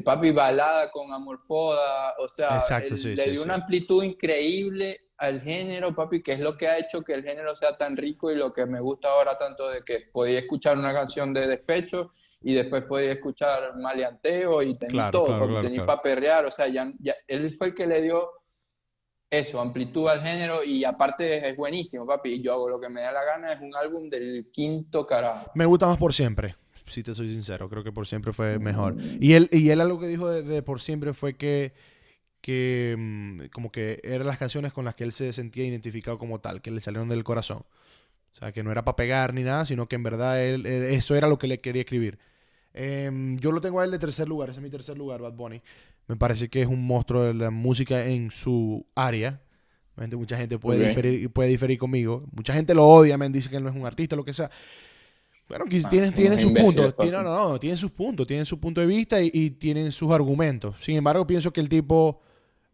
Papi, 0.04 0.32
balada 0.32 0.90
con 0.90 1.12
Amorfoda, 1.12 2.16
o 2.18 2.28
sea, 2.28 2.64
le 2.80 3.32
dio 3.32 3.44
una 3.44 3.56
amplitud 3.56 4.04
increíble 4.04 5.09
al 5.20 5.42
género, 5.42 5.94
papi, 5.94 6.24
que 6.24 6.32
es 6.32 6.40
lo 6.40 6.58
que 6.58 6.68
ha 6.68 6.78
hecho 6.78 7.02
que 7.02 7.14
el 7.14 7.24
género 7.24 7.56
sea 7.56 7.78
tan 7.78 7.98
rico 7.98 8.32
y 8.32 8.36
lo 8.36 8.54
que 8.54 8.66
me 8.66 8.80
gusta 8.80 9.10
ahora 9.10 9.38
tanto 9.38 9.68
de 9.68 9.84
que 9.84 10.08
podía 10.12 10.40
escuchar 10.40 10.78
una 10.78 10.94
canción 10.94 11.34
de 11.34 11.46
despecho 11.46 12.12
y 12.42 12.54
después 12.54 12.86
podía 12.86 13.12
escuchar 13.12 13.76
maleanteo 13.78 14.64
y 14.64 14.78
todo, 15.12 15.38
porque 15.38 15.68
tenía 15.68 15.86
para 15.86 16.02
perrear, 16.02 16.46
o 16.46 16.52
sea, 16.52 16.68
ya, 16.70 16.92
él 17.28 17.54
fue 17.58 17.68
el 17.68 17.76
que 17.76 17.86
le 17.86 18.02
dio 18.02 18.30
eso, 19.30 19.60
amplitud 19.60 20.08
al 20.08 20.22
género 20.22 20.64
y 20.64 20.86
aparte 20.86 21.48
es 21.48 21.58
buenísimo, 21.58 22.08
papi, 22.08 22.42
yo 22.42 22.54
hago 22.54 22.70
lo 22.70 22.80
que 22.80 22.90
me 22.90 23.02
da 23.02 23.12
la 23.12 23.26
gana, 23.26 23.52
es 23.52 23.62
un 23.62 23.76
álbum 23.76 24.10
del 24.10 24.50
quinto 24.52 25.06
carajo. 25.06 25.52
Me 25.54 25.66
gusta 25.66 25.86
más 25.86 25.98
por 25.98 26.14
siempre. 26.14 26.56
Si 26.86 27.04
te 27.04 27.14
soy 27.14 27.30
sincero, 27.30 27.70
creo 27.70 27.84
que 27.84 27.92
por 27.92 28.08
siempre 28.08 28.34
fue 28.34 28.58
mejor. 28.58 28.96
Y 29.20 29.34
él, 29.34 29.48
y 29.52 29.70
él 29.70 29.80
algo 29.80 30.00
que 30.00 30.08
dijo 30.08 30.30
de 30.30 30.64
por 30.64 30.82
siempre 30.82 31.14
fue 31.14 31.36
que 31.36 31.74
que 32.42 32.96
mm, 32.98 33.42
como 33.52 33.72
que 33.72 34.00
eran 34.04 34.28
las 34.28 34.38
canciones 34.38 34.74
con 34.74 34.86
las 34.86 34.96
que 34.96 35.04
él 35.04 35.12
se 35.12 35.34
sentía 35.34 35.66
identificado 35.66 36.18
como 36.18 36.40
tal, 36.40 36.62
que 36.62 36.72
le 36.72 36.82
salieron 36.82 37.10
del 37.10 37.24
corazón. 37.24 37.64
O 38.32 38.36
sea, 38.36 38.52
que 38.52 38.64
no 38.64 38.72
era 38.72 38.84
para 38.86 38.96
pegar 38.96 39.34
ni 39.34 39.44
nada, 39.44 39.66
sino 39.66 39.88
que 39.88 39.96
en 39.96 40.04
verdad 40.04 40.44
él, 40.44 40.66
eso 40.66 41.16
era 41.16 41.28
lo 41.28 41.40
que 41.40 41.48
le 41.48 41.60
quería 41.62 41.82
escribir. 41.82 42.20
Em, 42.74 43.38
yo 43.40 43.52
lo 43.52 43.60
tengo 43.60 43.80
a 43.80 43.86
él 43.86 43.92
de 43.92 44.00
tercer 44.00 44.28
lugar, 44.28 44.50
ese 44.50 44.60
es 44.60 44.64
mi 44.64 44.70
tercer 44.70 44.98
lugar, 44.98 45.22
Bad 45.22 45.34
Bunny. 45.34 45.62
Me 46.08 46.16
parece 46.16 46.50
que 46.50 46.62
es 46.62 46.68
un 46.68 46.86
monstruo 46.86 47.24
de 47.24 47.34
la 47.34 47.50
música 47.50 48.06
en 48.06 48.32
su 48.32 48.86
área. 48.96 49.42
Mucha 49.96 50.38
gente 50.38 50.58
puede 50.58 50.88
diferir, 50.88 51.30
puede 51.30 51.50
diferir 51.50 51.78
conmigo. 51.78 52.24
Mucha 52.32 52.54
gente 52.54 52.74
lo 52.74 52.88
odia, 52.88 53.18
me 53.18 53.28
dice 53.30 53.50
que 53.50 53.58
él 53.58 53.64
no 53.64 53.70
es 53.70 53.76
un 53.76 53.86
artista, 53.86 54.16
lo 54.16 54.24
que 54.24 54.34
sea. 54.34 54.50
Bueno, 55.50 55.66
ah, 55.68 55.90
tienen, 55.90 56.14
tienen 56.14 56.40
sus 56.40 56.52
puntos. 56.52 56.96
Tienen, 56.96 57.24
no, 57.24 57.50
no, 57.50 57.60
tienen 57.60 57.78
sus 57.78 57.92
puntos, 57.92 58.26
tienen 58.26 58.46
su 58.46 58.60
punto 58.60 58.80
de 58.80 58.88
vista 58.88 59.22
y, 59.22 59.30
y, 59.34 59.50
tienen 59.50 59.92
sus 59.92 60.12
argumentos. 60.12 60.76
Sin 60.80 60.96
embargo, 60.96 61.28
pienso 61.28 61.52
que 61.52 61.60
el 61.60 61.68
tipo 61.68 62.22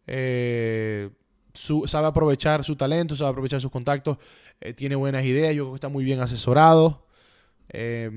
eh, 0.06 1.10
sabe 1.86 2.06
aprovechar 2.06 2.64
su 2.64 2.76
talento, 2.76 3.16
sabe 3.16 3.30
aprovechar 3.30 3.60
sus 3.60 3.70
contactos, 3.70 4.18
eh, 4.60 4.72
tiene 4.72 4.94
buenas 4.94 5.24
ideas, 5.24 5.54
yo 5.54 5.64
creo 5.64 5.72
que 5.72 5.76
está 5.76 5.88
muy 5.88 6.04
bien 6.04 6.20
asesorado, 6.20 7.06
eh, 7.68 8.10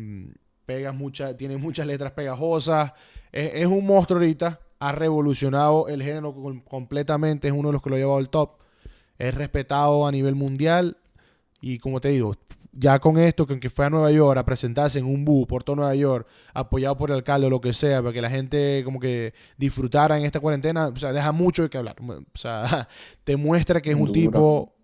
pega 0.65 0.95
tiene 1.37 1.57
muchas 1.57 1.87
letras 1.87 2.11
pegajosas, 2.11 2.93
es, 3.31 3.65
un 3.65 3.85
monstruo 3.85 4.19
ahorita, 4.19 4.59
ha 4.79 4.91
revolucionado 4.91 5.87
el 5.87 6.03
género 6.03 6.35
completamente, 6.67 7.47
es 7.47 7.53
uno 7.53 7.69
de 7.69 7.73
los 7.73 7.81
que 7.81 7.89
lo 7.89 7.95
ha 7.95 7.99
llevado 7.99 8.17
al 8.17 8.29
top, 8.29 8.59
es 9.17 9.33
respetado 9.33 10.05
a 10.05 10.11
nivel 10.11 10.35
mundial 10.35 10.97
y 11.61 11.79
como 11.79 11.99
te 11.99 12.09
digo, 12.09 12.35
ya 12.79 12.97
con 12.99 13.17
esto, 13.17 13.45
con 13.45 13.59
que 13.59 13.69
fue 13.69 13.85
a 13.85 13.89
Nueva 13.89 14.09
York 14.09 14.37
a 14.39 14.45
presentarse 14.45 14.99
en 14.99 15.05
un 15.05 15.25
bus 15.25 15.45
por 15.45 15.63
todo 15.65 15.75
Nueva 15.75 15.93
York, 15.95 16.25
apoyado 16.53 16.95
por 16.95 17.09
el 17.09 17.17
alcalde 17.17 17.47
o 17.47 17.49
lo 17.49 17.59
que 17.59 17.73
sea, 17.73 18.01
para 18.01 18.13
que 18.13 18.21
la 18.21 18.29
gente 18.29 18.81
como 18.85 19.01
que 19.01 19.33
disfrutara 19.57 20.17
en 20.17 20.23
esta 20.23 20.39
cuarentena, 20.39 20.87
o 20.87 20.95
sea, 20.95 21.11
deja 21.11 21.33
mucho 21.33 21.63
de 21.63 21.69
qué 21.69 21.77
hablar. 21.77 21.97
O 22.01 22.37
sea, 22.37 22.87
te 23.25 23.35
muestra 23.35 23.81
que 23.81 23.89
es 23.89 23.95
un 23.97 24.05
Duro. 24.05 24.13
tipo 24.13 24.75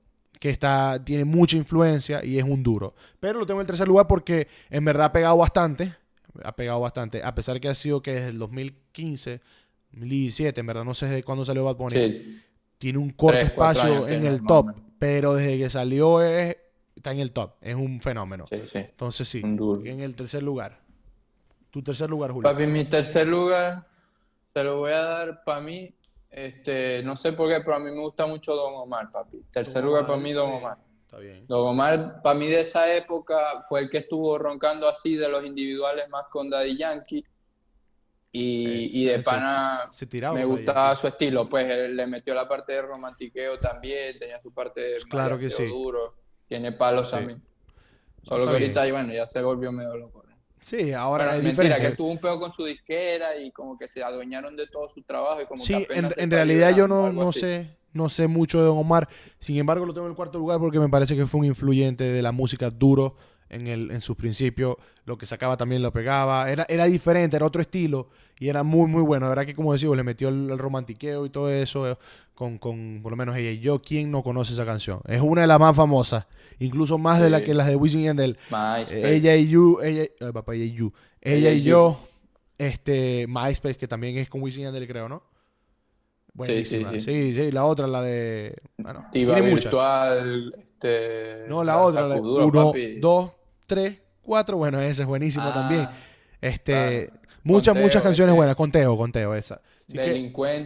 que 0.42 0.50
está, 0.50 1.02
tiene 1.04 1.24
mucha 1.24 1.56
influencia 1.56 2.24
y 2.24 2.38
es 2.38 2.44
un 2.44 2.62
duro. 2.62 2.94
Pero 3.22 3.40
lo 3.40 3.46
tengo 3.46 3.62
en 3.62 3.64
el 3.64 3.68
tercer 3.68 3.88
lugar 3.88 4.08
porque 4.08 4.50
en 4.70 4.84
verdad 4.84 5.06
ha 5.06 5.12
pegado 5.14 5.38
bastante, 5.38 5.96
ha 6.44 6.54
pegado 6.54 6.82
bastante, 6.82 7.24
a 7.24 7.34
pesar 7.34 7.62
que 7.62 7.70
ha 7.70 7.76
sido 7.76 8.02
que 8.02 8.12
desde 8.16 8.28
el 8.28 8.40
2015, 8.40 9.40
2017, 9.94 10.60
en 10.60 10.68
verdad 10.68 10.84
no 10.84 10.94
sé 10.94 11.06
desde 11.06 11.24
cuándo 11.24 11.46
salió 11.46 11.64
Bad 11.64 11.78
Bunny, 11.78 11.96
Sí, 11.96 12.42
tiene 12.78 13.00
un 13.00 13.12
corto 13.12 13.38
Tres, 13.38 13.48
espacio 13.52 14.06
en 14.10 14.26
el 14.26 14.44
top, 14.44 14.68
pero 15.00 15.34
desde 15.36 15.58
que 15.58 15.70
salió 15.70 16.22
es, 16.22 16.58
está 16.96 17.12
en 17.12 17.20
el 17.20 17.32
top, 17.32 17.54
es 17.62 17.76
un 17.76 18.02
fenómeno. 18.02 18.46
sí, 18.50 18.62
sí. 18.72 18.78
Entonces 18.80 19.28
sí, 19.28 19.42
en 19.44 20.00
el 20.00 20.16
tercer 20.16 20.42
lugar. 20.44 20.80
Tu 21.72 21.84
tercer 21.84 22.10
lugar, 22.10 22.32
Julio. 22.32 22.50
Papi, 22.50 22.66
mi 22.68 22.86
tercer 22.86 23.28
lugar 23.28 23.86
te 24.54 24.64
lo 24.64 24.78
voy 24.80 24.92
a 24.94 25.02
dar 25.02 25.44
para 25.44 25.60
mí. 25.60 25.94
Este, 26.30 27.02
no 27.04 27.16
sé 27.18 27.34
por 27.34 27.50
qué, 27.50 27.60
pero 27.60 27.76
a 27.76 27.80
mí 27.80 27.92
me 27.92 28.00
gusta 28.00 28.26
mucho 28.26 28.56
Don 28.56 28.74
Omar, 28.76 29.10
papi. 29.12 29.42
Tercer 29.52 29.76
Don 29.76 29.86
lugar 29.86 30.04
Omar, 30.04 30.12
para 30.16 30.22
mí, 30.24 30.32
Don 30.34 30.48
bien. 30.50 30.58
Omar. 30.64 30.78
Está 31.06 31.20
bien. 31.20 31.46
Don 31.48 31.68
Omar, 31.68 32.22
para 32.22 32.40
mí 32.40 32.48
de 32.48 32.62
esa 32.62 32.94
época, 32.94 33.62
fue 33.68 33.82
el 33.82 33.90
que 33.90 34.00
estuvo 34.00 34.38
roncando 34.38 34.88
así 34.88 35.16
de 35.16 35.28
los 35.30 35.46
individuales 35.46 36.08
más 36.10 36.26
con 36.30 36.50
Daddy 36.50 36.78
Yankee. 36.78 37.24
Y, 38.32 39.02
y 39.02 39.06
de 39.06 39.20
pana 39.20 39.88
Se 39.92 40.06
tiraba. 40.08 40.36
me 40.36 40.44
gustaba 40.44 40.94
su 40.98 41.08
estilo. 41.08 41.48
Pues 41.48 41.70
él 41.70 41.96
le 41.96 42.06
metió 42.06 42.34
la 42.34 42.48
parte 42.48 42.74
de 42.74 42.82
romantiqueo 42.82 43.58
también, 43.60 44.20
tenía 44.20 44.42
su 44.42 44.54
parte 44.54 44.82
de 44.82 44.98
Claro 45.10 45.38
que 45.40 45.50
sí. 45.50 45.68
duro. 45.68 46.16
Tiene 46.48 46.72
palos 46.72 47.08
Sí. 47.10 47.16
también. 47.16 47.42
Solo 48.24 48.44
Está 48.46 48.58
que 48.58 48.64
ahorita, 48.64 48.84
bien. 48.84 48.88
y 48.94 48.98
bueno, 48.98 49.14
ya 49.14 49.28
se 49.28 49.42
volvió 49.42 49.72
medio 49.72 49.96
loco. 49.98 50.24
¿no? 50.28 50.36
Sí, 50.60 50.92
ahora 50.94 51.26
Bueno, 51.26 51.38
es 51.40 51.44
mentira, 51.44 51.64
diferente. 51.66 51.90
que 51.92 51.96
tuvo 51.98 52.12
un 52.12 52.18
peo 52.18 52.40
con 52.40 52.52
su 52.52 52.66
disquera 52.66 53.38
y 53.38 53.52
como 53.52 53.78
que 53.78 53.88
se 53.88 54.04
adueñaron 54.04 54.56
de 54.56 54.66
todo 54.68 54.90
su 54.90 55.02
trabajo 55.04 55.42
y 55.42 55.46
como 55.46 55.64
Sí, 55.64 55.86
en, 55.92 56.32
realidad 56.32 56.76
yo 56.76 56.88
no, 56.88 57.12
no 57.12 57.32
sé, 57.32 57.78
no 57.94 58.10
sé 58.10 58.28
mucho 58.28 58.60
de 58.60 58.66
Don 58.66 58.78
Omar. 58.80 59.08
Sin 59.40 59.58
embargo, 59.58 59.86
lo 59.86 59.94
tengo 59.94 60.08
en 60.08 60.12
el 60.12 60.16
cuarto 60.16 60.40
lugar 60.40 60.60
porque 60.60 60.80
me 60.80 60.90
parece 60.90 61.16
que 61.16 61.28
fue 61.28 61.40
un 61.42 61.46
influyente 61.46 62.04
de 62.04 62.22
la 62.24 62.32
música 62.32 62.72
duro 62.72 63.16
en, 63.50 63.68
el, 63.68 63.92
en 63.92 64.02
sus 64.02 64.16
principios. 64.16 64.76
Lo 65.06 65.18
que 65.18 65.26
sacaba 65.26 65.58
también 65.58 65.82
lo 65.82 65.92
pegaba. 65.94 66.50
Era, 66.52 66.66
era 66.70 66.86
diferente, 66.86 67.36
era 67.36 67.46
otro 67.46 67.62
estilo 67.62 68.10
y 68.40 68.50
era 68.50 68.64
muy, 68.64 68.88
muy 68.88 69.02
bueno. 69.04 69.26
La 69.26 69.30
verdad 69.30 69.46
que, 69.46 69.56
como 69.56 69.74
decimos, 69.74 69.96
le 69.98 70.04
metió 70.04 70.30
el, 70.30 70.50
el 70.50 70.58
romantiqueo 70.58 71.26
y 71.26 71.30
todo 71.30 71.50
eso 71.52 71.90
eh, 71.90 71.98
con, 72.34 72.58
con, 72.58 73.00
por 73.04 73.12
lo 73.12 73.16
menos 73.16 73.36
ella 73.38 73.52
y 73.52 73.60
yo. 73.60 73.82
¿Quién 73.82 74.12
no 74.12 74.24
conoce 74.24 74.54
esa 74.54 74.66
canción? 74.66 75.00
Es 75.08 75.22
una 75.22 75.42
de 75.42 75.48
las 75.48 75.60
más 75.60 75.76
famosas, 75.76 76.28
incluso 76.60 76.98
más 76.98 77.22
de 77.22 77.30
la 77.30 77.40
Sí. 77.40 77.46
que 77.46 77.54
las 77.54 77.68
de 77.68 77.76
Wisin 77.76 78.02
y 78.02 78.06
Yandel. 78.06 78.38
Eh, 78.90 79.02
Ella 79.16 79.36
y 79.36 79.48
You, 79.48 79.80
ella, 79.82 80.04
ay, 80.20 80.32
papá, 80.32 80.56
ella 80.56 80.66
y 80.66 80.74
You. 80.74 80.92
Ella, 81.22 81.38
Ella 81.38 81.52
y 81.54 81.58
y 81.60 81.64
yo, 81.64 82.00
este, 82.58 83.26
MySpace, 83.28 83.78
que 83.78 83.88
también 83.88 84.18
es 84.18 84.30
con 84.30 84.42
Wisin 84.42 84.62
y 84.62 84.64
Yandel, 84.66 84.88
creo, 84.88 85.08
¿no? 85.08 85.24
Buenísima. 86.34 86.92
Sí, 86.92 87.02
sí, 87.02 87.34
sí, 87.34 87.52
la 87.52 87.64
otra, 87.66 87.88
la 87.88 88.02
de. 88.02 88.56
Bueno, 88.78 89.06
Diva 89.14 89.36
tiene 89.36 89.52
muchas. 89.52 89.72
Este, 90.76 91.46
No, 91.48 91.64
la 91.64 91.78
otra, 91.80 92.02
la 92.08 92.16
Sacuduro, 92.16 92.48
uno, 92.48 92.66
papi. 92.68 93.00
dos, 93.00 93.32
tres, 93.66 94.00
cuatro. 94.22 94.58
Bueno, 94.58 94.80
esa 94.80 95.02
es 95.04 95.08
buenísima 95.08 95.50
Ah, 95.50 95.54
también. 95.54 95.90
Este, 96.42 97.08
claro. 97.08 97.20
muchas, 97.44 97.68
Conteo, 97.74 97.84
muchas 97.84 98.04
canciones 98.04 98.32
este. 98.32 98.38
buenas. 98.38 98.56
Conteo, 98.56 98.98
conteo, 98.98 99.36
esa. 99.36 99.56
Así 99.88 99.94
que- 99.98 100.02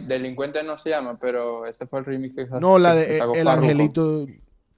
Delincuente, 0.06 0.62
no 0.62 0.78
se 0.78 0.90
llama, 0.90 1.18
pero 1.20 1.66
ese 1.66 1.86
fue 1.86 2.00
el 2.00 2.04
remix 2.06 2.34
que 2.34 2.46
no, 2.60 2.78
la 2.78 2.94
de 2.94 3.18
El. 3.18 3.48
Angelito. 3.48 4.26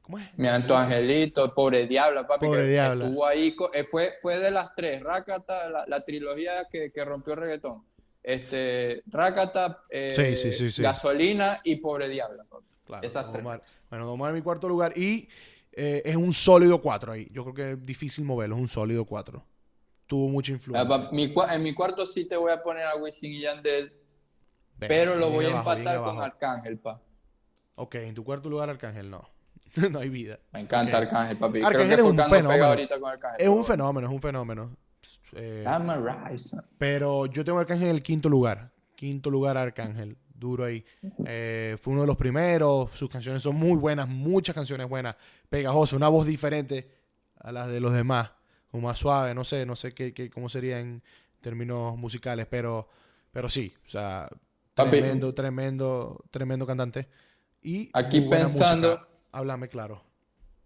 ¿Cómo 0.03 0.19
es? 0.19 0.27
Mi 0.37 0.49
Anto 0.49 0.77
Angelito, 0.77 1.55
Pobre 1.55 1.87
Diabla, 1.87 2.27
papi, 2.27 2.47
Pobre 2.47 2.63
que 2.63 2.69
Diabla. 2.71 3.05
estuvo 3.07 3.25
ahí, 3.25 3.57
eh, 3.73 3.85
fue, 3.85 4.15
fue 4.21 4.39
de 4.39 4.51
las 4.51 4.75
tres, 4.75 5.01
Rakata, 5.01 5.71
la, 5.71 5.85
la 5.87 6.05
trilogía 6.05 6.67
que, 6.71 6.91
que 6.91 7.05
rompió 7.05 7.35
el 7.35 7.39
reggaetón. 7.41 7.85
Este, 8.21 9.03
Rakata, 9.07 9.79
eh, 9.89 10.13
Sí, 10.15 10.37
sí, 10.37 10.53
sí, 10.53 10.71
sí. 10.73 10.83
Gasolina 10.83 11.61
y 11.63 11.77
Pobre 11.77 12.09
Diabla, 12.09 12.45
papi. 12.51 12.65
Claro, 13.01 13.07
Esas 13.07 13.25
Don 13.25 13.33
tres. 13.33 13.45
Omar. 13.45 13.63
Bueno, 13.91 14.05
Don 14.07 14.15
Omar 14.15 14.31
en 14.31 14.37
mi 14.37 14.43
cuarto 14.43 14.69
lugar. 14.69 14.97
Y 14.97 15.29
eh, 15.73 16.03
es 16.05 16.17
un 16.17 16.33
sólido 16.33 16.81
4 16.81 17.13
ahí. 17.13 17.29
Yo 17.33 17.43
creo 17.45 17.55
que 17.55 17.71
es 17.73 17.87
difícil 17.87 18.25
moverlo. 18.25 18.57
Es 18.57 18.61
un 18.63 18.69
sólido 18.69 19.05
4. 19.05 19.45
Tuvo 20.07 20.29
mucha 20.29 20.53
Ah, 20.53 20.57
influencia. 20.57 21.09
mi 21.13 21.33
en 21.55 21.63
mi 21.63 21.73
cuarto 21.75 22.05
sí 22.07 22.25
te 22.27 22.37
voy 22.37 22.53
a 22.53 22.61
poner 22.61 22.85
a 22.85 22.97
Wisin 22.97 23.33
y 23.33 23.41
Yandel, 23.43 23.93
pero 24.79 25.17
lo 25.17 25.31
voy 25.31 25.47
a 25.47 25.51
abajo, 25.51 25.73
empatar 25.73 25.97
con 25.99 26.05
abajo. 26.09 26.23
Arcángel, 26.23 26.79
pa. 26.79 27.01
Ok, 27.77 27.95
en 27.95 28.15
tu 28.15 28.23
cuarto 28.25 28.51
lugar, 28.51 28.69
Arcángel, 28.69 29.09
no. 29.11 29.27
no 29.91 30.01
hay 30.01 30.11
vida. 30.11 30.39
Me 30.53 30.61
encanta. 30.61 30.99
Arcángel, 30.99 31.39
papi. 31.39 31.63
Arcángel 31.63 31.87
Creo 31.95 32.09
es 32.11 32.15
que 32.15 32.23
un 32.23 32.29
fenómeno. 32.31 32.65
ahorita 32.67 33.01
con 33.01 33.11
Arcángel. 33.11 33.41
Es 33.41 33.49
un 33.49 33.65
fenómeno, 33.65 34.07
es 34.07 34.13
un 34.13 34.21
fenómeno. 34.21 34.77
Eh, 35.35 35.65
I'm 35.67 35.89
a 35.89 36.29
rise. 36.29 36.55
pero 36.77 37.25
yo 37.27 37.43
tengo 37.43 37.57
a 37.59 37.63
Arcángel 37.63 37.89
en 37.89 37.95
el 37.95 38.03
quinto 38.03 38.29
lugar. 38.29 38.71
Quinto 38.97 39.31
lugar, 39.31 39.57
Arcángel. 39.57 40.19
Duro 40.43 40.65
ahí. 40.65 40.85
Eh, 41.25 41.77
fue 41.81 41.93
uno 41.93 42.03
de 42.03 42.07
los 42.09 42.17
primeros. 42.17 42.91
Sus 42.95 43.09
canciones 43.09 43.43
son 43.43 43.55
muy 43.57 43.79
buenas. 43.79 44.09
Muchas 44.09 44.55
canciones 44.55 44.89
buenas. 44.89 45.15
Pegajosas. 45.49 45.95
Una 45.95 46.09
voz 46.09 46.27
diferente 46.27 46.91
a 47.41 47.53
las 47.53 47.71
de 47.71 47.79
los 47.81 47.93
demás. 47.93 48.33
Como 48.71 48.89
más 48.89 48.99
suave. 48.99 49.35
No 49.35 49.45
sé, 49.45 49.65
no 49.65 49.77
sé 49.77 49.93
qué, 49.93 50.13
qué- 50.13 50.29
cómo 50.31 50.49
sería 50.49 50.81
en 50.81 51.03
términos 51.41 51.97
musicales. 51.97 52.47
Pero, 52.51 52.89
pero 53.31 53.49
sí. 53.49 53.73
O 53.87 53.89
sea, 53.89 54.29
Papi. 54.75 54.91
tremendo, 54.91 55.33
tremendo, 55.33 56.25
tremendo 56.31 56.67
cantante. 56.67 57.09
Y 57.63 57.89
Aquí 57.93 58.19
muy 58.21 58.29
buena 58.29 58.47
pensando- 58.47 58.89
música. 58.89 59.09
Háblame 59.33 59.69
claro. 59.69 60.03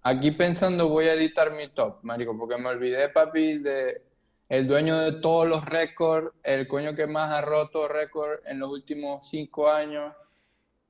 Aquí 0.03 0.31
pensando 0.31 0.89
voy 0.89 1.07
a 1.07 1.15
editar 1.15 1.53
mi 1.53 1.69
top, 1.69 1.99
marico, 2.03 2.37
porque 2.39 2.57
me 2.57 2.69
olvidé, 2.69 3.09
papi, 3.09 3.59
de 3.59 4.03
el 4.49 4.67
dueño 4.67 4.99
de 4.99 5.13
todos 5.21 5.47
los 5.49 5.65
récords, 5.65 6.33
el 6.43 6.69
coño 6.69 6.95
que 6.95 7.07
más 7.07 7.33
ha 7.33 7.41
roto 7.41 7.89
récord 7.89 8.39
en 8.47 8.59
los 8.61 8.71
últimos 8.71 9.29
cinco 9.29 9.69
años, 9.69 10.13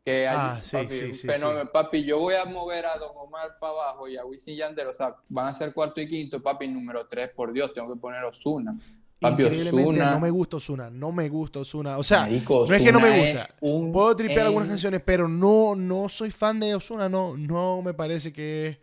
que 0.05 0.29
hay, 0.29 0.37
Ah, 0.39 0.61
sí, 0.63 0.77
papi, 0.77 0.95
sí, 0.95 1.27
un 1.27 1.35
fenómeno. 1.35 1.71
Papi, 1.73 2.05
yo 2.05 2.19
voy 2.19 2.35
a 2.35 2.45
mover 2.45 2.87
a 2.87 2.97
Don 2.99 3.11
Omar 3.17 3.59
para 3.59 3.73
abajo 3.73 4.07
y 4.09 4.17
a 4.17 4.25
Wisin 4.25 4.57
Yandel, 4.57 4.89
o 4.89 4.95
sea, 4.95 5.17
van 5.29 5.49
a 5.49 5.55
ser 5.55 5.73
cuarto 5.73 6.01
y 6.01 6.09
quinto, 6.09 6.43
papi, 6.43 6.69
número 6.69 7.07
tres, 7.07 7.31
por 7.31 7.53
Dios, 7.53 7.73
tengo 7.75 7.93
que 7.93 7.99
poner 8.01 8.23
Osuna. 8.25 8.77
Papi, 9.19 9.45
Increíblemente 9.45 9.89
Ozuna. 9.89 10.11
no 10.11 10.21
me 10.21 10.31
gusta 10.31 10.57
Osuna, 10.59 10.91
no 10.91 11.11
me 11.11 11.29
gusta 11.31 11.61
Osuna. 11.61 11.97
O 11.97 12.05
sea, 12.05 12.21
Marico, 12.21 12.67
no 12.69 12.75
es 12.75 12.83
que 12.83 12.93
no 12.93 13.01
me 13.01 13.33
gusta. 13.33 13.49
un 13.63 13.91
Puedo 13.91 14.15
tripear 14.15 14.47
algunas 14.47 14.69
canciones, 14.69 15.01
pero 15.05 15.27
no, 15.27 15.75
no 15.75 16.11
soy 16.11 16.31
fan 16.31 16.61
de 16.61 16.75
Osuna. 16.75 17.09
No, 17.09 17.35
no 17.35 17.81
me 17.81 17.95
parece 17.95 18.31
que 18.31 18.79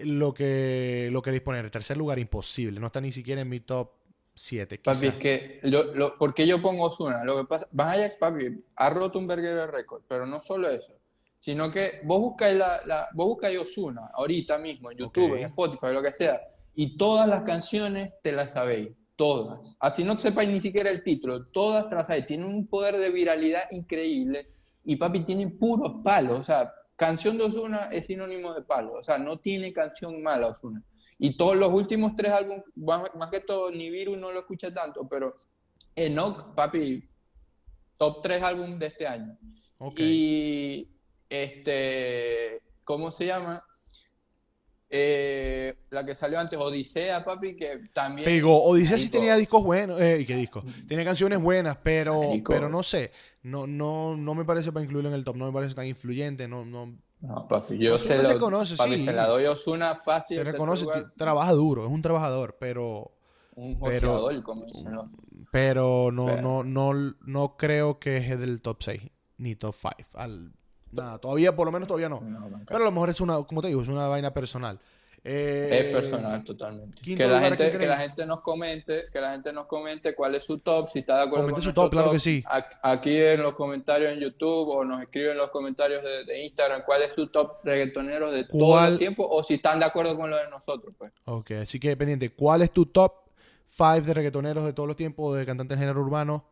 lo 0.00 0.32
que 0.34 1.08
lo 1.12 1.22
queréis 1.22 1.42
poner. 1.42 1.70
Tercer 1.70 1.96
lugar, 1.96 2.18
imposible. 2.18 2.80
No 2.80 2.86
está 2.86 3.00
ni 3.00 3.12
siquiera 3.12 3.42
en 3.42 3.48
mi 3.48 3.60
top 3.60 3.90
7. 4.34 4.78
Papi, 4.82 5.06
es 5.06 5.14
que, 5.14 5.60
lo, 5.62 5.94
lo- 5.94 6.18
¿por 6.18 6.34
qué 6.34 6.46
yo 6.46 6.60
pongo 6.60 6.84
Ozuna? 6.84 7.24
Lo 7.24 7.36
que 7.38 7.44
pasa, 7.46 7.68
vaya, 7.70 8.12
papi, 8.18 8.64
ha 8.76 8.90
roto 8.90 9.18
un 9.18 9.26
verguero 9.26 9.56
de 9.60 9.66
récord, 9.68 10.02
pero 10.08 10.26
no 10.26 10.40
solo 10.42 10.68
eso, 10.70 10.92
sino 11.38 11.70
que 11.70 12.00
vos 12.04 12.20
buscáis 12.20 12.56
la, 12.56 12.80
la- 12.86 13.08
vos 13.14 13.26
buscáis 13.26 13.58
Ozuna 13.58 14.10
ahorita 14.12 14.58
mismo 14.58 14.90
en 14.90 14.98
YouTube, 14.98 15.32
Ok. 15.32 15.38
en 15.38 15.44
Spotify, 15.46 15.86
lo 15.92 16.02
que 16.02 16.10
sea, 16.12 16.40
y 16.74 16.96
todas 16.96 17.28
las 17.28 17.42
canciones 17.42 18.12
te 18.22 18.32
las 18.32 18.52
sabéis, 18.52 18.88
todas. 19.14 19.76
Así 19.78 20.02
no 20.02 20.18
sepáis 20.18 20.48
ni 20.50 20.60
siquiera 20.60 20.90
el 20.90 21.04
título, 21.04 21.46
todas 21.46 21.88
te 21.88 21.94
las 21.94 22.06
sabéis. 22.08 22.26
Tienen 22.26 22.46
un 22.46 22.66
poder 22.66 22.96
de 22.96 23.10
viralidad 23.10 23.70
increíble 23.70 24.48
y 24.84 24.96
papi 24.96 25.20
tienen 25.20 25.56
puros 25.56 26.02
palos, 26.02 26.40
o 26.40 26.44
sea, 26.44 26.72
canción 26.96 27.38
de 27.38 27.44
Ozuna 27.44 27.88
es 27.92 28.06
sinónimo 28.06 28.54
de 28.54 28.62
palo, 28.62 28.94
o 28.94 29.04
sea, 29.04 29.18
no 29.18 29.38
tiene 29.38 29.72
canción 29.72 30.22
mala 30.22 30.48
Ozuna. 30.48 30.82
Y 31.18 31.36
todos 31.36 31.56
los 31.56 31.72
últimos 31.72 32.16
tres 32.16 32.32
álbumes, 32.32 32.64
más, 32.74 33.30
que 33.30 33.40
todo, 33.40 33.70
Nibiru 33.70 34.16
no 34.16 34.32
lo 34.32 34.40
escuché 34.40 34.72
tanto, 34.72 35.06
pero 35.08 35.34
Enoch, 35.94 36.54
papi, 36.54 37.08
top 37.96 38.20
tres 38.22 38.42
álbumes 38.42 38.78
de 38.78 38.86
este 38.86 39.06
año. 39.06 39.38
Ok. 39.78 40.00
Y 40.00 40.88
este, 41.28 42.60
¿cómo 42.84 43.10
se 43.10 43.26
llama? 43.26 43.64
Eh, 44.90 45.74
la 45.90 46.04
que 46.04 46.14
salió 46.14 46.38
antes, 46.38 46.58
Odisea, 46.58 47.24
papi, 47.24 47.56
que 47.56 47.88
también. 47.92 48.24
Pegó. 48.24 48.62
Odisea 48.64 48.98
sí 48.98 49.08
tenía 49.08 49.34
discos 49.36 49.64
buenos. 49.64 50.00
Eh, 50.00 50.20
¿y 50.20 50.24
¿Qué 50.24 50.36
discos? 50.36 50.64
Tenía 50.86 51.04
canciones 51.04 51.40
buenas, 51.40 51.78
pero, 51.82 52.22
Marico. 52.22 52.52
pero 52.52 52.68
no 52.68 52.82
sé. 52.82 53.10
No, 53.44 53.66
no, 53.66 54.16
no 54.16 54.34
me 54.34 54.44
parece 54.44 54.72
para 54.72 54.84
incluirlo 54.84 55.10
en 55.10 55.14
el 55.14 55.22
top. 55.24 55.36
No 55.36 55.46
me 55.46 55.52
parece 55.52 55.74
tan 55.74 55.86
influyente. 55.86 56.48
No, 56.48 56.64
no, 56.64 56.96
No, 57.20 57.46
papi, 57.46 57.78
yo 57.78 57.94
Ozuna 57.94 58.22
se, 58.24 58.38
conoce, 58.38 58.76
papi, 58.76 58.96
sí. 58.96 59.04
se 59.04 59.12
la 59.12 59.26
doy 59.26 59.44
a 59.44 59.52
Ozuna 59.52 59.96
fácil. 59.96 60.38
se 60.38 60.44
reconoce. 60.44 60.86
Trabaja 61.16 61.52
duro. 61.52 61.84
Es 61.84 61.90
un 61.90 62.02
trabajador, 62.02 62.56
pero. 62.58 63.12
Un 63.56 63.78
pero- 63.78 64.28
como 64.42 64.64
dicen 64.64 64.94
Pero 65.52 66.10
no, 66.10 66.26
Pero- 66.26 66.42
no, 66.42 66.64
no, 66.64 67.14
no 67.20 67.56
creo 67.56 68.00
que 68.00 68.16
es 68.16 68.40
del 68.40 68.60
top 68.60 68.82
6 68.82 69.02
ni 69.38 69.54
top 69.54 69.74
5. 69.78 69.94
Al, 70.14 70.52
nada, 70.90 71.18
todavía, 71.18 71.54
por 71.54 71.66
lo 71.66 71.70
menos 71.72 71.86
todavía 71.86 72.08
no. 72.08 72.20
No. 72.20 72.48
Pero 72.66 72.80
a 72.80 72.84
lo 72.84 72.90
mejor 72.90 73.10
es 73.10 73.20
una, 73.20 73.42
como 73.44 73.60
te 73.62 73.68
digo, 73.68 73.82
es 73.82 73.88
una 73.88 74.08
vaina 74.08 74.32
personal. 74.34 74.80
Eh, 75.26 75.68
es 75.72 75.84
personal 75.90 76.44
totalmente. 76.44 77.00
Que 77.00 77.16
la, 77.16 77.26
lugar, 77.26 77.44
¿a 77.44 77.56
quién 77.56 77.68
gente, 77.70 77.78
que 77.78 77.86
la 77.86 77.96
gente 77.96 78.26
nos 78.26 78.40
comente, 78.42 79.04
que 79.10 79.20
la 79.22 79.32
gente 79.32 79.54
nos 79.54 79.66
comente 79.66 80.14
cuál 80.14 80.34
es 80.34 80.44
su 80.44 80.58
top, 80.58 80.90
si 80.90 80.98
está 80.98 81.16
de 81.16 81.22
acuerdo 81.22 81.44
Comente 81.46 81.54
con 81.54 81.62
su 81.62 81.72
top, 81.72 81.90
claro 81.90 82.10
que 82.10 82.20
sí. 82.20 82.44
Aquí 82.82 83.16
en 83.16 83.42
los 83.42 83.54
comentarios 83.54 84.12
en 84.12 84.20
YouTube 84.20 84.68
o 84.68 84.84
nos 84.84 85.00
escriben 85.02 85.30
en 85.30 85.38
los 85.38 85.50
comentarios 85.50 86.04
de, 86.04 86.24
de 86.24 86.44
Instagram 86.44 86.82
cuál 86.84 87.02
es 87.04 87.14
su 87.14 87.28
top 87.28 87.64
reggaetonero 87.64 88.30
de 88.30 88.44
todos 88.44 88.62
¿Cuál- 88.62 88.90
los 88.90 88.98
tiempos 88.98 89.26
o 89.30 89.42
si 89.42 89.54
están 89.54 89.78
de 89.78 89.86
acuerdo 89.86 90.14
con 90.14 90.28
lo 90.28 90.36
de 90.36 90.50
nosotros, 90.50 90.94
pues. 90.98 91.10
Ok, 91.24 91.52
así 91.52 91.80
que 91.80 91.96
pendiente, 91.96 92.28
¿cuál 92.28 92.60
es 92.60 92.70
tu 92.70 92.84
top 92.84 93.14
5 93.70 94.02
de 94.02 94.12
reggaetoneros 94.12 94.64
de 94.64 94.74
todos 94.74 94.86
los 94.86 94.96
tiempos, 94.96 95.34
de 95.38 95.46
cantantes 95.46 95.78
de 95.78 95.82
género 95.82 96.02
urbano? 96.02 96.44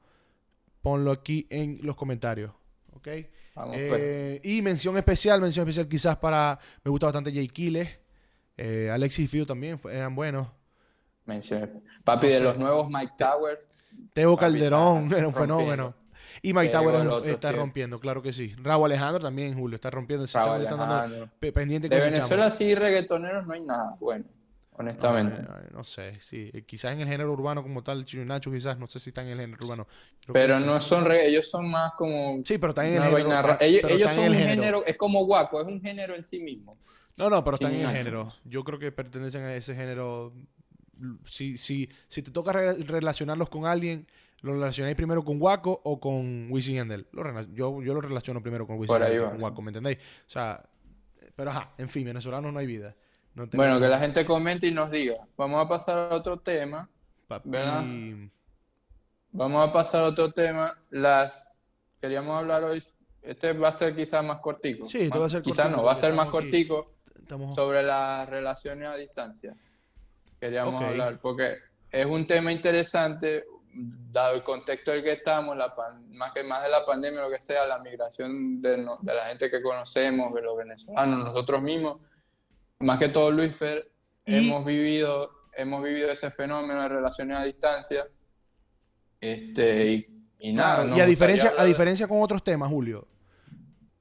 Ponlo 0.80 1.10
aquí 1.12 1.46
en 1.50 1.78
los 1.82 1.94
comentarios. 1.94 2.52
¿Ok? 2.96 3.08
Vamos, 3.54 3.76
pues. 3.76 4.00
Eh, 4.02 4.40
y 4.44 4.62
mención 4.62 4.96
especial, 4.96 5.40
mención 5.42 5.64
especial 5.64 5.86
quizás 5.88 6.16
para. 6.16 6.58
Me 6.82 6.90
gusta 6.90 7.06
bastante 7.06 7.32
Jay 7.32 7.48
Kiles. 7.48 8.01
Eh, 8.56 8.90
Alexis 8.92 9.30
Fiu 9.30 9.44
también 9.46 9.78
fue- 9.78 9.94
eran 9.96 10.14
buenos. 10.14 10.48
Papi, 12.04 12.26
no 12.26 12.32
de 12.32 12.38
sé. 12.38 12.44
los 12.44 12.58
nuevos 12.58 12.88
Mike 12.90 13.12
Towers, 13.16 13.68
Teo 14.12 14.34
Papi, 14.34 14.40
Calderón 14.52 14.96
era 15.12 15.28
un 15.28 15.34
rompiendo. 15.34 15.40
fenómeno. 15.40 15.94
Y 16.40 16.52
Mike 16.54 16.68
Llegó 16.68 16.80
Tower 16.80 16.94
el 16.96 17.06
es- 17.06 17.12
otro 17.12 17.30
está 17.30 17.52
rompiendo, 17.52 18.00
claro 18.00 18.22
que 18.22 18.32
sí. 18.32 18.54
Raúl 18.58 18.86
Alejandro 18.86 19.20
también, 19.22 19.54
Julio, 19.54 19.76
está 19.76 19.90
rompiendo. 19.90 20.24
Ese 20.24 20.32
chamo 20.32 20.56
están 20.56 20.78
dando 20.78 21.28
pendiente 21.52 21.88
De 21.88 21.98
chamo. 21.98 22.10
Venezuela 22.10 22.50
sí 22.50 22.74
reggaetoneros 22.74 23.46
no 23.46 23.52
hay 23.52 23.60
nada 23.60 23.96
bueno, 24.00 24.24
honestamente. 24.72 25.42
No, 25.42 25.56
eh, 25.58 25.68
no 25.72 25.84
sé, 25.84 26.20
sí. 26.20 26.50
Eh, 26.52 26.62
Quizás 26.62 26.94
en 26.94 27.02
el 27.02 27.08
género 27.08 27.32
urbano 27.32 27.62
como 27.62 27.82
tal, 27.84 28.04
Chino 28.04 28.22
y 28.22 28.26
Nacho, 28.26 28.50
quizás, 28.50 28.78
no 28.78 28.88
sé 28.88 28.98
si 28.98 29.10
están 29.10 29.26
en 29.26 29.32
el 29.32 29.40
género 29.40 29.64
urbano. 29.64 29.86
Creo 30.20 30.32
Pero 30.32 30.58
sí. 30.58 30.64
no 30.64 30.80
son 30.80 31.04
regga- 31.04 31.22
ellos 31.24 31.48
son 31.50 31.70
más 31.70 31.92
como 31.96 32.40
Sí, 32.44 32.58
pero 32.58 32.70
están 32.70 32.86
en 32.86 32.94
el 32.94 33.02
género. 33.02 33.28
vaina 33.28 33.58
Ellos, 33.60 33.84
ellos 33.90 34.10
son 34.10 34.24
un 34.24 34.34
el 34.34 34.48
género, 34.48 34.84
es 34.86 34.96
como 34.96 35.24
guaco, 35.26 35.60
es 35.60 35.66
un 35.68 35.80
género 35.80 36.14
en 36.16 36.24
sí 36.24 36.40
mismo. 36.40 36.76
No, 37.22 37.30
no, 37.30 37.44
pero 37.44 37.54
están 37.54 37.72
en 37.74 37.80
el 37.88 37.90
género. 37.96 38.28
Yo 38.44 38.64
creo 38.64 38.78
que 38.78 38.90
pertenecen 38.92 39.42
a 39.42 39.54
ese 39.54 39.74
género. 39.74 40.32
Si, 41.26 41.56
si, 41.56 41.88
si 42.08 42.22
te 42.22 42.30
toca 42.30 42.52
re- 42.52 42.74
relacionarlos 42.84 43.48
con 43.48 43.66
alguien, 43.66 44.06
¿lo 44.42 44.52
relacionáis 44.52 44.94
primero 44.96 45.24
con 45.24 45.40
Waco 45.40 45.80
o 45.84 45.98
con 46.00 46.50
Wisin 46.50 46.74
y 46.74 46.76
Yandel? 46.76 47.06
Yo, 47.54 47.82
yo 47.82 47.94
lo 47.94 48.00
relaciono 48.00 48.40
primero 48.42 48.66
con 48.66 48.78
Wisin 48.78 48.94
Yandel, 48.98 49.30
con 49.30 49.42
Waco, 49.42 49.62
¿me 49.62 49.70
entendéis? 49.70 49.98
O 49.98 50.30
sea, 50.30 50.62
pero 51.34 51.50
ajá, 51.50 51.72
en 51.78 51.88
fin, 51.88 52.04
venezolanos 52.04 52.52
no 52.52 52.58
hay 52.58 52.66
vida. 52.66 52.94
No 53.34 53.46
Bueno, 53.46 53.80
que 53.80 53.88
la 53.88 53.98
gente 53.98 54.24
comente 54.26 54.66
y 54.66 54.72
nos 54.72 54.90
diga. 54.90 55.16
Vamos 55.38 55.64
a 55.64 55.68
pasar 55.68 56.12
a 56.12 56.14
otro 56.14 56.38
tema. 56.38 56.88
papi, 57.26 57.48
¿verdad? 57.48 57.82
Vamos 59.32 59.68
a 59.68 59.72
pasar 59.72 60.02
a 60.04 60.08
otro 60.08 60.30
tema. 60.32 60.72
Las 60.90 61.54
queríamos 62.00 62.38
hablar 62.38 62.64
hoy. 62.64 62.82
Este 63.22 63.52
va 63.54 63.68
a 63.68 63.72
ser 63.72 63.96
quizás 63.96 64.24
más 64.24 64.40
cortico. 64.40 64.86
Sí, 64.86 65.02
este 65.02 65.18
va 65.18 65.26
a 65.26 65.30
ser 65.30 65.42
Quizás 65.42 65.66
cortico 65.66 65.76
no, 65.80 65.84
va 65.86 65.92
a 65.92 65.96
ser 65.96 66.12
más 66.12 66.28
aquí. 66.28 66.34
Estamos... 67.22 67.54
sobre 67.56 67.82
las 67.82 68.28
relaciones 68.28 68.88
a 68.88 68.96
distancia. 68.96 69.54
Queríamos 70.40 70.82
hablar 70.82 71.20
porque 71.20 71.56
es 71.90 72.06
un 72.06 72.26
tema 72.26 72.50
interesante 72.52 73.44
dado 73.74 74.34
el 74.34 74.42
contexto 74.42 74.90
en 74.92 74.98
el 74.98 75.04
que 75.04 75.12
estamos, 75.12 75.56
la 75.56 75.74
pan- 75.74 76.04
más 76.10 76.32
que 76.32 76.42
más 76.44 76.62
de 76.62 76.68
la 76.68 76.84
pandemia, 76.84 77.22
lo 77.22 77.30
que 77.30 77.40
sea, 77.40 77.66
la 77.66 77.78
migración 77.78 78.60
de, 78.60 78.76
no- 78.78 78.98
de 79.00 79.14
la 79.14 79.26
gente 79.28 79.50
que 79.50 79.62
conocemos, 79.62 80.34
de 80.34 80.42
los 80.42 80.56
venezolanos, 80.56 81.24
nosotros 81.24 81.62
mismos, 81.62 82.00
más 82.80 82.98
que 82.98 83.08
todo 83.08 83.30
Luis 83.30 83.56
Fer, 83.56 83.90
Y- 84.26 84.48
hemos 84.48 84.64
vivido, 84.66 85.30
hemos 85.54 85.82
vivido 85.82 86.10
ese 86.10 86.30
fenómeno 86.30 86.82
de 86.82 86.88
relaciones 86.88 87.38
a 87.38 87.44
distancia. 87.44 88.06
Este, 89.20 89.86
y, 89.92 90.06
y 90.40 90.52
nada, 90.52 90.82
Claro, 90.82 90.96
y 90.96 91.00
a 91.00 91.06
diferencia, 91.06 91.54
a 91.56 91.64
diferencia 91.64 92.08
con 92.08 92.20
otros 92.20 92.42
temas, 92.42 92.68
Julio, 92.68 93.06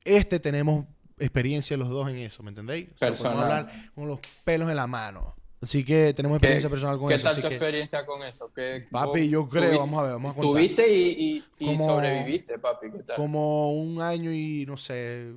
este 0.04 0.40
tenemos 0.40 0.86
experiencia 1.22 1.78
los 1.78 1.90
dos 1.90 2.10
en 2.10 2.18
eso, 2.18 2.44
¿me 2.44 2.50
entendéis? 2.50 2.90
O 2.94 2.98
sea, 2.98 3.08
podemos 3.10 3.20
Personal. 3.22 3.52
hablar 3.68 3.92
con 3.96 4.08
los 4.08 4.20
pelos 4.44 4.70
en 4.70 4.76
la 4.76 4.88
mano. 4.88 5.36
Así 5.62 5.84
que 5.86 6.14
tenemos 6.16 6.40
¿Qué- 6.40 6.48
experiencia 6.48 6.70
personal 6.72 6.98
con 6.98 7.08
¿Qué 7.10 7.16
eso. 7.16 7.24
tal 7.26 7.34
así 7.34 7.42
tu 7.42 7.48
experiencia 7.48 8.06
con 8.06 8.24
eso? 8.24 8.52
¿Qué- 8.54 8.88
papi, 8.90 9.30
yo 9.30 9.48
creo, 9.48 9.80
vamos 9.80 10.00
a 10.00 10.04
ver, 10.04 10.12
vamos 10.14 10.32
a 10.32 10.36
contar. 10.36 10.52
Tuviste 10.52 10.92
y, 10.92 11.10
y- 11.38 11.44
y 11.60 11.66
Como- 11.68 11.88
sobreviviste, 11.88 12.58
papi. 12.58 12.92
¿qué 12.92 13.04
tal? 13.04 13.16
Como 13.16 13.72
un 13.74 14.02
año 14.02 14.32
y, 14.34 14.66
no 14.68 14.76
sé, 14.78 15.34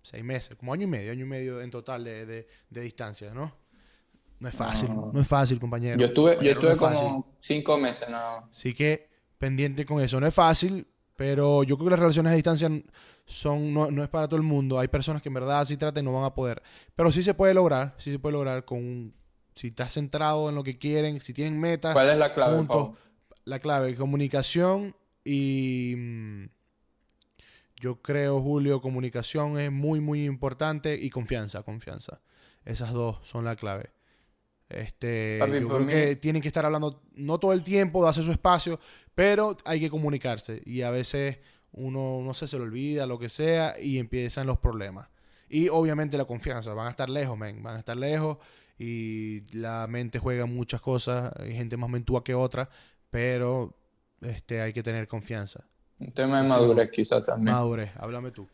seis 0.00 0.24
meses, 0.24 0.56
como 0.56 0.72
año 0.72 0.84
y 0.84 0.86
medio, 0.86 1.12
año 1.12 1.26
y 1.26 1.28
medio 1.28 1.60
en 1.60 1.70
total 1.70 2.02
de, 2.04 2.24
de- 2.24 2.48
de 2.70 2.80
distancia, 2.80 3.34
¿no? 3.34 3.52
No 4.38 4.48
es 4.48 4.54
fácil, 4.54 4.88
No. 4.88 5.10
no, 5.12 5.20
es 5.20 5.28
fácil, 5.28 5.60
compañero. 5.60 5.98
Yo 5.98 6.06
estuve, 6.06 6.30
yo 6.30 6.36
Compañero, 6.54 6.62
no 6.62 6.68
estuve 6.70 6.88
fácil. 6.88 7.06
como 7.08 7.36
cinco 7.42 7.76
meses 7.78 8.08
nada 8.08 8.40
más. 8.40 8.50
Así 8.56 8.72
que 8.72 9.10
pendiente 9.36 9.84
con 9.84 10.00
eso. 10.00 10.18
No 10.18 10.26
es 10.26 10.32
fácil, 10.32 10.86
pero 11.20 11.64
yo 11.64 11.76
creo 11.76 11.84
que 11.84 11.90
las 11.90 11.98
relaciones 12.00 12.32
a 12.32 12.34
distancia 12.34 12.70
son, 13.26 13.74
no, 13.74 13.90
no 13.90 14.02
es 14.02 14.08
para 14.08 14.26
todo 14.26 14.38
el 14.38 14.42
mundo. 14.42 14.78
Hay 14.78 14.88
personas 14.88 15.20
que 15.20 15.28
en 15.28 15.34
verdad 15.34 15.60
así 15.60 15.76
tratan 15.76 16.02
y 16.02 16.06
no 16.06 16.14
van 16.14 16.24
a 16.24 16.32
poder. 16.32 16.62
Pero 16.96 17.12
sí 17.12 17.22
se 17.22 17.34
puede 17.34 17.52
lograr, 17.52 17.94
sí 17.98 18.10
se 18.10 18.18
puede 18.18 18.32
lograr 18.32 18.64
con 18.64 19.12
si 19.54 19.66
estás 19.66 19.92
centrado 19.92 20.48
en 20.48 20.54
lo 20.54 20.64
que 20.64 20.78
quieren, 20.78 21.20
si 21.20 21.34
tienen 21.34 21.60
metas, 21.60 21.92
¿Cuál 21.92 22.08
es 22.08 22.16
la 22.16 22.32
clave, 22.32 22.56
juntos. 22.56 22.92
La 23.44 23.58
clave, 23.58 23.94
comunicación 23.96 24.96
y 25.22 25.92
mm, 25.98 26.44
yo 27.82 28.00
creo, 28.00 28.40
Julio, 28.40 28.80
comunicación 28.80 29.58
es 29.60 29.70
muy, 29.70 30.00
muy 30.00 30.24
importante 30.24 30.94
y 30.98 31.10
confianza, 31.10 31.62
confianza. 31.64 32.22
Esas 32.64 32.94
dos 32.94 33.18
son 33.24 33.44
la 33.44 33.56
clave. 33.56 33.90
Este, 34.70 35.36
Papi, 35.38 35.60
yo 35.60 35.68
creo 35.68 35.80
mí- 35.80 35.92
que 35.92 36.16
tienen 36.16 36.40
que 36.40 36.48
estar 36.48 36.64
hablando, 36.64 37.02
no 37.14 37.38
todo 37.38 37.52
el 37.52 37.62
tiempo, 37.64 38.02
darse 38.04 38.22
su 38.22 38.30
espacio, 38.30 38.78
pero 39.20 39.54
hay 39.66 39.80
que 39.80 39.90
comunicarse. 39.90 40.62
Y 40.64 40.80
a 40.80 40.90
veces 40.90 41.40
uno, 41.72 42.22
no 42.22 42.32
sé, 42.32 42.46
se 42.46 42.56
le 42.56 42.62
olvida, 42.62 43.06
lo 43.06 43.18
que 43.18 43.28
sea, 43.28 43.74
y 43.78 43.98
empiezan 43.98 44.46
los 44.46 44.58
problemas. 44.58 45.10
Y 45.50 45.68
obviamente 45.68 46.16
la 46.16 46.24
confianza, 46.24 46.72
van 46.72 46.86
a 46.86 46.90
estar 46.90 47.10
lejos, 47.10 47.36
men, 47.36 47.62
van 47.62 47.76
a 47.76 47.80
estar 47.80 47.98
lejos 47.98 48.38
y 48.78 49.42
la 49.54 49.86
mente 49.88 50.18
juega 50.18 50.46
muchas 50.46 50.80
cosas, 50.80 51.34
hay 51.38 51.52
gente 51.52 51.76
más 51.76 51.90
mentúa 51.90 52.24
que 52.24 52.34
otra, 52.34 52.70
pero 53.10 53.76
este, 54.22 54.62
hay 54.62 54.72
que 54.72 54.82
tener 54.82 55.06
confianza. 55.06 55.66
Un 55.98 56.12
tema 56.12 56.40
de 56.40 56.48
madurez 56.48 56.90
quizás 56.90 57.22
también. 57.22 57.54
Madurez, 57.54 57.90
háblame 57.98 58.30
tú. 58.30 58.48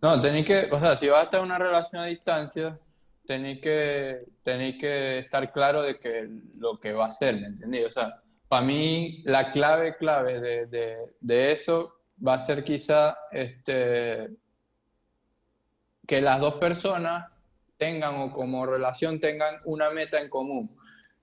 No, 0.00 0.18
tenéis 0.22 0.46
que, 0.46 0.68
o 0.72 0.80
sea, 0.80 0.96
si 0.96 1.06
vas 1.08 1.20
a 1.20 1.24
estar 1.24 1.40
en 1.40 1.46
una 1.46 1.58
relación 1.58 2.00
a 2.00 2.06
distancia, 2.06 2.78
tenéis 3.26 3.60
que, 3.60 4.24
tenéis 4.42 4.80
que 4.80 5.18
estar 5.18 5.52
claro 5.52 5.82
de 5.82 6.00
que 6.00 6.30
lo 6.56 6.80
que 6.80 6.94
va 6.94 7.08
a 7.08 7.10
ser, 7.10 7.34
¿me 7.34 7.48
entendí? 7.48 7.84
O 7.84 7.90
sea, 7.90 8.22
para 8.48 8.64
mí 8.64 9.22
la 9.24 9.50
clave, 9.50 9.96
clave 9.96 10.40
de, 10.40 10.66
de, 10.66 10.96
de 11.20 11.52
eso 11.52 12.00
va 12.26 12.34
a 12.34 12.40
ser 12.40 12.62
quizá 12.64 13.16
este, 13.32 14.28
que 16.06 16.20
las 16.20 16.40
dos 16.40 16.54
personas 16.54 17.26
tengan 17.76 18.14
o 18.16 18.32
como 18.32 18.64
relación 18.66 19.20
tengan 19.20 19.56
una 19.64 19.90
meta 19.90 20.20
en 20.20 20.30
común 20.30 20.76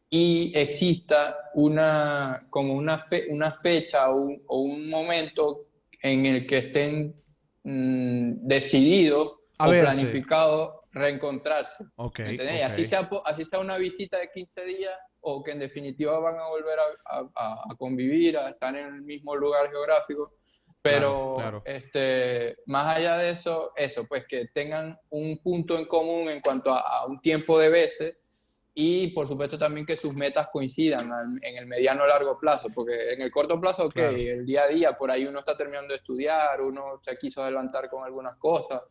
y 0.10 0.52
exista 0.56 1.50
una, 1.56 2.46
como 2.50 2.74
una, 2.76 3.00
fe- 3.00 3.28
una 3.30 3.52
fecha 3.54 4.10
o 4.12 4.18
un, 4.18 4.44
o 4.48 4.60
un 4.60 4.88
momento 4.88 5.66
en 6.02 6.26
el 6.28 6.46
que 6.46 6.58
estén 6.60 7.16
mm, 7.64 8.46
decididos 8.46 9.38
A 9.58 9.68
o 9.68 9.72
planificados 9.72 10.76
reencontrarse. 10.92 11.86
Ok. 11.96 12.20
¿me 12.20 12.30
entendés? 12.32 12.56
Y 12.60 12.64
ok. 12.66 12.72
Así 12.72 12.86
sea, 12.86 13.10
así 13.26 13.46
sea 13.46 13.60
una 13.60 13.78
visita 13.80 14.18
de 14.20 14.30
15 14.30 14.64
días 14.66 14.94
o 15.26 15.42
que 15.44 15.52
en 15.52 15.60
definitiva 15.60 16.20
van 16.20 16.38
a 16.38 16.48
volver 16.48 16.78
a, 16.80 17.18
a- 17.18 17.64
a- 17.70 17.76
convivir, 17.78 18.38
a 18.38 18.50
estar 18.50 18.76
en 18.76 18.88
el 18.88 19.02
mismo 19.02 19.36
lugar 19.36 19.70
geográfico. 19.70 20.34
Pero 20.82 21.36
Claro, 21.38 21.62
claro. 21.62 21.64
Este, 21.66 22.58
más 22.66 22.96
allá 22.98 23.18
de 23.18 23.30
eso, 23.32 23.72
eso, 23.76 24.06
pues 24.06 24.26
que 24.28 24.48
tengan 24.54 25.00
un 25.12 25.38
punto 25.38 25.78
en 25.80 25.86
común 25.86 26.30
en 26.30 26.42
cuanto 26.42 26.74
a, 26.74 26.82
a 26.82 27.06
un 27.06 27.22
tiempo 27.22 27.58
de 27.58 27.70
veces 27.70 28.18
y 28.76 29.08
por 29.14 29.28
supuesto 29.28 29.58
también 29.58 29.86
que 29.86 29.96
sus 29.96 30.14
metas 30.14 30.50
coincidan 30.52 31.08
en 31.42 31.58
el 31.58 31.68
mediano 31.68 32.04
o 32.04 32.08
largo 32.08 32.38
plazo, 32.38 32.68
porque 32.74 33.14
en 33.14 33.22
el 33.22 33.32
corto 33.32 33.62
plazo, 33.62 33.86
ok, 33.86 33.94
Claro. 33.94 34.18
el 34.18 34.46
día 34.46 34.64
a 34.64 34.68
día, 34.68 34.94
por 34.98 35.10
ahí 35.10 35.26
uno 35.26 35.40
está 35.40 35.56
terminando 35.56 35.94
de 35.94 36.00
estudiar, 36.00 36.60
uno 36.60 37.00
se 37.02 37.16
quiso 37.18 37.42
adelantar 37.44 37.90
con 37.90 38.04
algunas 38.04 38.36
cosas 38.36 38.82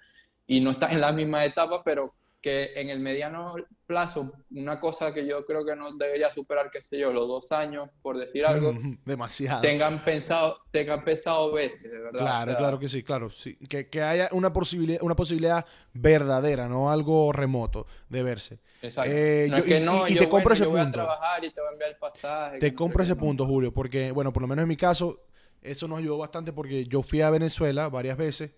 y 0.46 0.60
no 0.60 0.70
está 0.70 0.90
en 0.92 1.00
la 1.00 1.12
misma 1.12 1.44
etapa, 1.44 1.82
pero 1.84 2.14
que 2.42 2.72
en 2.74 2.90
el 2.90 2.98
mediano 2.98 3.54
plazo, 3.86 4.32
una 4.50 4.80
cosa 4.80 5.14
que 5.14 5.24
yo 5.26 5.44
creo 5.46 5.64
que 5.64 5.76
no 5.76 5.96
debería 5.96 6.34
superar, 6.34 6.70
qué 6.72 6.82
sé 6.82 6.98
yo, 6.98 7.12
los 7.12 7.28
dos 7.28 7.52
años, 7.52 7.88
por 8.02 8.18
decir 8.18 8.44
algo, 8.44 8.72
Mm, 8.72 8.98
Demasiado. 9.06 9.60
tengan 9.62 10.04
pensado, 10.04 10.58
tengan 10.72 11.04
pensado 11.04 11.52
veces, 11.52 11.90
de 11.90 11.98
verdad. 12.00 12.18
Claro, 12.20 12.42
O 12.50 12.54
sea, 12.54 12.58
claro 12.58 12.78
que 12.80 12.88
sí, 12.88 13.02
claro. 13.04 13.30
Sí. 13.30 13.56
Que, 13.68 13.88
que 13.88 14.02
haya 14.02 14.28
una 14.32 14.52
posibilidad, 14.52 15.00
una 15.02 15.14
posibilidad 15.14 15.64
verdadera, 15.92 16.68
no 16.68 16.90
algo 16.90 17.32
remoto 17.32 17.86
de 18.08 18.22
verse. 18.24 18.58
Exacto. 18.82 19.10
Eh, 19.14 19.46
no 19.48 19.56
yo- 19.58 19.62
es 19.62 19.68
que 19.68 19.78
y- 19.78 19.84
no, 19.84 20.08
y- 20.08 20.12
y 20.12 20.14
yo, 20.16 20.20
te 20.22 20.28
compro 20.28 20.48
bueno, 20.50 20.54
ese 20.54 20.64
yo 20.64 20.70
voy 20.70 20.80
a 20.80 20.82
punto. 20.82 20.98
trabajar 20.98 21.44
y 21.44 21.50
te 21.52 21.60
voy 21.60 21.68
a 21.68 21.72
enviar 21.74 21.90
el 21.90 21.96
pasaje. 21.96 22.58
Te 22.58 22.74
compro 22.74 23.02
ese 23.04 23.14
no. 23.14 23.20
punto, 23.20 23.46
Julio, 23.46 23.72
porque, 23.72 24.10
bueno, 24.10 24.32
por 24.32 24.42
lo 24.42 24.48
menos 24.48 24.64
en 24.64 24.68
mi 24.68 24.76
caso, 24.76 25.20
eso 25.60 25.86
nos 25.86 26.00
ayudó 26.00 26.18
bastante 26.18 26.52
porque 26.52 26.84
yo 26.86 27.02
fui 27.02 27.20
a 27.20 27.30
Venezuela 27.30 27.88
varias 27.88 28.16
veces, 28.16 28.50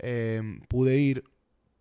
eh, 0.00 0.42
pude 0.68 0.96
ir 0.98 1.22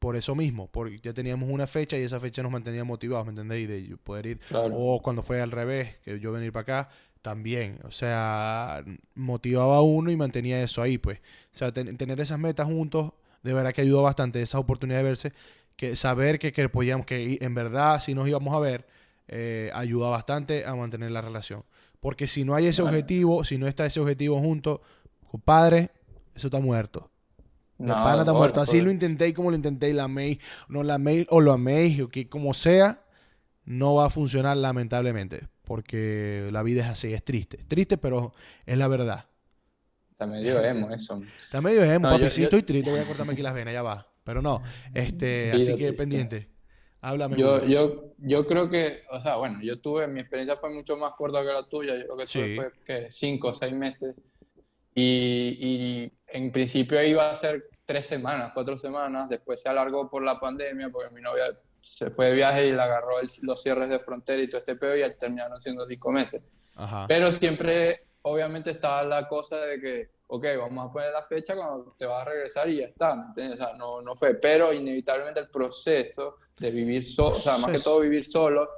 por 0.02 0.16
eso 0.16 0.34
mismo, 0.34 0.66
porque 0.66 0.98
ya 1.00 1.14
teníamos 1.14 1.48
una 1.48 1.68
fecha 1.68 1.96
y 1.96 2.02
esa 2.02 2.20
fecha 2.20 2.42
nos 2.42 2.52
mantenía 2.52 2.84
motivados, 2.84 3.24
¿me 3.28 3.30
entendéis? 3.34 3.70
De 3.70 3.86
yo 3.88 3.98
poder 3.98 4.26
ir. 4.26 4.40
Claro. 4.40 4.74
O 4.76 5.00
cuando 5.00 5.22
fue 5.22 5.40
al 5.40 5.52
revés, 5.52 5.98
que 6.04 6.20
yo 6.20 6.32
venir 6.32 6.52
para 6.52 6.62
acá, 6.64 6.90
también. 7.22 7.78
O 7.84 7.92
sea, 7.92 8.84
motivaba 9.14 9.76
a 9.78 9.82
uno 9.82 10.10
y 10.10 10.18
mantenía 10.18 10.60
eso 10.64 10.82
ahí, 10.82 10.98
pues. 10.98 11.20
O 11.20 11.56
sea, 11.56 11.72
ten- 11.72 11.98
tener 11.98 12.20
esas 12.20 12.40
metas 12.40 12.66
juntos, 12.66 13.12
de 13.44 13.54
verdad 13.54 13.76
que 13.76 13.82
ayudó 13.82 14.02
bastante, 14.02 14.42
esa 14.42 14.58
oportunidad 14.58 14.98
de 14.98 15.04
verse, 15.04 15.34
que 15.76 15.96
saber 15.96 16.40
que, 16.40 16.52
que 16.52 16.68
podíamos, 16.68 17.06
que 17.06 17.38
en 17.40 17.54
verdad 17.54 18.02
si 18.02 18.16
nos 18.16 18.28
íbamos 18.28 18.56
a 18.56 18.60
ver, 18.60 18.88
eh, 19.28 19.70
ayuda 19.76 20.10
bastante 20.10 20.66
a 20.66 20.74
mantener 20.74 21.12
la 21.12 21.22
relación. 21.22 21.64
Porque 22.00 22.26
si 22.26 22.44
no 22.44 22.56
hay 22.56 22.66
ese 22.66 22.82
objetivo, 22.90 23.44
si 23.44 23.60
no 23.60 23.68
está 23.68 23.86
ese 23.86 24.00
objetivo 24.00 24.40
junto, 24.40 24.82
compadre, 25.30 25.92
eso 26.34 26.48
está 26.48 26.60
muerto. 26.60 27.11
De 27.82 27.88
No, 27.88 27.94
pana 27.96 28.20
está 28.22 28.34
muerto. 28.34 28.62
Así 28.62 28.80
lo 28.82 28.92
intenté 28.92 29.28
y 29.28 29.34
como 29.34 29.50
lo 29.50 29.56
intenté 29.56 29.90
y 29.90 29.94
la 29.94 30.04
améis, 30.06 30.38
no 30.70 30.84
la 30.84 30.96
améis 30.96 31.26
o 31.30 31.42
lo 31.42 31.52
améis, 31.54 32.00
o 32.02 32.10
que 32.10 32.30
como 32.30 32.54
sea, 32.54 33.04
no 33.66 33.96
va 33.96 34.06
a 34.06 34.10
funcionar 34.10 34.58
lamentablemente. 34.58 35.48
Porque 35.64 36.50
la 36.52 36.64
vida 36.64 36.82
es 36.84 36.90
así, 36.90 37.14
es 37.14 37.24
triste. 37.24 37.58
Triste, 37.68 37.98
pero 37.98 38.34
es 38.66 38.78
la 38.78 38.88
verdad. 38.88 39.26
Está 40.12 40.26
medio 40.28 40.62
emo 40.64 40.92
eso. 40.92 41.22
Está 41.46 41.62
medio 41.62 41.84
emo, 41.84 42.08
No, 42.08 42.14
papi. 42.14 42.24
yo- 42.26 42.30
sí, 42.30 42.42
yo- 42.42 42.46
estoy 42.46 42.64
triste, 42.64 42.92
voy 42.92 43.00
a 43.00 43.04
cortarme 43.06 43.34
aquí 43.34 43.42
las 43.42 43.54
venas, 43.54 43.74
ya 43.74 43.82
va. 43.82 44.06
Pero 44.24 44.42
no, 44.42 44.62
este, 44.94 45.52
así 45.52 45.66
que 45.72 45.76
triste. 45.78 45.94
pendiente. 45.94 46.48
Háblame. 47.02 47.36
Yo, 47.38 47.66
yo, 47.66 48.14
yo 48.20 48.46
creo 48.46 48.70
que, 48.70 49.00
o 49.12 49.20
sea, 49.24 49.38
bueno, 49.38 49.60
yo 49.64 49.82
tuve, 49.82 50.08
mi 50.08 50.20
experiencia 50.20 50.58
fue 50.58 50.72
mucho 50.72 50.96
más 50.98 51.14
corta 51.14 51.40
que 51.42 51.48
la 51.48 51.68
tuya, 51.68 51.96
yo 51.96 52.04
creo 52.04 52.18
que 52.18 52.28
Sí. 52.28 52.56
fue 52.56 52.72
que 52.86 53.08
cinco 53.12 53.48
o 53.48 53.54
seis 53.56 53.74
meses 53.74 54.14
y, 54.94 55.58
y 55.60 56.12
en 56.28 56.52
principio 56.52 57.02
iba 57.04 57.32
a 57.32 57.36
ser 57.36 57.64
tres 57.92 58.08
semanas, 58.08 58.52
cuatro 58.54 58.78
semanas, 58.78 59.28
después 59.28 59.62
se 59.62 59.68
alargó 59.68 60.10
por 60.10 60.24
la 60.24 60.40
pandemia 60.40 60.90
porque 60.90 61.14
mi 61.14 61.22
novia 61.22 61.46
se 61.82 62.10
fue 62.10 62.28
de 62.28 62.34
viaje 62.36 62.68
y 62.68 62.72
le 62.72 62.82
agarró 62.82 63.20
el- 63.20 63.30
los 63.42 63.62
cierres 63.62 63.90
de 63.90 64.00
frontera 64.00 64.42
y 64.42 64.48
todo 64.48 64.60
este 64.60 64.76
pedo 64.76 64.96
y 64.96 65.18
terminaron 65.18 65.60
siendo 65.62 65.86
cinco 65.86 66.12
meses. 66.12 66.42
Ajá. 66.76 67.06
Pero 67.08 67.32
siempre, 67.32 68.06
obviamente, 68.22 68.72
estaba 68.72 69.04
la 69.04 69.28
cosa 69.28 69.58
de 69.58 69.80
que, 69.82 70.10
ok, 70.28 70.46
vamos 70.60 70.90
a 70.90 70.94
poner 70.94 71.12
la 71.12 71.24
fecha 71.24 71.54
cuando 71.56 71.94
te 71.98 72.06
vas 72.06 72.22
a 72.26 72.30
regresar 72.30 72.70
y 72.70 72.78
ya 72.80 72.86
está, 72.86 73.14
¿me 73.16 73.26
entiendes? 73.26 73.60
O 73.60 73.64
sea, 73.66 73.74
no, 73.76 74.02
no 74.02 74.16
fue, 74.16 74.36
pero 74.36 74.72
inevitablemente 74.72 75.40
el 75.42 75.50
proceso 75.50 76.38
de 76.58 76.72
vivir 76.72 77.06
solo, 77.06 77.36
o 77.36 77.40
sea, 77.40 77.58
más 77.58 77.72
que 77.72 77.80
todo 77.80 78.00
vivir 78.00 78.24
solo 78.24 78.70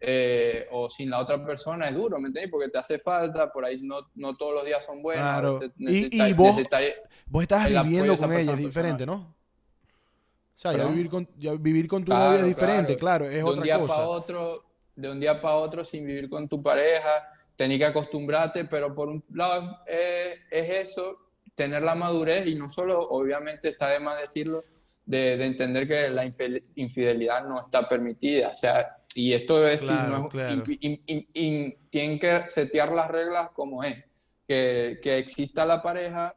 eh, 0.00 0.66
o 0.72 0.90
sin 0.90 1.08
la 1.08 1.20
otra 1.20 1.42
persona 1.44 1.88
es 1.88 1.94
duro, 1.94 2.18
¿me 2.18 2.28
entiendes? 2.28 2.50
Porque 2.50 2.68
te 2.68 2.78
hace 2.78 2.98
falta, 2.98 3.50
por 3.50 3.64
ahí 3.64 3.80
no, 3.82 4.10
no 4.16 4.36
todos 4.36 4.54
los 4.54 4.64
días 4.64 4.84
son 4.84 5.02
buenos. 5.02 5.24
Claro. 5.24 5.58
veces 5.58 5.74
Y- 5.78 5.84
necesitas- 5.84 6.28
y 6.28 6.32
vos- 6.34 6.46
necesitas- 6.56 6.82
Vos 7.28 7.42
estás 7.42 7.68
viviendo 7.68 8.16
con 8.16 8.32
ella, 8.32 8.52
es 8.52 8.58
diferente, 8.58 9.04
¿no? 9.06 9.14
O 9.14 10.58
sea, 10.58 10.72
ya 10.72 10.86
vivir, 10.86 11.10
con, 11.10 11.28
ya 11.36 11.52
vivir 11.54 11.86
con 11.86 12.02
tu 12.04 12.12
Claro, 12.12 12.24
novia 12.30 12.40
es 12.40 12.46
diferente, 12.46 12.96
claro, 12.96 13.26
es 13.26 13.34
de 13.34 13.44
un 13.44 13.62
día 13.62 13.78
cosa. 13.78 13.94
para 13.96 14.08
otro, 14.08 14.64
de 14.94 15.10
un 15.10 15.20
día 15.20 15.40
para 15.40 15.56
otro 15.56 15.84
sin 15.84 16.06
vivir 16.06 16.30
con 16.30 16.48
tu 16.48 16.62
pareja, 16.62 17.28
tenés 17.56 17.78
que 17.78 17.84
acostumbrarte, 17.84 18.64
pero 18.64 18.94
por 18.94 19.08
un 19.08 19.22
lado 19.34 19.78
es, 19.86 20.38
es 20.50 20.88
eso, 20.88 21.18
tener 21.54 21.82
la 21.82 21.94
madurez 21.94 22.46
y 22.46 22.54
no 22.54 22.70
solo, 22.70 23.00
obviamente 23.00 23.68
está 23.68 23.88
de 23.90 24.00
más 24.00 24.18
decirlo, 24.20 24.64
de, 25.04 25.36
de 25.36 25.44
entender 25.46 25.86
que 25.86 26.08
la 26.08 26.24
infidelidad 26.24 27.46
no 27.46 27.60
está 27.60 27.86
permitida, 27.88 28.48
o 28.48 28.56
sea, 28.56 28.96
y 29.14 29.32
esto 29.34 29.66
es, 29.68 29.82
Claro, 29.82 30.18
no 30.18 30.26
es- 30.26 30.32
claro. 30.32 30.62
in- 30.68 30.78
in- 30.80 31.02
in- 31.06 31.26
in- 31.34 31.76
tienen 31.90 32.18
que 32.18 32.48
setear 32.48 32.92
las 32.92 33.08
reglas 33.10 33.50
como 33.52 33.84
es, 33.84 34.02
que, 34.48 34.98
que 35.02 35.18
exista 35.18 35.66
la 35.66 35.82
pareja 35.82 36.34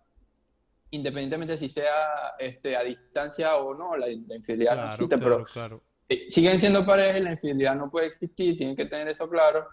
independientemente 0.91 1.57
si 1.57 1.69
sea 1.69 2.33
este, 2.39 2.75
a 2.75 2.83
distancia 2.83 3.57
o 3.57 3.73
no, 3.73 3.95
la, 3.97 4.07
la 4.07 4.35
infidelidad 4.35 4.71
no 4.75 4.81
Claro, 4.81 4.93
existe, 4.93 5.17
claro, 5.17 5.35
pero 5.37 5.45
claro. 5.45 5.83
eh, 6.09 6.25
siguen 6.29 6.59
siendo 6.59 6.85
pareja 6.85 7.17
y 7.19 7.23
la 7.23 7.31
infidelidad 7.31 7.75
no 7.75 7.89
puede 7.89 8.07
existir, 8.07 8.57
tienen 8.57 8.75
que 8.75 8.85
tener 8.85 9.07
eso 9.07 9.29
claro. 9.29 9.67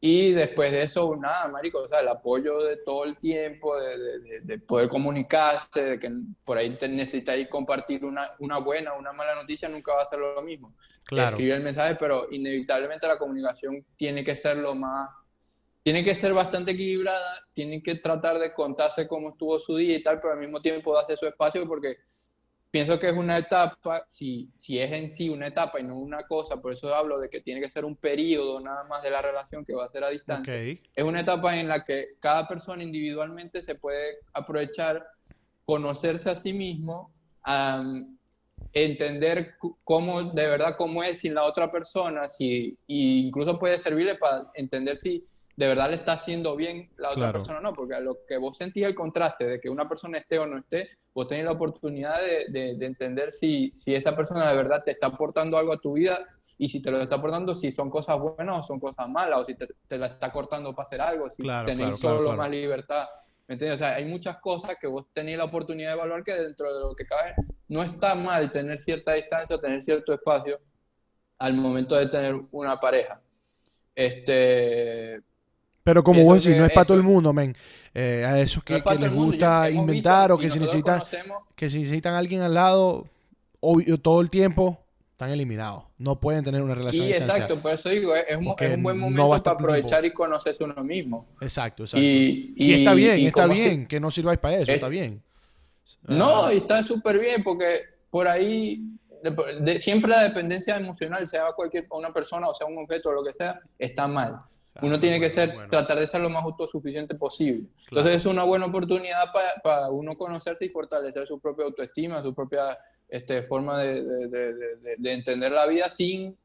Y 0.00 0.30
después 0.30 0.70
de 0.70 0.82
eso, 0.82 1.16
nada, 1.16 1.48
marico, 1.48 1.80
o 1.82 1.88
sea, 1.88 1.98
el 1.98 2.06
apoyo 2.08 2.60
de 2.62 2.76
todo 2.86 3.02
el 3.02 3.16
tiempo, 3.18 3.76
de, 3.80 3.98
de- 3.98 4.18
de- 4.20 4.40
de 4.42 4.58
poder 4.60 4.88
comunicarse, 4.88 5.80
de 5.82 5.98
que 5.98 6.08
por 6.44 6.56
ahí 6.56 6.76
te 6.76 6.86
necesitáis 6.88 7.48
compartir 7.48 8.04
una, 8.04 8.30
una 8.38 8.58
buena 8.58 8.92
una 8.94 9.12
mala 9.12 9.34
noticia, 9.34 9.68
nunca 9.68 9.94
va 9.94 10.02
a 10.02 10.06
ser 10.08 10.20
lo 10.20 10.40
mismo. 10.42 10.72
Claro. 11.04 11.30
Escribir 11.30 11.54
el 11.54 11.62
mensaje, 11.64 11.96
pero 11.96 12.28
inevitablemente 12.30 13.08
la 13.08 13.18
comunicación 13.18 13.84
tiene 13.96 14.22
que 14.22 14.36
ser 14.36 14.58
lo 14.58 14.74
más, 14.76 15.08
tiene 15.88 16.04
que 16.04 16.14
ser 16.14 16.34
bastante 16.34 16.72
equilibrada, 16.72 17.46
tiene 17.54 17.82
que 17.82 17.94
tratar 17.94 18.38
de 18.38 18.52
contarse 18.52 19.08
cómo 19.08 19.30
estuvo 19.30 19.58
su 19.58 19.74
día 19.74 19.96
y 19.96 20.02
tal, 20.02 20.20
pero 20.20 20.34
al 20.34 20.38
mismo 20.38 20.60
tiempo 20.60 20.94
darse 20.94 21.16
su 21.16 21.26
espacio 21.26 21.66
porque 21.66 21.96
pienso 22.70 23.00
que 23.00 23.08
es 23.08 23.16
una 23.16 23.38
etapa, 23.38 24.04
si, 24.06 24.50
si 24.54 24.78
es 24.78 24.92
en 24.92 25.10
sí 25.10 25.30
una 25.30 25.46
etapa 25.46 25.80
y 25.80 25.84
no 25.84 25.98
una 25.98 26.24
cosa, 26.24 26.60
por 26.60 26.74
eso 26.74 26.94
hablo 26.94 27.18
de 27.18 27.30
que 27.30 27.40
tiene 27.40 27.62
que 27.62 27.70
ser 27.70 27.86
un 27.86 27.96
periodo 27.96 28.60
nada 28.60 28.84
más 28.84 29.02
de 29.02 29.08
la 29.08 29.22
relación 29.22 29.64
que 29.64 29.74
va 29.74 29.86
a 29.86 29.88
ser 29.88 30.04
a 30.04 30.10
distancia. 30.10 30.52
Ok. 30.52 30.78
Es 30.94 31.04
una 31.04 31.20
etapa 31.20 31.56
en 31.56 31.68
la 31.68 31.82
que 31.82 32.16
cada 32.20 32.46
persona 32.46 32.82
individualmente 32.82 33.62
se 33.62 33.74
puede 33.74 34.18
aprovechar, 34.34 35.06
conocerse 35.64 36.28
a 36.28 36.36
sí 36.36 36.52
mismo, 36.52 37.14
am, 37.44 38.18
entender 38.74 39.54
cómo, 39.84 40.22
de 40.22 40.46
verdad, 40.48 40.76
cómo 40.76 41.02
es 41.02 41.20
sin 41.20 41.32
la 41.32 41.44
otra 41.44 41.72
persona, 41.72 42.28
si, 42.28 42.76
y 42.86 43.26
incluso 43.28 43.58
puede 43.58 43.78
servirle 43.78 44.16
para 44.16 44.50
entender 44.52 44.98
si 44.98 45.24
de 45.58 45.66
verdad 45.66 45.90
le 45.90 45.96
está 45.96 46.12
haciendo 46.12 46.54
bien 46.54 46.88
la 46.98 47.08
otra 47.08 47.18
Claro. 47.22 47.32
persona 47.40 47.58
o 47.58 47.62
no, 47.62 47.72
porque 47.74 47.94
a 47.96 47.98
lo 48.00 48.24
que 48.28 48.36
vos 48.36 48.56
sentís 48.56 48.84
el 48.84 48.94
contraste 48.94 49.44
de 49.44 49.60
que 49.60 49.68
una 49.68 49.88
persona 49.88 50.18
esté 50.18 50.38
o 50.38 50.46
no 50.46 50.56
esté, 50.58 50.88
vos 51.12 51.26
tenés 51.26 51.46
la 51.46 51.50
oportunidad 51.50 52.20
de, 52.20 52.46
de- 52.48 52.76
de 52.76 52.86
entender 52.86 53.32
si, 53.32 53.72
si 53.74 53.92
esa 53.92 54.14
persona 54.14 54.48
de 54.48 54.54
verdad 54.56 54.84
te 54.84 54.92
está 54.92 55.08
aportando 55.08 55.58
algo 55.58 55.72
a 55.72 55.80
tu 55.80 55.94
vida 55.94 56.16
y 56.58 56.68
si 56.68 56.80
te 56.80 56.92
lo 56.92 57.02
está 57.02 57.16
aportando, 57.16 57.56
si 57.56 57.72
son 57.72 57.90
cosas 57.90 58.20
buenas 58.20 58.60
o 58.60 58.62
son 58.62 58.78
cosas 58.78 59.08
malas, 59.08 59.40
o 59.40 59.44
si 59.46 59.56
te, 59.56 59.66
te 59.88 59.98
la 59.98 60.06
está 60.06 60.30
cortando 60.30 60.72
para 60.76 60.86
hacer 60.86 61.00
algo, 61.00 61.28
si 61.28 61.42
Claro, 61.42 61.66
tenés 61.66 61.98
claro, 61.98 62.18
solo 62.18 62.36
más 62.36 62.48
libertad. 62.50 63.08
¿Me 63.48 63.54
entiendes? 63.54 63.80
O 63.80 63.82
sea, 63.84 63.96
hay 63.96 64.04
muchas 64.04 64.38
cosas 64.38 64.76
que 64.80 64.86
vos 64.86 65.06
tenés 65.12 65.36
la 65.38 65.44
oportunidad 65.46 65.88
de 65.88 65.94
evaluar 65.94 66.22
que 66.22 66.34
dentro 66.34 66.72
de 66.72 66.80
lo 66.82 66.94
que 66.94 67.04
cabe 67.04 67.34
no 67.66 67.82
está 67.82 68.14
mal 68.14 68.52
tener 68.52 68.78
cierta 68.78 69.14
distancia 69.14 69.56
o 69.56 69.58
tener 69.60 69.82
cierto 69.84 70.12
espacio 70.12 70.60
al 71.38 71.54
momento 71.54 71.96
de 71.96 72.06
tener 72.06 72.36
una 72.52 72.78
pareja. 72.78 73.20
Este, 73.94 75.20
Pero 75.88 76.04
como 76.04 76.22
vos 76.22 76.44
decís, 76.44 76.58
no 76.58 76.66
es 76.66 76.72
para 76.72 76.84
todo 76.84 76.98
el 76.98 77.02
mundo, 77.02 77.32
men. 77.32 77.56
Eh, 77.94 78.22
a 78.26 78.38
esos 78.38 78.58
no 78.58 78.62
que, 78.64 78.76
es 78.76 78.82
para 78.82 78.96
que 78.96 79.02
les 79.04 79.10
mundo, 79.10 79.24
gusta 79.24 79.70
inventar 79.70 80.30
o 80.32 80.36
que 80.36 80.48
y 80.48 80.50
si 80.50 80.58
necesitan, 80.60 81.02
que 81.56 81.70
si 81.70 81.78
necesitan 81.78 82.12
alguien 82.12 82.42
al 82.42 82.52
lado 82.52 83.06
obvio, 83.60 83.96
todo 83.96 84.20
el 84.20 84.28
tiempo, 84.28 84.78
están 85.12 85.30
eliminados. 85.30 85.84
No 85.96 86.20
pueden 86.20 86.44
tener 86.44 86.60
una 86.60 86.74
relación 86.74 87.06
Y 87.06 87.12
exacto, 87.14 87.58
por 87.62 87.72
eso 87.72 87.88
digo, 87.88 88.14
es, 88.14 88.26
es 88.28 88.36
un, 88.36 88.54
es 88.58 88.76
un 88.76 88.82
buen 88.82 88.98
no 88.98 89.04
momento 89.06 89.36
estar 89.36 89.56
para 89.56 89.64
aprovechar 89.64 90.04
y 90.04 90.12
conocerse 90.12 90.62
uno 90.62 90.84
mismo. 90.84 91.26
Exacto, 91.40 91.84
exacto. 91.84 92.04
Y, 92.04 92.52
Y, 92.54 92.74
está 92.74 92.92
bien, 92.92 93.18
y 93.20 93.26
está 93.28 93.48
si- 93.48 93.54
bien 93.62 93.86
que 93.86 93.98
no 93.98 94.10
sirváis 94.10 94.38
para 94.38 94.56
eso, 94.58 94.70
Eh, 94.70 94.74
está 94.74 94.88
bien. 94.88 95.22
No, 96.06 96.44
Ah, 96.48 96.52
y 96.52 96.58
está 96.58 96.82
súper 96.82 97.18
bien 97.18 97.42
porque 97.42 97.80
por 98.10 98.28
ahí 98.28 98.82
de- 99.22 99.62
de- 99.62 99.80
siempre 99.80 100.10
la 100.10 100.24
dependencia 100.24 100.76
emocional, 100.76 101.26
sea 101.26 101.50
cualquier 101.56 101.86
una 101.90 102.12
persona 102.12 102.46
o 102.46 102.52
sea 102.54 102.66
un 102.66 102.76
objeto 102.76 103.08
o 103.08 103.12
lo 103.12 103.24
que 103.24 103.32
sea, 103.32 103.58
está 103.78 104.06
mal. 104.06 104.38
Uno 104.82 104.94
ah, 104.96 105.00
tiene 105.00 105.18
que 105.20 105.28
ser, 105.30 105.52
bueno. 105.54 105.68
tratar 105.68 105.98
de 105.98 106.06
ser 106.06 106.20
lo 106.20 106.30
más 106.30 106.44
autosuficiente 106.44 107.14
posible. 107.14 107.64
Claro. 107.68 107.88
Entonces 107.88 108.12
es 108.16 108.26
una 108.26 108.44
buena 108.44 108.66
oportunidad 108.66 109.24
para 109.62 109.90
uno 109.90 110.16
conocerse 110.16 110.64
y 110.66 110.68
fortalecer 110.68 111.26
su 111.26 111.40
propia 111.40 111.64
autoestima, 111.64 112.22
su 112.22 112.34
propia 112.34 112.78
este, 113.08 113.42
forma 113.42 113.82
de, 113.82 114.02
de- 114.04 114.28
de- 114.28 114.54
de- 114.54 114.96
de 114.98 115.12
entender 115.12 115.50
la 115.52 115.66
vida 115.66 115.88
sin 115.90 116.36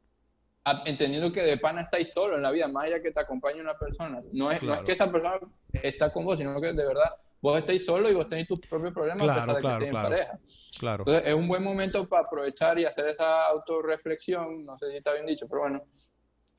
a- 0.66 0.82
entendiendo 0.86 1.32
que 1.32 1.42
de 1.42 1.58
pana 1.58 1.82
estáis 1.82 2.12
solo 2.14 2.38
en 2.38 2.42
la 2.42 2.50
vida, 2.52 2.68
más 2.70 2.86
allá 2.86 3.02
que 3.02 3.12
te 3.12 3.20
acompañe 3.20 3.60
una 3.60 3.78
persona. 3.78 4.22
No 4.32 4.50
es, 4.50 4.62
no 4.62 4.68
Claro. 4.70 4.82
es 4.82 4.86
que 4.86 4.92
esa 4.94 5.12
persona 5.12 5.40
está 5.74 6.12
con 6.14 6.24
vos, 6.26 6.38
sino 6.38 6.60
que 6.62 6.68
de 6.74 6.86
verdad 6.86 7.14
vos 7.42 7.60
estáis 7.60 7.86
solo 7.86 8.10
y 8.10 8.14
vos 8.14 8.30
tenéis 8.30 8.48
tus 8.48 8.62
propios 8.62 8.94
problemas 8.94 9.24
Claro, 9.26 9.42
a 9.42 9.46
pesar 9.46 9.56
de 9.56 9.62
claro, 9.62 9.84
que 9.86 9.90
claro. 9.92 10.10
pareja. 10.10 10.40
Claro. 10.80 11.04
Entonces 11.06 11.28
es 11.28 11.34
un 11.36 11.48
buen 11.50 11.62
momento 11.64 12.08
para 12.08 12.24
aprovechar 12.26 12.80
y 12.80 12.86
hacer 12.86 13.08
esa 13.10 13.46
autorreflexión, 13.48 14.64
no 14.64 14.78
sé 14.80 14.90
si 14.92 14.98
está 14.98 15.12
bien 15.14 15.26
dicho, 15.26 15.48
pero 15.50 15.62
bueno, 15.64 15.84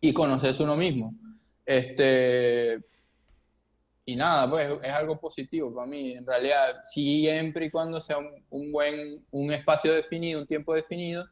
y 0.02 0.12
conocerse 0.12 0.62
uno 0.62 0.76
mismo. 0.76 1.14
Este, 1.66 2.80
y 4.06 4.16
nada, 4.16 4.50
pues 4.50 4.70
es 4.82 4.92
algo 4.92 5.18
positivo 5.18 5.74
para 5.74 5.86
mí, 5.86 6.12
en 6.12 6.26
realidad, 6.26 6.82
siempre 6.84 7.66
y 7.66 7.70
cuando 7.70 8.00
sea 8.00 8.18
un, 8.50 8.72
buen, 8.72 9.24
un 9.30 9.52
espacio 9.52 9.94
definido, 9.94 10.40
un 10.40 10.46
tiempo 10.46 10.74
definido, 10.74 11.26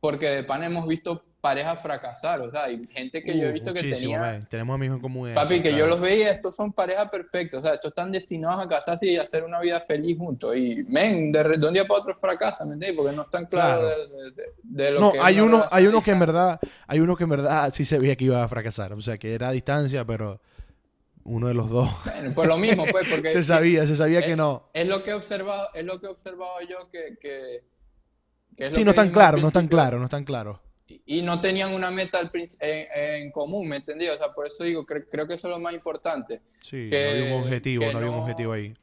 porque 0.00 0.28
de 0.28 0.44
pan 0.44 0.62
hemos 0.62 0.86
visto 0.86 1.24
parejas 1.42 1.80
fracasar, 1.82 2.40
o 2.40 2.50
sea, 2.52 2.64
hay 2.64 2.86
gente 2.92 3.20
que 3.22 3.36
yo 3.36 3.46
he 3.46 3.50
Uh, 3.50 3.52
visto 3.52 3.74
que 3.74 3.82
tenía... 3.82 4.20
men. 4.20 4.46
Tenemos 4.48 4.74
amigos 4.76 4.96
en 4.96 5.02
común. 5.02 5.32
Papi, 5.34 5.54
eso, 5.54 5.62
que 5.64 5.76
yo 5.76 5.86
los 5.88 6.00
veía, 6.00 6.30
estos 6.30 6.54
son 6.54 6.72
parejas 6.72 7.10
perfectas, 7.10 7.58
o 7.58 7.62
sea, 7.62 7.74
estos 7.74 7.88
están 7.90 8.12
destinados 8.12 8.64
a 8.64 8.68
casarse 8.68 9.06
y 9.06 9.16
a 9.16 9.22
hacer 9.22 9.42
una 9.42 9.60
vida 9.60 9.80
feliz 9.80 10.16
juntos. 10.16 10.56
Y, 10.56 10.84
men, 10.88 11.32
de, 11.32 11.42
de 11.58 11.66
un 11.66 11.74
día 11.74 11.84
para 11.84 11.98
otro 12.00 12.16
fracasan, 12.18 12.68
¿me 12.68 12.74
entiendes? 12.74 12.96
Porque 12.96 13.16
no 13.16 13.22
están 13.22 13.46
claros 13.46 13.84
Claro. 13.92 14.08
de, 14.08 14.22
de- 14.24 14.30
de- 14.30 14.52
de 14.62 14.90
lo 14.92 15.00
No, 15.00 15.12
que 15.12 15.18
es 15.18 15.24
hay 15.24 15.40
uno, 15.40 15.64
hay 15.70 15.86
uno 15.88 16.00
que 16.00 16.10
en 16.12 16.20
verdad, 16.20 16.60
hay 16.86 17.00
uno 17.00 17.16
que 17.16 17.24
en 17.24 17.30
verdad 17.30 17.70
sí 17.74 17.84
se 17.84 17.98
veía 17.98 18.14
que 18.14 18.24
iba 18.26 18.42
a 18.44 18.48
fracasar. 18.48 18.92
O 18.92 19.00
sea, 19.00 19.18
que 19.18 19.34
era 19.34 19.48
a 19.48 19.52
distancia, 19.52 20.04
pero 20.04 20.40
uno 21.24 21.48
de 21.48 21.54
los 21.54 21.68
dos. 21.68 21.90
Bueno, 22.04 22.32
pues 22.36 22.48
lo 22.48 22.56
mismo, 22.56 22.84
pues, 22.88 23.08
porque 23.12 23.32
se 23.32 23.42
sabía, 23.42 23.84
se 23.88 23.96
sabía 23.96 24.22
que 24.22 24.30
es- 24.32 24.36
no. 24.36 24.70
es 24.72 24.86
lo 24.86 25.02
que 25.02 25.10
he 25.10 25.14
observado, 25.14 25.68
es 25.74 25.84
lo 25.84 26.00
que 26.00 26.06
he 26.06 26.10
observado 26.10 26.60
yo 26.70 26.88
que... 26.88 27.18
que, 27.20 27.64
que 28.56 28.64
es 28.66 28.70
lo 28.70 28.74
Sí, 28.74 28.80
que 28.80 28.84
no 28.84 28.90
están 28.92 29.10
claros, 29.10 29.40
no 29.42 29.48
están 29.48 29.66
claros, 29.66 29.98
no 29.98 30.04
están 30.04 30.24
claros. 30.24 30.58
Y 31.06 31.22
no 31.22 31.40
tenían 31.40 31.72
una 31.72 31.90
meta 31.90 32.20
en, 32.32 32.86
en 32.94 33.30
común, 33.32 33.68
¿me 33.68 33.76
entendí? 33.76 34.08
O 34.08 34.16
sea, 34.18 34.32
por 34.32 34.46
eso 34.46 34.64
digo, 34.64 34.84
cre- 34.84 35.06
creo 35.10 35.26
que 35.26 35.34
eso 35.34 35.48
es 35.48 35.52
lo 35.54 35.60
más 35.60 35.72
importante. 35.74 36.42
Sí, 36.60 36.88
Que- 36.90 37.04
no 37.04 37.10
había 37.10 37.34
un 37.36 37.42
objetivo, 37.44 37.84
no 37.92 37.98
había 37.98 38.10
un 38.10 38.16
no- 38.16 38.22
objetivo 38.22 38.52
ahí. 38.52 38.74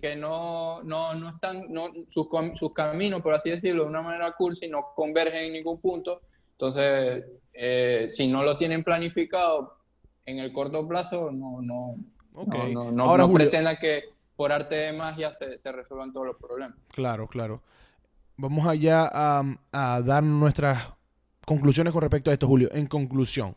que 0.00 0.16
no, 0.16 0.82
no, 0.82 1.14
no 1.14 1.30
están, 1.30 1.72
no, 1.72 1.88
sus, 2.10 2.26
sus 2.54 2.72
caminos, 2.74 3.22
por 3.22 3.34
así 3.34 3.48
decirlo, 3.50 3.84
de 3.84 3.88
una 3.88 4.02
manera 4.02 4.30
cursi, 4.32 4.68
no 4.68 4.92
convergen 4.94 5.44
en 5.46 5.52
ningún 5.54 5.80
punto. 5.80 6.20
Entonces, 6.52 7.24
eh, 7.54 8.08
si 8.12 8.26
no 8.30 8.42
lo 8.42 8.58
tienen 8.58 8.84
planificado 8.84 9.78
en 10.26 10.38
el 10.40 10.52
corto 10.52 10.86
plazo, 10.86 11.30
no, 11.32 11.60
no, 11.62 11.96
no, 12.34 12.92
no, 12.92 13.04
Ahora, 13.04 13.26
pretenda 13.32 13.76
que 13.78 14.04
por 14.36 14.52
arte 14.52 14.74
de 14.74 14.92
magia 14.92 15.32
se, 15.34 15.58
se, 15.58 15.72
resuelvan 15.72 16.12
todos 16.12 16.26
los 16.26 16.36
problemas. 16.36 16.76
Claro, 16.88 17.26
claro. 17.28 17.62
Vamos 18.36 18.66
allá 18.66 19.08
a, 19.12 19.42
a 19.72 20.02
dar 20.02 20.22
nuestras 20.24 20.92
conclusiones 21.44 21.92
con 21.92 22.02
respecto 22.02 22.30
a 22.30 22.32
esto, 22.32 22.46
Julio. 22.46 22.68
En 22.72 22.86
conclusión, 22.86 23.56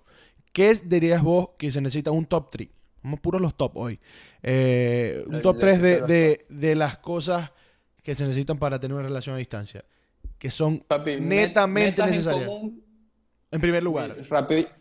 ¿qué 0.54 0.74
dirías 0.84 1.22
vos 1.24 1.50
que 1.58 1.72
se 1.72 1.82
necesita 1.82 2.12
un 2.12 2.26
top 2.26 2.50
3? 2.52 2.70
Vamos 3.04 3.20
puros 3.20 3.42
los 3.42 3.56
top 3.56 3.78
hoy. 3.78 4.00
Eh, 4.44 5.24
un 5.28 5.42
top 5.42 5.58
3 5.60 5.82
de, 5.82 6.02
de, 6.02 6.46
de, 6.50 6.76
las 6.76 6.98
cosas 6.98 7.52
que 8.04 8.16
se 8.16 8.24
necesitan 8.24 8.58
para 8.58 8.80
tener 8.80 8.96
una 8.96 9.04
relación 9.04 9.36
a 9.36 9.38
distancia. 9.38 9.86
Que 10.38 10.52
son 10.52 10.84
netamente 11.20 12.06
necesarias. 12.06 12.50
En, 13.50 13.62
primer 13.62 13.82
lugar. 13.82 14.18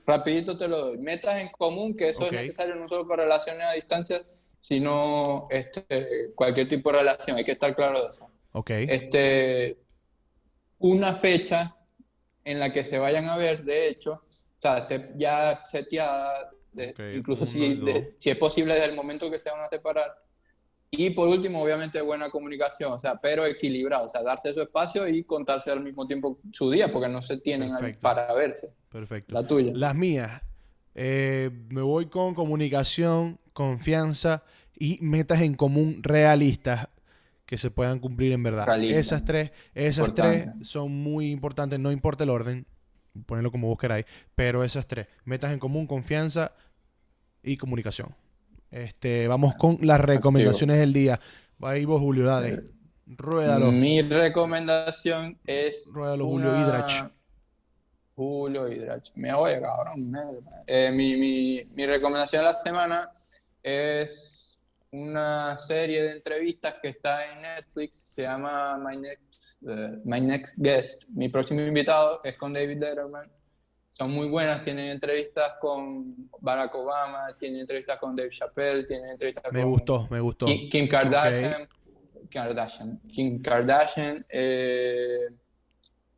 rapidito 0.06 0.58
te 0.58 0.66
lo 0.66 0.86
doy. 0.86 0.98
Metas 0.98 1.40
en 1.40 1.48
común, 1.48 1.96
que 1.96 2.08
eso 2.08 2.26
es 2.26 2.32
necesario 2.32 2.74
no 2.74 2.88
solo 2.88 3.06
para 3.06 3.22
relaciones 3.22 3.64
a 3.64 3.72
distancia, 3.72 4.24
sino 4.60 5.46
este, 5.50 6.32
cualquier 6.34 6.68
tipo 6.68 6.90
de 6.90 6.98
relación. 6.98 7.36
Hay 7.36 7.44
que 7.44 7.52
estar 7.52 7.74
claro 7.76 8.02
de 8.02 8.10
eso. 8.10 8.28
Ok. 8.52 8.70
Este, 8.70 9.78
una 10.78 11.14
fecha 11.14 11.75
en 12.46 12.60
la 12.60 12.72
que 12.72 12.84
se 12.84 12.98
vayan 12.98 13.26
a 13.26 13.36
ver, 13.36 13.64
de 13.64 13.88
hecho, 13.88 14.12
o 14.12 14.62
sea, 14.62 14.86
ya 15.16 15.64
seteada, 15.66 16.50
incluso 17.12 17.44
si, 17.44 17.82
si 18.18 18.30
es 18.30 18.38
posible 18.38 18.74
desde 18.74 18.86
el 18.86 18.94
momento 18.94 19.30
que 19.30 19.40
se 19.40 19.50
van 19.50 19.64
a 19.64 19.68
separar. 19.68 20.14
Y 20.92 21.10
por 21.10 21.28
último, 21.28 21.60
obviamente, 21.60 22.00
buena 22.00 22.30
comunicación, 22.30 22.92
o 22.92 23.00
sea, 23.00 23.16
pero 23.20 23.44
equilibrado, 23.44 24.06
o 24.06 24.08
sea, 24.08 24.22
darse 24.22 24.54
su 24.54 24.62
espacio 24.62 25.08
y 25.08 25.24
contarse 25.24 25.72
al 25.72 25.82
mismo 25.82 26.06
tiempo 26.06 26.38
su 26.52 26.70
día, 26.70 26.90
porque 26.92 27.08
no 27.08 27.20
se 27.20 27.38
tienen 27.38 27.72
para 28.00 28.32
verse. 28.32 28.70
Perfecto. 28.88 29.34
La 29.34 29.44
tuya. 29.44 29.72
Las 29.74 29.96
mías. 29.96 30.40
Eh, 30.94 31.50
me 31.68 31.82
voy 31.82 32.06
con 32.06 32.34
comunicación, 32.34 33.40
confianza 33.52 34.44
y 34.78 34.98
metas 35.00 35.42
en 35.42 35.56
común 35.56 36.00
realistas 36.02 36.88
que 37.46 37.56
se 37.56 37.70
puedan 37.70 38.00
cumplir 38.00 38.32
en 38.32 38.42
verdad. 38.42 38.66
Esas 38.82 39.24
tres, 39.24 39.52
esas 39.74 40.12
tres 40.14 40.48
son 40.62 40.92
muy 40.92 41.30
importantes, 41.30 41.78
no 41.78 41.92
importa 41.92 42.24
el 42.24 42.30
orden, 42.30 42.66
ponerlo 43.24 43.52
como 43.52 43.68
vos 43.68 43.78
queráis, 43.78 44.04
pero 44.34 44.64
esas 44.64 44.86
tres, 44.86 45.06
metas 45.24 45.52
en 45.52 45.60
común, 45.60 45.86
confianza 45.86 46.52
y 47.42 47.56
comunicación. 47.56 48.14
Este, 48.70 49.28
vamos 49.28 49.54
con 49.54 49.78
las 49.80 50.00
recomendaciones 50.00 50.76
del 50.78 50.92
día. 50.92 51.20
Va 51.62 51.70
ahí 51.70 51.84
vos, 51.84 52.00
Julio, 52.00 52.24
dale. 52.24 52.64
Ruédalo. 53.06 53.70
Mi 53.70 54.02
recomendación 54.02 55.38
es. 55.46 55.88
Ruédalo, 55.92 56.26
Julio 56.26 56.48
Hidrach. 56.48 57.12
Julio 58.16 58.68
Hidrach. 58.68 59.12
Me 59.14 59.32
voy, 59.32 59.60
cabrón. 59.60 60.12
Eh, 60.66 60.90
mi, 60.92 61.16
mi, 61.16 61.64
mi 61.74 61.86
recomendación 61.86 62.40
de 62.40 62.46
la 62.46 62.54
semana 62.54 63.10
es 63.62 64.45
una 64.96 65.56
serie 65.58 66.02
de 66.02 66.12
entrevistas 66.12 66.76
que 66.80 66.88
está 66.88 67.30
en 67.30 67.42
Netflix, 67.42 68.06
se 68.08 68.22
llama 68.22 68.78
My 68.78 68.96
Next, 68.96 69.62
eh, 69.68 69.98
My 70.04 70.20
Next 70.20 70.56
Guest. 70.58 71.02
Mi 71.08 71.28
próximo 71.28 71.60
invitado 71.60 72.20
es 72.24 72.36
con 72.38 72.54
David 72.54 72.78
Letterman. 72.78 73.30
Son 73.90 74.10
muy 74.10 74.28
buenas, 74.28 74.62
tienen 74.62 74.90
entrevistas 74.90 75.54
con 75.60 76.30
Barack 76.40 76.74
Obama, 76.74 77.28
tienen 77.38 77.60
entrevistas 77.60 77.98
con 77.98 78.16
Dave 78.16 78.30
Chappelle, 78.30 78.84
tienen 78.84 79.10
entrevistas 79.10 79.52
me 79.52 79.62
con... 79.62 79.70
gustó, 79.70 80.08
me 80.10 80.20
gustó. 80.20 80.46
Kim, 80.46 80.88
Kardashian. 80.88 81.68
Kardashian. 82.30 83.00
Kim 83.08 83.42
Kardashian. 83.42 84.24
Eh, 84.28 85.26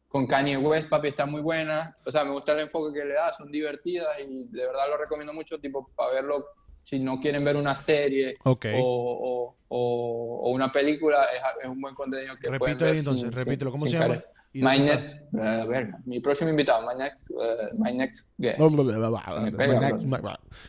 con 0.09 0.27
Kanye 0.27 0.57
West, 0.57 0.89
papi, 0.89 1.09
está 1.09 1.27
muy 1.27 1.41
buena. 1.41 1.97
O 2.07 2.11
sea, 2.11 2.25
me 2.25 2.31
gusta 2.31 2.53
el 2.53 2.61
enfoque 2.61 2.99
que 2.99 3.05
le 3.05 3.15
da, 3.15 3.33
son 3.33 3.51
divertidas 3.51 4.09
y 4.21 4.45
de 4.45 4.67
verdad 4.67 4.89
lo 4.89 4.97
recomiendo 4.97 5.33
mucho, 5.33 5.59
tipo, 5.59 5.91
para 5.95 6.15
verlo 6.15 6.47
si 6.89 6.99
no 6.99 7.21
quieren 7.21 7.45
ver 7.45 7.55
una 7.57 7.77
serie 7.77 8.39
o, 8.45 9.55
o, 9.69 10.51
una 10.51 10.73
película, 10.73 11.27
es, 11.63 11.69
un 11.69 11.79
buen 11.83 11.95
contenido 11.95 12.35
que 12.37 12.49
Repito 12.49 12.59
pueden 12.59 12.79
ver 12.79 12.97
entonces, 12.97 13.35
repítelo, 13.35 13.71
¿cómo 13.71 13.87
se 13.87 13.99
llama? 13.99 14.19
My 14.55 14.79
next, 14.79 15.21
uh, 15.33 15.71
mi 16.07 16.21
próximo 16.21 16.49
invitado, 16.49 16.89
my 16.89 16.99
next, 16.99 17.31
uh, 17.31 17.77
my 17.77 17.93
next 17.93 18.31
guest. 18.39 18.59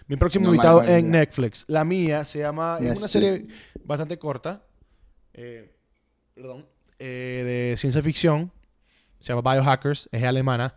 mi 0.07 0.17
próximo 0.17 0.47
invitado 0.47 0.83
en 0.83 1.09
Netflix. 1.09 1.63
La 1.69 1.85
mía 1.85 2.25
se 2.25 2.39
llama, 2.39 2.79
es 2.81 2.99
una 2.99 3.07
serie 3.07 3.47
bastante 3.85 4.19
corta, 4.19 4.65
eh, 5.33 5.73
perdón, 6.35 6.65
eh, 6.99 7.69
de 7.71 7.77
ciencia 7.77 8.01
ficción, 8.01 8.51
se 9.21 9.33
llama 9.33 9.53
Biohackers, 9.53 10.09
es 10.11 10.23
alemana. 10.25 10.75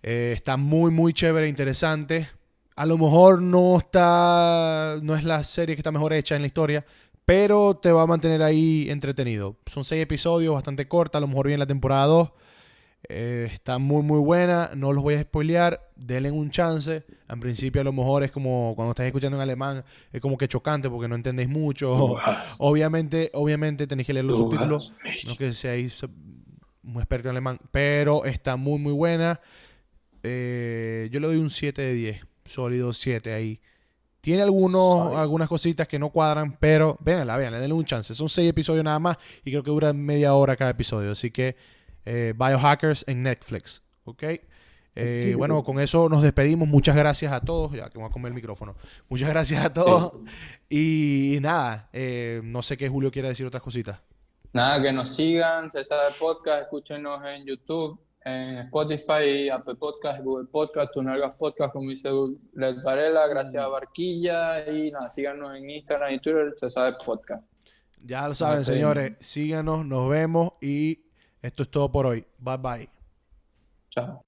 Eh, 0.00 0.32
está 0.36 0.56
muy, 0.56 0.92
muy 0.92 1.12
chévere, 1.12 1.48
interesante 1.48 2.28
a 2.76 2.86
lo 2.86 2.98
mejor 2.98 3.40
no 3.40 3.78
está, 3.78 4.98
no 5.02 5.14
es 5.14 5.24
la 5.24 5.44
serie 5.44 5.76
que 5.76 5.80
está 5.80 5.92
mejor 5.92 6.12
hecha 6.12 6.34
en 6.34 6.42
la 6.42 6.46
historia, 6.46 6.84
pero 7.24 7.76
te 7.76 7.92
va 7.92 8.02
a 8.02 8.06
mantener 8.06 8.42
ahí 8.42 8.88
entretenido. 8.90 9.56
Son 9.66 9.84
seis 9.84 10.02
episodios, 10.02 10.54
bastante 10.54 10.88
corta, 10.88 11.18
a 11.18 11.20
lo 11.20 11.28
mejor 11.28 11.46
viene 11.46 11.58
la 11.58 11.66
temporada 11.66 12.06
2. 12.06 12.30
Eh, 13.06 13.50
está 13.52 13.78
muy 13.78 14.02
muy 14.02 14.18
buena, 14.18 14.70
no 14.74 14.90
los 14.94 15.02
voy 15.02 15.14
a 15.14 15.20
spoilear, 15.20 15.90
denle 15.94 16.30
un 16.30 16.50
chance. 16.50 17.04
En 17.28 17.38
principio 17.38 17.80
a 17.80 17.84
lo 17.84 17.92
mejor 17.92 18.24
es 18.24 18.30
como 18.30 18.72
cuando 18.74 18.90
estás 18.90 19.06
escuchando 19.06 19.36
en 19.36 19.42
alemán, 19.42 19.84
es 20.12 20.20
como 20.20 20.36
que 20.38 20.48
chocante 20.48 20.88
porque 20.88 21.06
no 21.06 21.14
entendéis 21.14 21.48
mucho. 21.48 22.16
obviamente, 22.58 23.30
obviamente 23.34 23.86
tenéis 23.86 24.06
que 24.06 24.14
leer 24.14 24.24
los 24.24 24.38
subtítulos, 24.38 24.94
no 25.26 25.36
que 25.36 25.52
seáis 25.52 26.04
muy 26.82 27.02
experto 27.02 27.28
en 27.28 27.32
alemán, 27.32 27.60
pero 27.70 28.24
está 28.24 28.56
muy 28.56 28.78
muy 28.78 28.92
buena. 28.92 29.40
Eh, 30.22 31.08
yo 31.12 31.20
le 31.20 31.26
doy 31.26 31.36
un 31.36 31.50
7 31.50 31.82
de 31.82 31.92
10 31.92 32.33
sólido 32.44 32.92
7 32.92 33.32
ahí. 33.32 33.60
Tiene 34.20 34.42
algunos, 34.42 35.14
algunas 35.16 35.48
cositas 35.48 35.86
que 35.86 35.98
no 35.98 36.08
cuadran, 36.10 36.56
pero 36.58 36.96
véanla, 37.00 37.36
véanla, 37.36 37.58
denle 37.58 37.74
un 37.74 37.84
chance. 37.84 38.14
Son 38.14 38.28
6 38.28 38.48
episodios 38.48 38.82
nada 38.82 38.98
más 38.98 39.18
y 39.44 39.50
creo 39.50 39.62
que 39.62 39.70
dura 39.70 39.92
media 39.92 40.34
hora 40.34 40.56
cada 40.56 40.70
episodio. 40.70 41.12
Así 41.12 41.30
que 41.30 41.56
eh, 42.06 42.32
Biohackers 42.36 43.04
en 43.06 43.22
Netflix. 43.22 43.82
¿Ok? 44.04 44.22
Eh, 44.96 45.34
bueno, 45.36 45.62
con 45.64 45.80
eso 45.80 46.08
nos 46.08 46.22
despedimos. 46.22 46.68
Muchas 46.68 46.96
gracias 46.96 47.32
a 47.32 47.40
todos. 47.40 47.72
Ya 47.72 47.90
que 47.90 47.98
voy 47.98 48.08
a 48.08 48.10
comer 48.10 48.30
el 48.30 48.34
micrófono. 48.34 48.76
Muchas 49.08 49.28
gracias 49.28 49.64
a 49.64 49.72
todos. 49.72 50.12
Y, 50.68 51.38
nada, 51.40 51.88
eh, 51.92 52.40
no 52.44 52.62
sé 52.62 52.76
qué 52.76 52.88
Julio 52.88 53.10
quiere 53.10 53.28
decir 53.28 53.46
otras 53.46 53.62
cositas. 53.62 54.02
Nada, 54.52 54.80
que 54.80 54.92
nos 54.92 55.14
sigan, 55.14 55.70
César 55.70 56.12
Podcast, 56.18 56.62
escúchenos 56.62 57.20
en 57.26 57.44
YouTube, 57.44 57.98
en 58.24 58.58
Spotify, 58.58 59.50
Apple 59.50 59.74
Podcast, 59.74 60.22
Google 60.22 60.46
Podcast, 60.46 60.92
Tunalgas 60.92 61.34
Podcast, 61.36 61.72
como 61.72 61.90
dice 61.90 62.08
Led 62.54 62.82
Varela, 62.82 63.26
gracias 63.26 63.62
a 63.62 63.68
Barquilla 63.68 64.68
y 64.70 64.90
nada, 64.90 65.10
síganos 65.10 65.54
en 65.56 65.68
Instagram 65.68 66.14
y 66.14 66.20
Twitter, 66.20 66.54
se 66.58 66.70
sabe 66.70 66.96
podcast. 67.04 67.44
Ya 68.02 68.26
lo 68.28 68.34
saben, 68.34 68.64
señores, 68.64 69.12
síganos, 69.20 69.84
nos 69.86 70.08
vemos 70.08 70.52
y 70.60 71.04
esto 71.40 71.62
es 71.62 71.70
todo 71.70 71.90
por 71.90 72.06
hoy. 72.06 72.24
Bye 72.38 72.56
bye. 72.58 72.88
Chao. 73.90 74.24